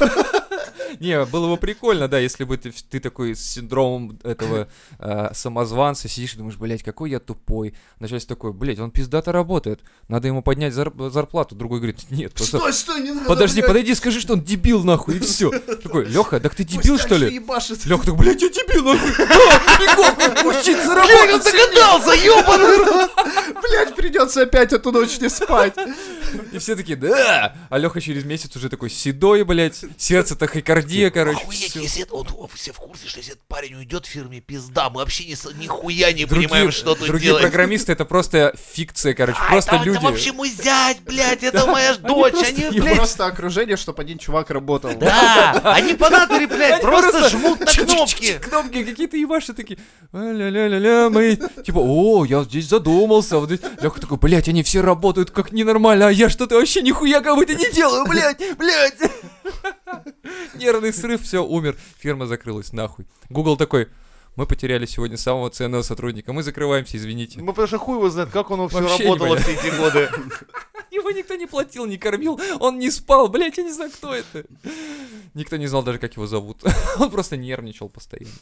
Не, 1.00 1.24
было 1.26 1.48
бы 1.48 1.56
прикольно, 1.56 2.08
да, 2.08 2.18
если 2.18 2.44
бы 2.44 2.56
ты, 2.56 2.72
ты 2.72 3.00
такой 3.00 3.34
с 3.34 3.40
синдромом 3.40 4.18
этого 4.22 4.68
э, 4.98 5.30
самозванца 5.34 6.08
сидишь 6.08 6.34
и 6.34 6.36
думаешь, 6.38 6.56
блядь, 6.56 6.82
какой 6.82 7.10
я 7.10 7.20
тупой. 7.20 7.74
Начальство 8.00 8.36
такой, 8.36 8.52
блядь, 8.52 8.78
он 8.78 8.90
пиздато 8.90 9.32
работает, 9.32 9.80
надо 10.08 10.28
ему 10.28 10.42
поднять 10.42 10.72
зар- 10.72 11.10
зарплату. 11.10 11.54
Другой 11.54 11.78
говорит, 11.78 12.10
нет, 12.10 12.32
просто... 12.34 12.58
Стой, 12.58 12.72
стой, 12.72 13.00
не 13.00 13.12
надо, 13.12 13.26
Подожди, 13.26 13.60
блядь. 13.60 13.68
подойди, 13.68 13.94
скажи, 13.94 14.20
что 14.20 14.34
он 14.34 14.42
дебил, 14.42 14.84
нахуй, 14.84 15.16
и 15.16 15.18
все. 15.20 15.50
Такой, 15.50 16.06
Леха, 16.06 16.40
так 16.40 16.54
ты 16.54 16.64
дебил, 16.64 16.98
что 16.98 17.16
ли? 17.16 17.38
Леха 17.38 18.04
такой, 18.04 18.14
блядь, 18.16 18.42
я 18.42 18.48
дебил, 18.48 18.84
нахуй. 18.84 19.10
Да, 19.78 20.48
учиться 20.48 20.94
работать. 20.94 21.44
догадался, 21.52 22.10
рот! 22.78 23.10
Блять, 23.62 23.94
придется 23.96 24.42
опять 24.42 24.72
эту 24.72 24.92
ночь 24.92 25.18
не 25.20 25.28
спать. 25.28 25.74
И 26.52 26.58
все 26.58 26.76
такие, 26.76 26.96
да. 26.96 27.56
А 27.70 27.78
Леха 27.78 28.00
через 28.00 28.24
месяц 28.24 28.54
уже 28.56 28.68
такой 28.68 28.90
седой, 28.90 29.44
блядь, 29.44 29.84
сердце 29.96 30.36
тахикардия, 30.82 31.10
короче. 31.10 31.40
Охуеть, 31.42 31.70
всё. 31.70 31.80
если 31.80 32.02
это, 32.02 32.14
он 32.14 32.26
все 32.54 32.72
в 32.72 32.76
курсе, 32.76 33.08
что 33.08 33.18
если 33.18 33.32
этот 33.34 33.46
парень 33.46 33.74
уйдет 33.74 34.06
в 34.06 34.08
фирме, 34.08 34.40
пизда, 34.40 34.90
мы 34.90 34.96
вообще 35.00 35.24
не, 35.26 35.34
с- 35.36 35.52
нихуя 35.54 36.12
не 36.12 36.24
Другие- 36.24 36.48
понимаем, 36.48 36.70
что 36.72 36.94
тут 36.94 37.06
Другие 37.06 37.30
делать. 37.30 37.42
программисты 37.42 37.92
это 37.92 38.04
просто 38.04 38.54
фикция, 38.72 39.14
короче, 39.14 39.38
А, 39.40 39.48
просто 39.50 39.76
это, 39.76 39.84
люди. 39.84 39.98
это 39.98 40.06
вообще 40.06 40.32
мой 40.32 40.50
зять, 40.50 41.00
блядь, 41.02 41.42
это 41.42 41.66
моя 41.70 41.94
дочь, 41.96 42.32
просто 42.32 42.48
они, 42.48 42.80
блядь, 42.80 42.96
Просто 42.96 43.26
окружение, 43.26 43.76
чтобы 43.76 44.02
один 44.02 44.18
чувак 44.18 44.50
работал. 44.50 44.92
да, 44.96 45.60
они 45.74 45.94
по 45.94 46.10
натуре, 46.10 46.46
блядь, 46.46 46.80
просто 46.80 47.28
жмут 47.28 47.60
на 47.60 47.66
кнопки. 47.72 48.38
Кнопки 48.38 48.84
какие-то 48.84 49.16
ебаши 49.16 49.52
такие. 49.52 49.78
«А, 50.12 50.18
Ля-ля-ля-ля, 50.32 51.10
мы... 51.10 51.36
Типа, 51.64 51.78
о, 51.78 52.24
я 52.24 52.42
здесь 52.44 52.66
задумался. 52.68 53.38
Вот 53.38 53.50
здесь- 53.50 53.60
Леха 53.82 54.00
такой, 54.00 54.18
блядь, 54.18 54.48
они 54.48 54.62
все 54.62 54.80
работают 54.80 55.30
как 55.30 55.52
ненормально, 55.52 56.08
а 56.08 56.10
я 56.10 56.28
что-то 56.28 56.56
вообще 56.56 56.82
нихуя 56.82 57.20
как 57.20 57.34
будто 57.36 57.54
не 57.54 57.70
делаю, 57.72 58.06
блядь, 58.06 58.42
блядь. 58.56 58.94
Нервный 60.68 60.92
срыв, 60.92 61.22
все, 61.22 61.42
умер. 61.42 61.78
Фирма 61.96 62.26
закрылась, 62.26 62.74
нахуй. 62.74 63.06
Google 63.30 63.56
такой, 63.56 63.88
мы 64.36 64.44
потеряли 64.44 64.84
сегодня 64.84 65.16
самого 65.16 65.48
ценного 65.48 65.80
сотрудника, 65.80 66.34
мы 66.34 66.42
закрываемся, 66.42 66.98
извините. 66.98 67.40
Ну, 67.40 67.46
потому 67.46 67.66
что 67.66 67.78
хуй 67.78 67.96
его 67.96 68.10
знает, 68.10 68.28
как 68.28 68.50
оно 68.50 68.68
все 68.68 68.80
работало 68.80 69.38
все 69.38 69.52
эти 69.52 69.74
годы. 69.74 70.10
Его 70.90 71.10
никто 71.10 71.36
не 71.36 71.46
платил, 71.46 71.86
не 71.86 71.96
кормил, 71.96 72.38
он 72.60 72.78
не 72.78 72.90
спал, 72.90 73.28
блядь, 73.28 73.56
я 73.56 73.64
не 73.64 73.72
знаю, 73.72 73.90
кто 73.90 74.14
это. 74.14 74.44
Никто 75.32 75.56
не 75.56 75.66
знал 75.66 75.82
даже, 75.82 75.98
как 75.98 76.14
его 76.14 76.26
зовут. 76.26 76.62
Он 76.98 77.10
просто 77.10 77.36
нервничал 77.36 77.88
постоянно. 77.88 78.32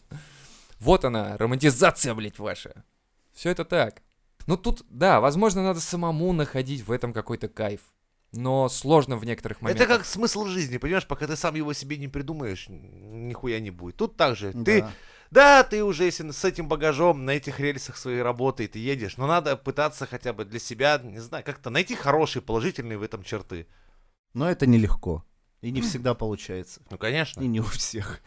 Вот 0.79 1.05
она, 1.05 1.37
романтизация, 1.37 2.15
блядь, 2.15 2.39
ваша. 2.39 2.85
Все 3.33 3.51
это 3.51 3.65
так. 3.65 4.03
Ну 4.47 4.57
тут, 4.57 4.85
да, 4.89 5.21
возможно, 5.21 5.63
надо 5.63 5.81
самому 5.81 6.33
находить 6.33 6.87
в 6.87 6.93
этом 6.93 7.13
какой-то 7.13 7.49
кайф. 7.49 7.81
Но 8.37 8.69
сложно 8.69 9.17
в 9.17 9.25
некоторых 9.25 9.61
моментах. 9.61 9.87
Это 9.87 9.97
как 9.99 10.07
смысл 10.07 10.47
жизни, 10.47 10.77
понимаешь, 10.79 11.07
пока 11.07 11.27
ты 11.27 11.37
сам 11.37 11.55
его 11.55 11.73
себе 11.73 11.97
не 11.97 12.09
придумаешь, 12.09 12.67
нихуя 12.69 13.61
не 13.61 13.71
будет. 13.71 13.97
Тут 13.97 14.17
так 14.17 14.37
же. 14.37 14.53
Ты, 14.53 14.83
Да. 14.83 14.93
да, 15.31 15.63
ты 15.65 15.83
уже 15.83 16.05
если 16.05 16.31
с 16.31 16.45
этим 16.45 16.69
багажом 16.69 17.25
на 17.25 17.31
этих 17.31 17.61
рельсах 17.61 17.97
своей 17.97 18.23
работы 18.23 18.65
и 18.65 18.69
ты 18.69 18.79
едешь, 18.79 19.17
но 19.17 19.27
надо 19.27 19.57
пытаться 19.57 20.07
хотя 20.07 20.33
бы 20.33 20.45
для 20.45 20.59
себя, 20.59 21.01
не 21.03 21.21
знаю, 21.21 21.45
как-то 21.45 21.71
найти 21.71 21.95
хорошие, 21.95 22.43
положительные 22.43 22.99
в 22.99 23.03
этом 23.03 23.23
черты. 23.23 23.67
Но 24.35 24.49
это 24.51 24.67
нелегко. 24.67 25.25
И 25.63 25.71
не 25.71 25.81
всегда 25.81 26.15
получается. 26.15 26.83
Ну, 26.91 26.99
конечно. 26.99 27.41
И 27.41 27.47
не 27.47 27.61
у 27.61 27.65
всех. 27.65 28.21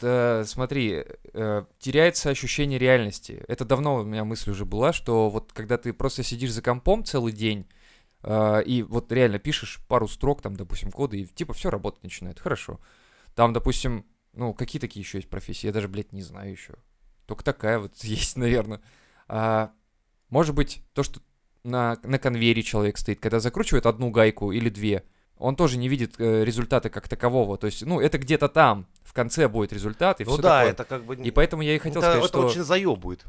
Э, 0.00 0.42
смотри, 0.46 1.04
э, 1.34 1.64
теряется 1.78 2.30
ощущение 2.30 2.78
реальности. 2.78 3.44
Это 3.46 3.64
давно 3.64 3.96
у 3.96 4.04
меня 4.04 4.24
мысль 4.24 4.50
уже 4.50 4.64
была, 4.64 4.92
что 4.92 5.28
вот 5.28 5.52
когда 5.52 5.76
ты 5.78 5.92
просто 5.92 6.22
сидишь 6.22 6.50
за 6.52 6.62
компом 6.62 7.04
целый 7.04 7.32
день, 7.32 7.66
и 8.24 8.84
вот 8.88 9.10
реально 9.10 9.38
пишешь 9.38 9.80
пару 9.88 10.06
строк, 10.08 10.42
там, 10.42 10.56
допустим, 10.56 10.90
кода, 10.92 11.16
и 11.16 11.24
типа 11.24 11.52
все 11.54 11.70
работать 11.70 12.02
начинает. 12.02 12.38
Хорошо. 12.38 12.80
Там, 13.34 13.52
допустим, 13.52 14.04
ну, 14.32 14.54
какие 14.54 14.80
такие 14.80 15.02
еще 15.02 15.18
есть 15.18 15.28
профессии? 15.28 15.66
Я 15.66 15.72
даже, 15.72 15.88
блядь, 15.88 16.12
не 16.12 16.22
знаю 16.22 16.50
еще. 16.50 16.74
Только 17.26 17.44
такая 17.44 17.78
вот 17.78 17.96
есть, 18.04 18.36
наверное. 18.36 18.80
А, 19.28 19.72
может 20.28 20.54
быть, 20.54 20.82
то, 20.94 21.02
что 21.02 21.20
на, 21.64 21.98
на 22.02 22.18
конвейере 22.18 22.62
человек 22.62 22.98
стоит, 22.98 23.20
когда 23.20 23.40
закручивает 23.40 23.86
одну 23.86 24.10
гайку 24.10 24.52
или 24.52 24.68
две, 24.68 25.04
он 25.36 25.56
тоже 25.56 25.76
не 25.76 25.88
видит 25.88 26.14
э, 26.18 26.44
результата 26.44 26.88
как 26.88 27.08
такового. 27.08 27.56
То 27.58 27.66
есть, 27.66 27.84
ну, 27.84 28.00
это 28.00 28.18
где-то 28.18 28.48
там, 28.48 28.86
в 29.02 29.12
конце 29.12 29.48
будет 29.48 29.72
результат, 29.72 30.20
и 30.20 30.24
Ну 30.24 30.32
все 30.32 30.42
да, 30.42 30.58
такое. 30.58 30.72
это 30.72 30.84
как 30.84 31.04
бы... 31.04 31.16
И 31.16 31.30
поэтому 31.30 31.62
я 31.62 31.74
и 31.74 31.78
хотел 31.78 32.00
это, 32.00 32.12
сказать, 32.12 32.24
это 32.24 32.28
что 32.28 32.46
очень 32.46 32.62
заебывает. 32.62 33.24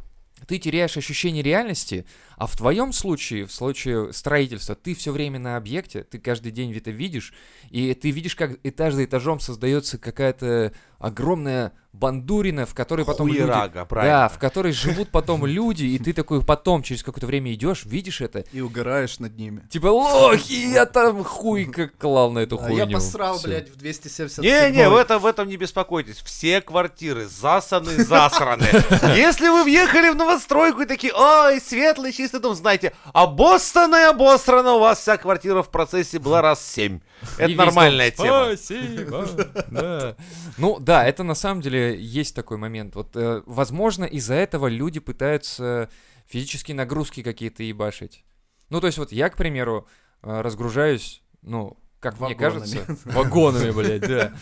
Ты 0.47 0.58
теряешь 0.58 0.97
ощущение 0.97 1.43
реальности, 1.43 2.06
а 2.38 2.47
в 2.47 2.56
твоем 2.58 2.91
случае, 2.93 3.45
в 3.45 3.51
случае 3.51 4.12
строительства, 4.13 4.75
ты 4.75 4.95
все 4.95 5.12
время 5.12 5.39
на 5.39 5.56
объекте, 5.58 6.03
ты 6.03 6.19
каждый 6.19 6.51
день 6.51 6.75
это 6.75 6.91
видишь, 6.91 7.34
и 7.69 7.93
ты 7.93 8.12
видишь, 8.12 8.36
как 8.36 8.60
этаж 8.63 8.93
за 8.93 9.06
этажом 9.06 9.39
создается 9.39 9.97
какая-то 9.97 10.73
огромная 10.99 11.73
бандурина, 11.91 12.65
в 12.65 12.73
которой 12.73 13.06
потом 13.06 13.27
люди... 13.27 13.39
Хуерага, 13.41 13.86
правильно. 13.86 14.19
Да, 14.21 14.29
в 14.29 14.39
которой 14.39 14.71
живут 14.71 15.10
потом 15.10 15.45
люди, 15.45 15.86
и 15.86 15.99
ты 15.99 16.12
такой 16.13 16.43
потом 16.43 16.82
через 16.82 17.03
какое-то 17.03 17.27
время 17.27 17.53
идешь, 17.53 17.86
видишь 17.86 18.21
это, 18.21 18.39
И 18.51 18.62
угораешь 18.62 19.19
над 19.19 19.38
ними. 19.38 19.62
типа, 19.69 19.88
лохи, 19.88 20.71
я 20.71 20.86
там 20.86 21.23
хуй 21.23 21.65
как 21.65 21.95
клал 21.97 22.32
на 22.32 22.39
эту 22.39 22.56
А 22.56 22.63
хуйню. 22.63 22.77
я 22.77 22.88
посрал, 22.88 23.38
Всё. 23.38 23.47
блядь, 23.47 23.69
в 23.69 23.75
270 23.75 24.43
Не-не, 24.43 24.89
в 24.89 24.95
этом, 24.95 25.21
в 25.21 25.25
этом 25.25 25.47
не 25.47 25.58
беспокойтесь. 25.58 26.17
Все 26.17 26.62
квартиры 26.62 27.27
засаны, 27.27 28.03
засраны. 28.03 28.63
Если 29.15 29.47
вы 29.49 29.63
въехали 29.63 30.10
в 30.10 30.15
новостройку 30.34 30.82
и 30.82 30.86
такие, 30.86 31.13
ой, 31.13 31.60
светлый, 31.60 32.12
чистый 32.12 32.39
дом, 32.39 32.56
знаете, 32.56 32.93
обоссанная, 33.13 34.10
обосрана, 34.10 34.74
у 34.74 34.80
вас 34.80 35.00
вся 35.00 35.17
квартира 35.17 35.62
в 35.62 35.69
процессе 35.69 36.19
была 36.19 36.41
раз 36.41 36.65
семь. 36.65 37.00
И 37.38 37.41
Это 37.41 37.48
весь 37.48 37.58
нормальная 37.58 38.12
тема. 38.12 38.56
Спасибо. 38.56 39.28
Да. 39.72 40.15
Ну 40.58 40.80
да, 40.80 41.06
это 41.06 41.24
на 41.24 41.36
самом 41.36 41.62
деле 41.62 42.00
есть 42.00 42.36
такой 42.36 42.58
момент. 42.58 42.96
Вот, 42.96 43.15
э, 43.15 43.41
возможно, 43.46 44.06
из-за 44.06 44.36
этого 44.36 44.67
люди 44.67 45.00
пытаются 45.00 45.89
физические 46.28 46.76
нагрузки 46.76 47.24
какие-то 47.24 47.63
ебашить. 47.63 48.24
Ну, 48.69 48.80
то 48.80 48.88
есть 48.88 48.98
вот 48.98 49.12
я, 49.12 49.30
к 49.30 49.38
примеру, 49.38 49.88
э, 50.22 50.41
разгружаюсь, 50.41 51.24
ну, 51.41 51.78
как 52.03 52.19
мне 52.19 52.35
Вагонами. 52.35 52.59
кажется, 52.75 52.97
вагонами, 53.05 53.71
блядь, 53.71 54.01
да. 54.01 54.33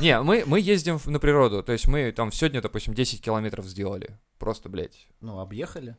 Не, 0.00 0.20
мы, 0.22 0.42
мы 0.46 0.58
ездим 0.58 0.98
на 1.06 1.18
природу, 1.20 1.62
то 1.62 1.70
есть 1.72 1.86
мы 1.86 2.10
там 2.10 2.32
сегодня, 2.32 2.60
допустим, 2.60 2.94
10 2.94 3.22
километров 3.22 3.66
сделали. 3.66 4.18
Просто, 4.38 4.68
блядь, 4.68 5.06
Ну, 5.20 5.38
объехали. 5.38 5.96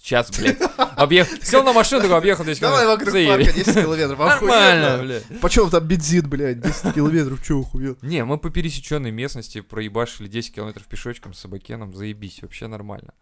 час, 0.00 0.30
блядь. 0.38 0.58
Объехал, 0.96 1.36
сел 1.42 1.62
на 1.64 1.72
машину, 1.72 2.02
такой 2.02 2.16
объехал 2.18 2.44
10 2.44 2.60
Давай 2.60 2.82
километров. 2.84 3.12
вокруг 3.14 3.26
парка 3.28 3.52
10 3.52 3.82
километров. 3.82 4.18
Нормально, 4.18 5.02
блядь. 5.02 5.40
Почем 5.40 5.70
там 5.70 5.84
бензин, 5.86 6.28
блядь, 6.28 6.60
10 6.60 6.94
километров, 6.94 7.42
чё 7.44 7.60
охуел? 7.60 7.96
Не, 8.02 8.24
мы 8.24 8.38
по 8.38 8.50
пересеченной 8.50 9.10
местности 9.10 9.60
проебашили 9.60 10.28
10 10.28 10.54
километров 10.54 10.86
пешочком 10.86 11.34
с 11.34 11.40
собакеном, 11.40 11.94
заебись, 11.94 12.40
вообще 12.42 12.66
нормально. 12.68 13.12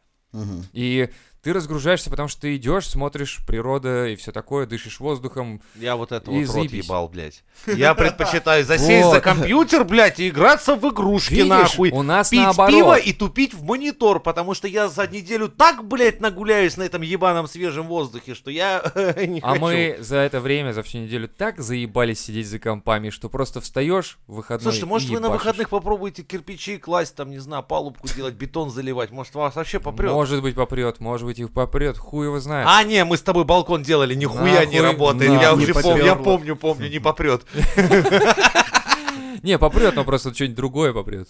И 0.73 1.11
ты 1.43 1.53
разгружаешься, 1.53 2.09
потому 2.09 2.29
что 2.29 2.43
ты 2.43 2.57
идешь, 2.57 2.89
смотришь 2.89 3.41
природа 3.47 4.07
и 4.07 4.17
все 4.17 4.31
такое, 4.33 4.65
дышишь 4.67 5.01
воздухом. 5.01 5.61
Я 5.75 5.97
вот 5.97 6.13
это 6.13 6.31
И 6.31 6.45
вот 6.45 6.55
рот 6.55 6.69
заебись. 6.69 6.85
ебал, 6.85 7.09
блядь. 7.09 7.43
Я 7.67 7.95
предпочитаю 7.95 8.65
засесть 8.65 9.11
за 9.11 9.21
компьютер, 9.21 9.85
блядь, 9.85 10.21
и 10.21 10.29
играться 10.29 10.77
в 10.77 10.89
игрушки, 10.89 11.35
Видишь, 11.35 11.49
нахуй. 11.49 11.91
у 11.91 12.03
нас 12.03 12.31
Пить 12.31 12.41
наоборот. 12.41 12.71
пиво 12.73 12.97
и 12.97 13.13
тупить 13.13 13.55
в 13.55 13.65
монитор, 13.65 14.21
потому 14.21 14.55
что 14.55 14.69
я 14.69 14.89
за 14.89 15.07
неделю 15.09 15.49
так, 15.49 15.85
блядь, 15.87 16.21
нагуляюсь 16.21 16.77
на 16.77 16.85
этом 16.85 17.03
ебаном 17.03 17.49
свежем 17.49 17.87
воздухе, 17.89 18.35
что 18.35 18.51
я 18.51 18.81
не 19.27 19.41
А 19.41 19.49
хочу. 19.51 19.61
мы 19.61 19.97
за 20.01 20.17
это 20.19 20.41
время, 20.41 20.73
за 20.73 20.83
всю 20.85 20.99
неделю 20.99 21.29
так 21.29 21.61
заебались 21.61 22.21
сидеть 22.21 22.47
за 22.47 22.59
компами, 22.61 23.11
что 23.11 23.29
просто 23.29 23.61
встаешь 23.61 24.19
в 24.29 24.35
выходной 24.37 24.63
Слушайте, 24.63 24.87
может 24.87 25.11
и 25.11 25.15
вы 25.15 25.21
на 25.21 25.27
ебашишь. 25.27 25.45
выходных 25.45 25.69
попробуете 25.71 26.23
кирпичи 26.23 26.79
класть, 26.79 27.17
там, 27.17 27.31
не 27.31 27.39
знаю, 27.39 27.65
палубку 27.65 28.07
делать, 28.15 28.35
бетон 28.35 28.71
заливать, 28.71 29.11
может 29.11 29.35
вас 29.35 29.57
вообще 29.57 29.81
попрет? 29.81 30.13
Может 30.13 30.41
быть 30.41 30.55
попрет, 30.55 31.01
может 31.01 31.27
быть 31.27 31.32
и 31.39 31.45
попрет, 31.47 31.97
хуй 31.99 32.27
его 32.27 32.41
знает. 32.41 32.67
А, 32.71 32.83
не, 32.85 33.05
мы 33.05 33.17
с 33.17 33.23
тобой 33.23 33.45
балкон 33.45 33.83
делали, 33.83 34.15
нихуя 34.15 34.65
не 34.65 34.81
Нахуй, 34.81 34.93
работает. 34.93 35.31
Я 35.33 35.51
нахуй. 35.51 35.63
уже 35.65 35.67
Не 35.75 35.83
помню, 35.83 36.05
я 36.05 36.15
помню, 36.17 36.57
помню, 36.57 36.89
не 36.89 36.99
попрет. 36.99 37.45
Не, 39.43 39.59
попрет, 39.59 39.97
но 39.97 40.05
просто 40.05 40.33
что-нибудь 40.35 40.57
другое 40.57 40.93
попрет. 40.93 41.29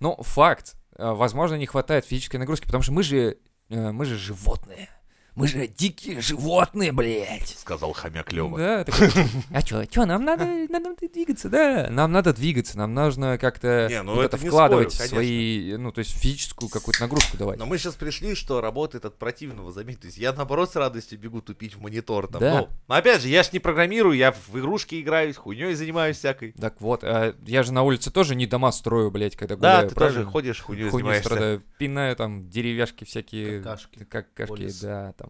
Ну, 0.00 0.16
факт. 0.20 0.74
э, 0.98 1.12
Возможно, 1.12 1.54
не 1.54 1.66
хватает 1.66 2.04
физической 2.04 2.36
нагрузки, 2.36 2.66
потому 2.66 2.82
что 2.82 2.92
мы 2.92 3.02
же, 3.02 3.38
э, 3.70 3.92
мы 3.92 4.04
же 4.04 4.18
животные. 4.18 4.88
Мы 5.34 5.48
же 5.48 5.66
дикие 5.66 6.20
животные, 6.20 6.92
блядь. 6.92 7.48
Сказал 7.58 7.92
хомяк 7.92 8.32
Лева. 8.32 8.56
Да, 8.56 8.84
такой, 8.84 9.08
а 9.50 9.62
чё, 9.62 9.84
чё, 9.84 10.06
нам 10.06 10.24
надо, 10.24 10.44
надо 10.68 10.94
двигаться, 11.12 11.48
да. 11.48 11.88
Нам 11.90 12.12
надо 12.12 12.32
двигаться, 12.32 12.78
нам 12.78 12.94
нужно 12.94 13.36
как-то 13.36 13.88
Не, 13.90 14.02
ну 14.02 14.14
вот 14.14 14.24
это 14.26 14.36
вкладывать 14.36 14.92
спорю, 14.94 15.08
свои, 15.08 15.76
ну, 15.76 15.90
то 15.90 15.98
есть 15.98 16.12
физическую 16.12 16.68
какую-то 16.68 17.00
нагрузку 17.00 17.36
давать. 17.36 17.58
Но 17.58 17.66
мы 17.66 17.78
сейчас 17.78 17.94
пришли, 17.96 18.36
что 18.36 18.60
работает 18.60 19.04
от 19.06 19.18
противного, 19.18 19.72
заметь. 19.72 20.00
То 20.00 20.06
есть 20.06 20.18
я, 20.18 20.32
наоборот, 20.32 20.70
с 20.70 20.76
радостью 20.76 21.18
бегу 21.18 21.40
тупить 21.40 21.74
в 21.74 21.80
монитор. 21.80 22.28
Там. 22.28 22.40
Да. 22.40 22.60
Ну, 22.60 22.68
но 22.86 22.94
опять 22.94 23.20
же, 23.20 23.28
я 23.28 23.42
ж 23.42 23.52
не 23.52 23.58
программирую, 23.58 24.16
я 24.16 24.30
в 24.30 24.56
игрушки 24.56 25.00
играюсь, 25.00 25.34
хуйней 25.36 25.74
занимаюсь 25.74 26.16
всякой. 26.16 26.52
Так 26.52 26.80
вот, 26.80 27.02
а 27.02 27.34
я 27.44 27.64
же 27.64 27.72
на 27.72 27.82
улице 27.82 28.12
тоже 28.12 28.36
не 28.36 28.46
дома 28.46 28.70
строю, 28.70 29.10
блядь, 29.10 29.34
когда 29.34 29.56
Да, 29.56 29.72
гуляю, 29.72 29.88
ты 29.88 29.94
правильно? 29.96 30.20
тоже 30.20 30.30
ходишь, 30.30 30.60
хуйней 30.60 30.84
Хуйню 30.90 30.98
занимаешься. 30.98 31.28
страдаю, 31.28 31.62
пинаю 31.78 32.14
там 32.14 32.48
деревяшки 32.48 33.02
всякие, 33.04 33.58
Какашки. 33.60 34.04
какашки, 34.04 34.70
да, 34.80 35.12
там. 35.18 35.23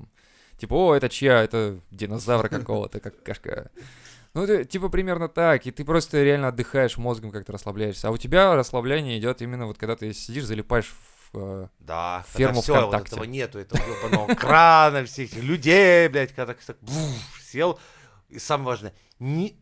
Типа, 0.64 0.72
о, 0.76 0.94
это 0.94 1.10
чья, 1.10 1.42
это 1.42 1.78
динозавра 1.90 2.48
какого-то, 2.48 2.98
какашка. 2.98 3.70
Ну, 4.32 4.44
это, 4.44 4.64
типа, 4.64 4.88
примерно 4.88 5.28
так, 5.28 5.66
и 5.66 5.70
ты 5.70 5.84
просто 5.84 6.22
реально 6.24 6.48
отдыхаешь 6.48 6.96
мозгом, 6.96 7.32
как-то 7.32 7.52
расслабляешься. 7.52 8.08
А 8.08 8.10
у 8.10 8.16
тебя 8.16 8.54
расслабление 8.54 9.18
идет 9.18 9.42
именно 9.42 9.66
вот 9.66 9.76
когда 9.76 9.94
ты 9.94 10.14
сидишь, 10.14 10.44
залипаешь 10.44 10.86
в... 10.86 11.38
э, 11.38 11.68
Да, 11.80 12.24
Ферму 12.28 12.62
все, 12.62 12.86
вот 12.86 12.94
этого 12.94 13.24
нету, 13.24 13.58
этого 13.58 13.78
ебаного 13.78 14.34
крана, 14.34 15.04
всех 15.04 15.34
людей, 15.36 16.08
блядь, 16.08 16.34
когда 16.34 16.54
так, 16.54 16.64
так 16.64 16.78
буф, 16.80 17.42
сел. 17.42 17.78
И 18.30 18.38
самое 18.38 18.68
важное, 18.68 18.94
не, 19.18 19.60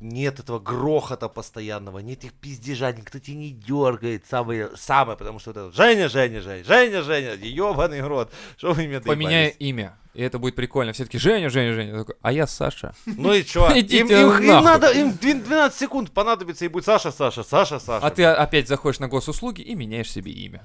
нет 0.00 0.38
этого 0.38 0.58
грохота 0.58 1.30
постоянного, 1.30 2.00
нет 2.00 2.24
их 2.24 2.34
пиздежа, 2.34 2.92
никто 2.92 3.18
тебя 3.18 3.38
не 3.38 3.52
дергает, 3.52 4.26
самое, 4.26 4.68
самое, 4.76 5.16
потому 5.16 5.38
что 5.38 5.54
вот 5.54 5.56
это 5.56 5.72
Женя, 5.74 6.10
Женя, 6.10 6.42
Женя, 6.42 6.62
Женя, 6.62 7.02
Женя, 7.02 7.34
ебаный 7.36 8.02
рот, 8.02 8.30
что 8.58 8.74
вы 8.74 8.86
меня 8.86 9.00
Поменяй 9.00 9.48
имя, 9.58 9.96
и 10.14 10.22
это 10.22 10.38
будет 10.38 10.54
прикольно. 10.54 10.92
Все 10.92 11.04
таки 11.04 11.18
Женя, 11.18 11.48
Женя, 11.50 11.72
Женя. 11.72 11.92
Я 11.92 11.98
такой, 11.98 12.14
а 12.20 12.32
я 12.32 12.46
Саша. 12.46 12.94
Ну 13.06 13.32
и 13.32 13.44
чё? 13.44 13.70
Им, 13.74 14.06
им- 14.06 14.42
им 14.42 14.64
надо, 14.64 14.90
им 14.92 15.10
двен- 15.10 15.42
12 15.42 15.78
секунд 15.78 16.10
понадобится, 16.12 16.64
и 16.64 16.68
будет 16.68 16.84
Саша, 16.84 17.10
Саша, 17.10 17.42
Саша, 17.42 17.78
Саша. 17.78 18.06
А 18.06 18.10
ты 18.10 18.24
опять 18.24 18.68
заходишь 18.68 19.00
на 19.00 19.08
госуслуги 19.08 19.62
и 19.62 19.74
меняешь 19.74 20.10
себе 20.10 20.32
имя. 20.32 20.62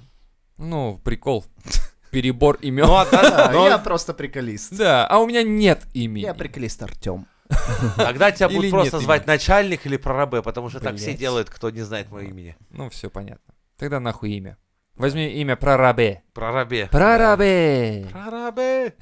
Ну, 0.58 1.00
прикол. 1.04 1.46
Перебор 2.12 2.58
имен. 2.62 2.86
Ну, 2.88 2.96
а 2.96 3.06
да, 3.06 3.30
Да, 3.30 3.52
но 3.52 3.68
я 3.68 3.78
просто 3.78 4.14
приколист. 4.14 4.76
Да, 4.76 5.06
а 5.08 5.20
у 5.20 5.28
меня 5.28 5.44
нет 5.44 5.86
имени. 5.94 6.24
Я 6.24 6.34
приколист 6.34 6.82
Артем. 6.82 7.28
тогда 7.96 8.32
тебя 8.32 8.50
будут 8.50 8.72
просто 8.72 8.98
имени. 8.98 9.06
звать 9.06 9.28
начальник 9.28 9.86
или 9.86 9.98
прорабе, 9.98 10.42
потому 10.42 10.70
что 10.70 10.80
так 10.80 10.98
все 10.98 11.14
делают, 11.14 11.50
кто 11.50 11.70
не 11.70 11.82
знает 11.82 12.12
мое 12.12 12.26
имени. 12.26 12.58
Ну, 12.72 12.90
все 12.90 13.10
понятно. 13.10 13.54
Тогда 13.78 14.00
нахуй 14.00 14.32
имя. 14.32 14.58
Возьми 14.98 15.30
имя 15.42 15.56
прорабе. 15.56 16.24
Прорабе. 16.34 16.88
Прорабе. 16.92 18.08
Прорабе. 18.12 18.96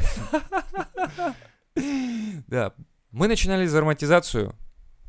Да. 2.48 2.74
Мы 3.12 3.28
начинали 3.28 3.66
заромантизацию. 3.66 4.56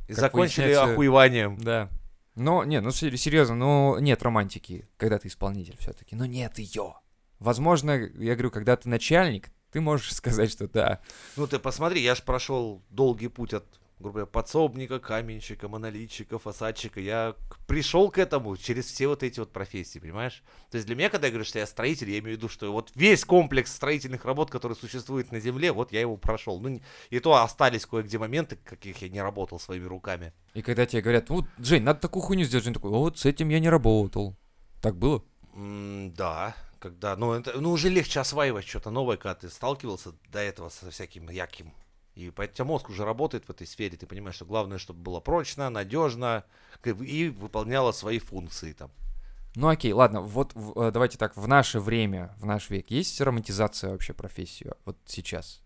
И 0.08 0.12
Как 0.12 0.18
закончили 0.18 0.72
охуеванием. 0.72 1.58
Да. 1.58 1.88
Но, 2.34 2.64
не, 2.64 2.80
ну 2.80 2.90
сер- 2.90 3.16
серьезно, 3.16 3.54
ну 3.56 3.98
нет 3.98 4.22
романтики, 4.22 4.88
когда 4.96 5.18
ты 5.18 5.28
исполнитель 5.28 5.76
все-таки. 5.78 6.14
Но 6.14 6.26
нет 6.26 6.58
ее. 6.58 6.94
Возможно, 7.38 7.92
я 7.92 8.34
говорю, 8.34 8.50
когда 8.50 8.76
ты 8.76 8.88
начальник, 8.88 9.50
ты 9.72 9.80
можешь 9.80 10.12
сказать, 10.14 10.50
что 10.50 10.68
да. 10.68 11.00
Ну 11.36 11.46
ты 11.46 11.58
посмотри, 11.58 12.00
я 12.02 12.14
ж 12.14 12.22
прошел 12.22 12.82
долгий 12.90 13.28
путь 13.28 13.54
от, 13.54 13.64
грубо 13.98 14.12
говоря, 14.12 14.26
подсобника, 14.26 14.98
каменщика, 14.98 15.68
монолитчика, 15.68 16.38
фасадчика. 16.38 17.00
Я 17.00 17.34
пришел 17.66 18.10
к 18.10 18.18
этому 18.18 18.56
через 18.56 18.86
все 18.86 19.08
вот 19.08 19.22
эти 19.22 19.40
вот 19.40 19.52
профессии, 19.52 19.98
понимаешь? 19.98 20.42
То 20.70 20.76
есть 20.76 20.86
для 20.86 20.96
меня, 20.96 21.08
когда 21.08 21.28
я 21.28 21.32
говорю, 21.32 21.44
что 21.46 21.58
я 21.58 21.66
строитель, 21.66 22.10
я 22.10 22.18
имею 22.18 22.36
в 22.36 22.38
виду, 22.38 22.48
что 22.48 22.72
вот 22.72 22.92
весь 22.94 23.24
комплекс 23.24 23.72
строительных 23.74 24.24
работ, 24.24 24.50
который 24.50 24.76
существует 24.76 25.32
на 25.32 25.40
Земле, 25.40 25.72
вот 25.72 25.92
я 25.92 26.00
его 26.00 26.16
прошел. 26.16 26.60
Ну, 26.60 26.80
и 27.10 27.20
то 27.20 27.34
остались 27.34 27.86
кое-где 27.86 28.18
моменты, 28.18 28.56
каких 28.56 29.00
я 29.02 29.08
не 29.08 29.22
работал 29.22 29.58
своими 29.58 29.86
руками. 29.86 30.32
И 30.52 30.62
когда 30.62 30.84
тебе 30.84 31.02
говорят, 31.02 31.30
вот, 31.30 31.46
Жень, 31.58 31.82
надо 31.82 32.00
такую 32.00 32.22
хуйню 32.22 32.44
сделать, 32.44 32.64
Жень 32.64 32.74
такой, 32.74 32.90
«А 32.90 32.98
вот 32.98 33.18
с 33.18 33.24
этим 33.24 33.48
я 33.48 33.60
не 33.60 33.70
работал. 33.70 34.36
Так 34.82 34.96
было? 34.96 35.24
М, 35.54 36.12
да, 36.12 36.54
когда, 36.78 37.16
ну, 37.16 37.32
это, 37.32 37.58
ну, 37.58 37.70
уже 37.70 37.88
легче 37.88 38.20
осваивать 38.20 38.66
что-то 38.66 38.90
новое, 38.90 39.16
когда 39.16 39.34
ты 39.34 39.48
сталкивался 39.48 40.12
до 40.30 40.40
этого 40.40 40.68
со 40.68 40.90
всяким 40.90 41.30
яким. 41.30 41.72
И 42.16 42.30
поэтому 42.30 42.72
мозг 42.72 42.88
уже 42.88 43.04
работает 43.04 43.44
в 43.44 43.50
этой 43.50 43.66
сфере, 43.66 43.96
ты 43.98 44.06
понимаешь, 44.06 44.36
что 44.36 44.46
главное, 44.46 44.78
чтобы 44.78 45.00
было 45.02 45.20
прочно, 45.20 45.68
надежно 45.68 46.44
и 46.84 47.28
выполняло 47.28 47.92
свои 47.92 48.18
функции 48.18 48.72
там. 48.72 48.90
Ну 49.54 49.68
окей, 49.68 49.92
ладно, 49.92 50.22
вот 50.22 50.52
э, 50.54 50.90
давайте 50.92 51.18
так, 51.18 51.36
в 51.36 51.46
наше 51.46 51.78
время, 51.78 52.34
в 52.38 52.46
наш 52.46 52.70
век, 52.70 52.90
есть 52.90 53.20
романтизация 53.20 53.90
вообще 53.90 54.14
профессии 54.14 54.72
вот 54.86 54.96
сейчас? 55.04 55.60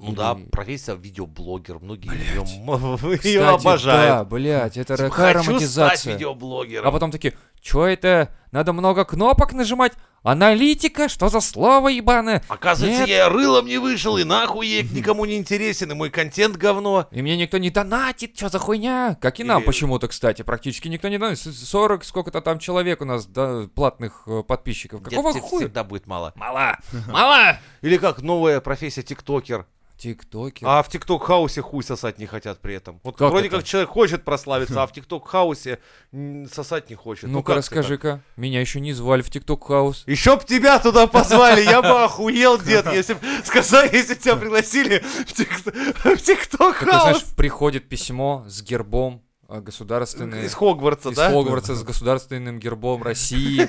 Ну 0.00 0.08
Или- 0.08 0.16
да, 0.16 0.36
профессия 0.50 0.96
видеоблогер, 0.96 1.78
многие 1.78 2.10
ее, 2.12 2.42
Кстати, 3.16 3.26
ее 3.28 3.46
обожают. 3.48 4.08
Да, 4.10 4.24
блядь, 4.24 4.76
это 4.76 4.96
Типа, 4.96 5.10
Хочу 5.10 5.38
стать 5.38 5.46
романтизация. 5.46 6.12
видеоблогером. 6.14 6.88
А 6.88 6.90
потом 6.90 7.12
такие, 7.12 7.34
чё 7.60 7.84
это? 7.86 8.34
Надо 8.50 8.72
много 8.72 9.04
кнопок 9.04 9.52
нажимать? 9.52 9.92
Аналитика? 10.24 11.08
Что 11.08 11.28
за 11.28 11.40
слово 11.40 11.88
ебаное? 11.88 12.42
Оказывается, 12.48 13.00
Нет. 13.02 13.08
я 13.10 13.28
рылом 13.28 13.66
не 13.66 13.76
вышел, 13.78 14.16
и 14.16 14.24
нахуй 14.24 14.66
я 14.66 14.82
никому 14.92 15.26
не 15.26 15.36
интересен, 15.36 15.92
и 15.92 15.94
мой 15.94 16.08
контент 16.10 16.56
говно. 16.56 17.06
И 17.12 17.20
мне 17.22 17.36
никто 17.36 17.58
не 17.58 17.68
донатит, 17.70 18.36
что 18.36 18.48
за 18.48 18.58
хуйня? 18.58 19.16
Как 19.20 19.38
и 19.38 19.44
нам 19.44 19.58
Или- 19.60 19.66
почему-то, 19.66 20.08
кстати, 20.08 20.40
практически 20.42 20.88
никто 20.88 21.08
не 21.08 21.18
донатит. 21.18 21.40
С- 21.54 21.68
40 21.68 22.04
сколько-то 22.04 22.40
там 22.40 22.58
человек 22.58 23.02
у 23.02 23.04
нас, 23.04 23.26
да, 23.26 23.68
платных 23.74 24.22
э, 24.26 24.42
подписчиков. 24.42 25.00
Нет, 25.02 25.10
Какого 25.10 25.32
тебе 25.32 25.42
хуя? 25.42 25.60
всегда 25.66 25.84
будет 25.84 26.06
мало. 26.06 26.32
Мало! 26.36 26.78
Мало! 27.08 27.58
Или 27.82 27.98
как 27.98 28.22
новая 28.22 28.60
профессия 28.60 29.02
тиктокер. 29.02 29.66
Тиктоки. 30.04 30.64
А 30.66 30.82
в 30.82 30.88
TikTok-house 30.88 31.56
е 31.56 31.62
хуй 31.62 31.82
сосать 31.82 32.18
не 32.18 32.26
хотят 32.26 32.60
при 32.60 32.74
этом. 32.74 33.00
Вот 33.02 33.16
Как 33.16 33.30
вроде 33.30 33.48
это? 33.48 33.56
как 33.56 33.64
человек 33.64 33.88
хочет 33.90 34.22
прославиться, 34.24 34.82
а 34.82 34.86
в 34.86 34.92
TikTok-house 34.92 35.71
е 35.71 35.78
м, 36.12 36.46
сосать 36.52 36.90
не 36.90 36.94
хочет. 36.96 37.24
Ну, 37.24 37.38
Ну-ка, 37.38 37.48
как 37.48 37.56
расскажи-ка. 37.58 38.20
Меня 38.36 38.60
еще 38.60 38.80
не 38.80 38.92
звали 38.92 39.22
в 39.22 39.30
TikTok 39.30 39.66
House. 39.66 40.04
Еще 40.06 40.36
б 40.36 40.44
тебя 40.46 40.78
туда 40.78 41.06
позвали, 41.06 41.62
я 41.62 41.80
бы 41.80 41.88
охуел, 42.04 42.58
дед, 42.60 42.86
если 42.92 43.14
б 43.14 43.20
сказали, 43.44 43.88
если 43.96 44.14
тебя 44.14 44.36
пригласили 44.36 44.98
в 44.98 46.20
TikTok-house. 46.22 47.22
приходит 47.36 47.88
письмо 47.88 48.44
с 48.46 48.62
гербом 48.62 49.22
э, 49.48 49.60
государственный. 49.60 50.44
Из 50.46 50.54
Хогвартса, 50.54 51.10
из 51.10 51.16
да? 51.16 51.30
Хогвартса 51.30 51.74
с 51.74 51.82
государственным 51.82 52.58
гербом 52.58 53.02
России. 53.02 53.68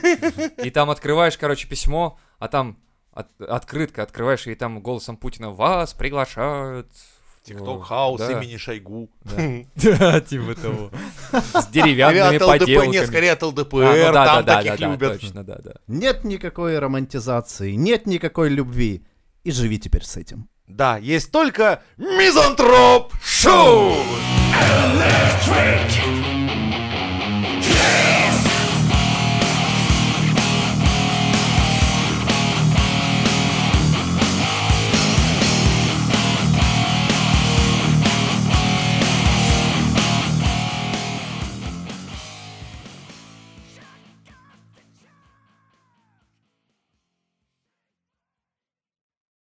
И 0.65 0.69
там 0.69 0.89
открываешь, 0.89 1.37
короче, 1.37 1.67
письмо, 1.67 2.17
а 2.39 2.47
там 2.47 2.77
от- 3.15 3.41
открытка 3.41 4.03
открываешь, 4.03 4.45
и 4.45 4.53
там 4.55 4.79
голосом 4.81 5.17
Путина 5.17 5.49
вас 5.49 5.93
приглашают. 5.93 6.87
в- 6.91 7.15
TikTok-house 7.47 8.19
Да, 8.21 8.31
имени 8.31 8.57
Шойгу. 8.57 9.07
Да, 9.23 10.19
типа 10.21 10.55
того. 10.55 10.89
С 11.53 11.67
деревянными 11.67 12.37
от 12.37 12.41
ЛДПР, 12.41 12.65
нет, 12.67 12.67
поделками. 12.69 13.05
скорее 13.05 13.31
от 13.33 13.43
А, 13.43 13.47
ЛДПР, 13.47 13.75
ну 13.77 14.11
да, 14.11 14.11
да, 14.11 14.43
там 14.43 14.45
таких 14.63 14.79
любят. 14.79 15.21
точно, 15.21 15.43
да, 15.43 15.59
да. 15.63 15.73
Нет 15.87 16.23
никакой 16.23 16.79
романтизации, 16.79 17.73
нет 17.73 18.07
никакой 18.07 18.49
любви. 18.49 19.05
И 19.43 19.51
живи 19.51 19.77
теперь 19.77 20.03
с 20.03 20.17
этим. 20.17 20.49
Да, 20.67 20.97
есть 20.97 21.31
только 21.31 21.83
Мизантроп 21.97 23.13
Шоу! 23.23 23.93
Electric 24.95 26.14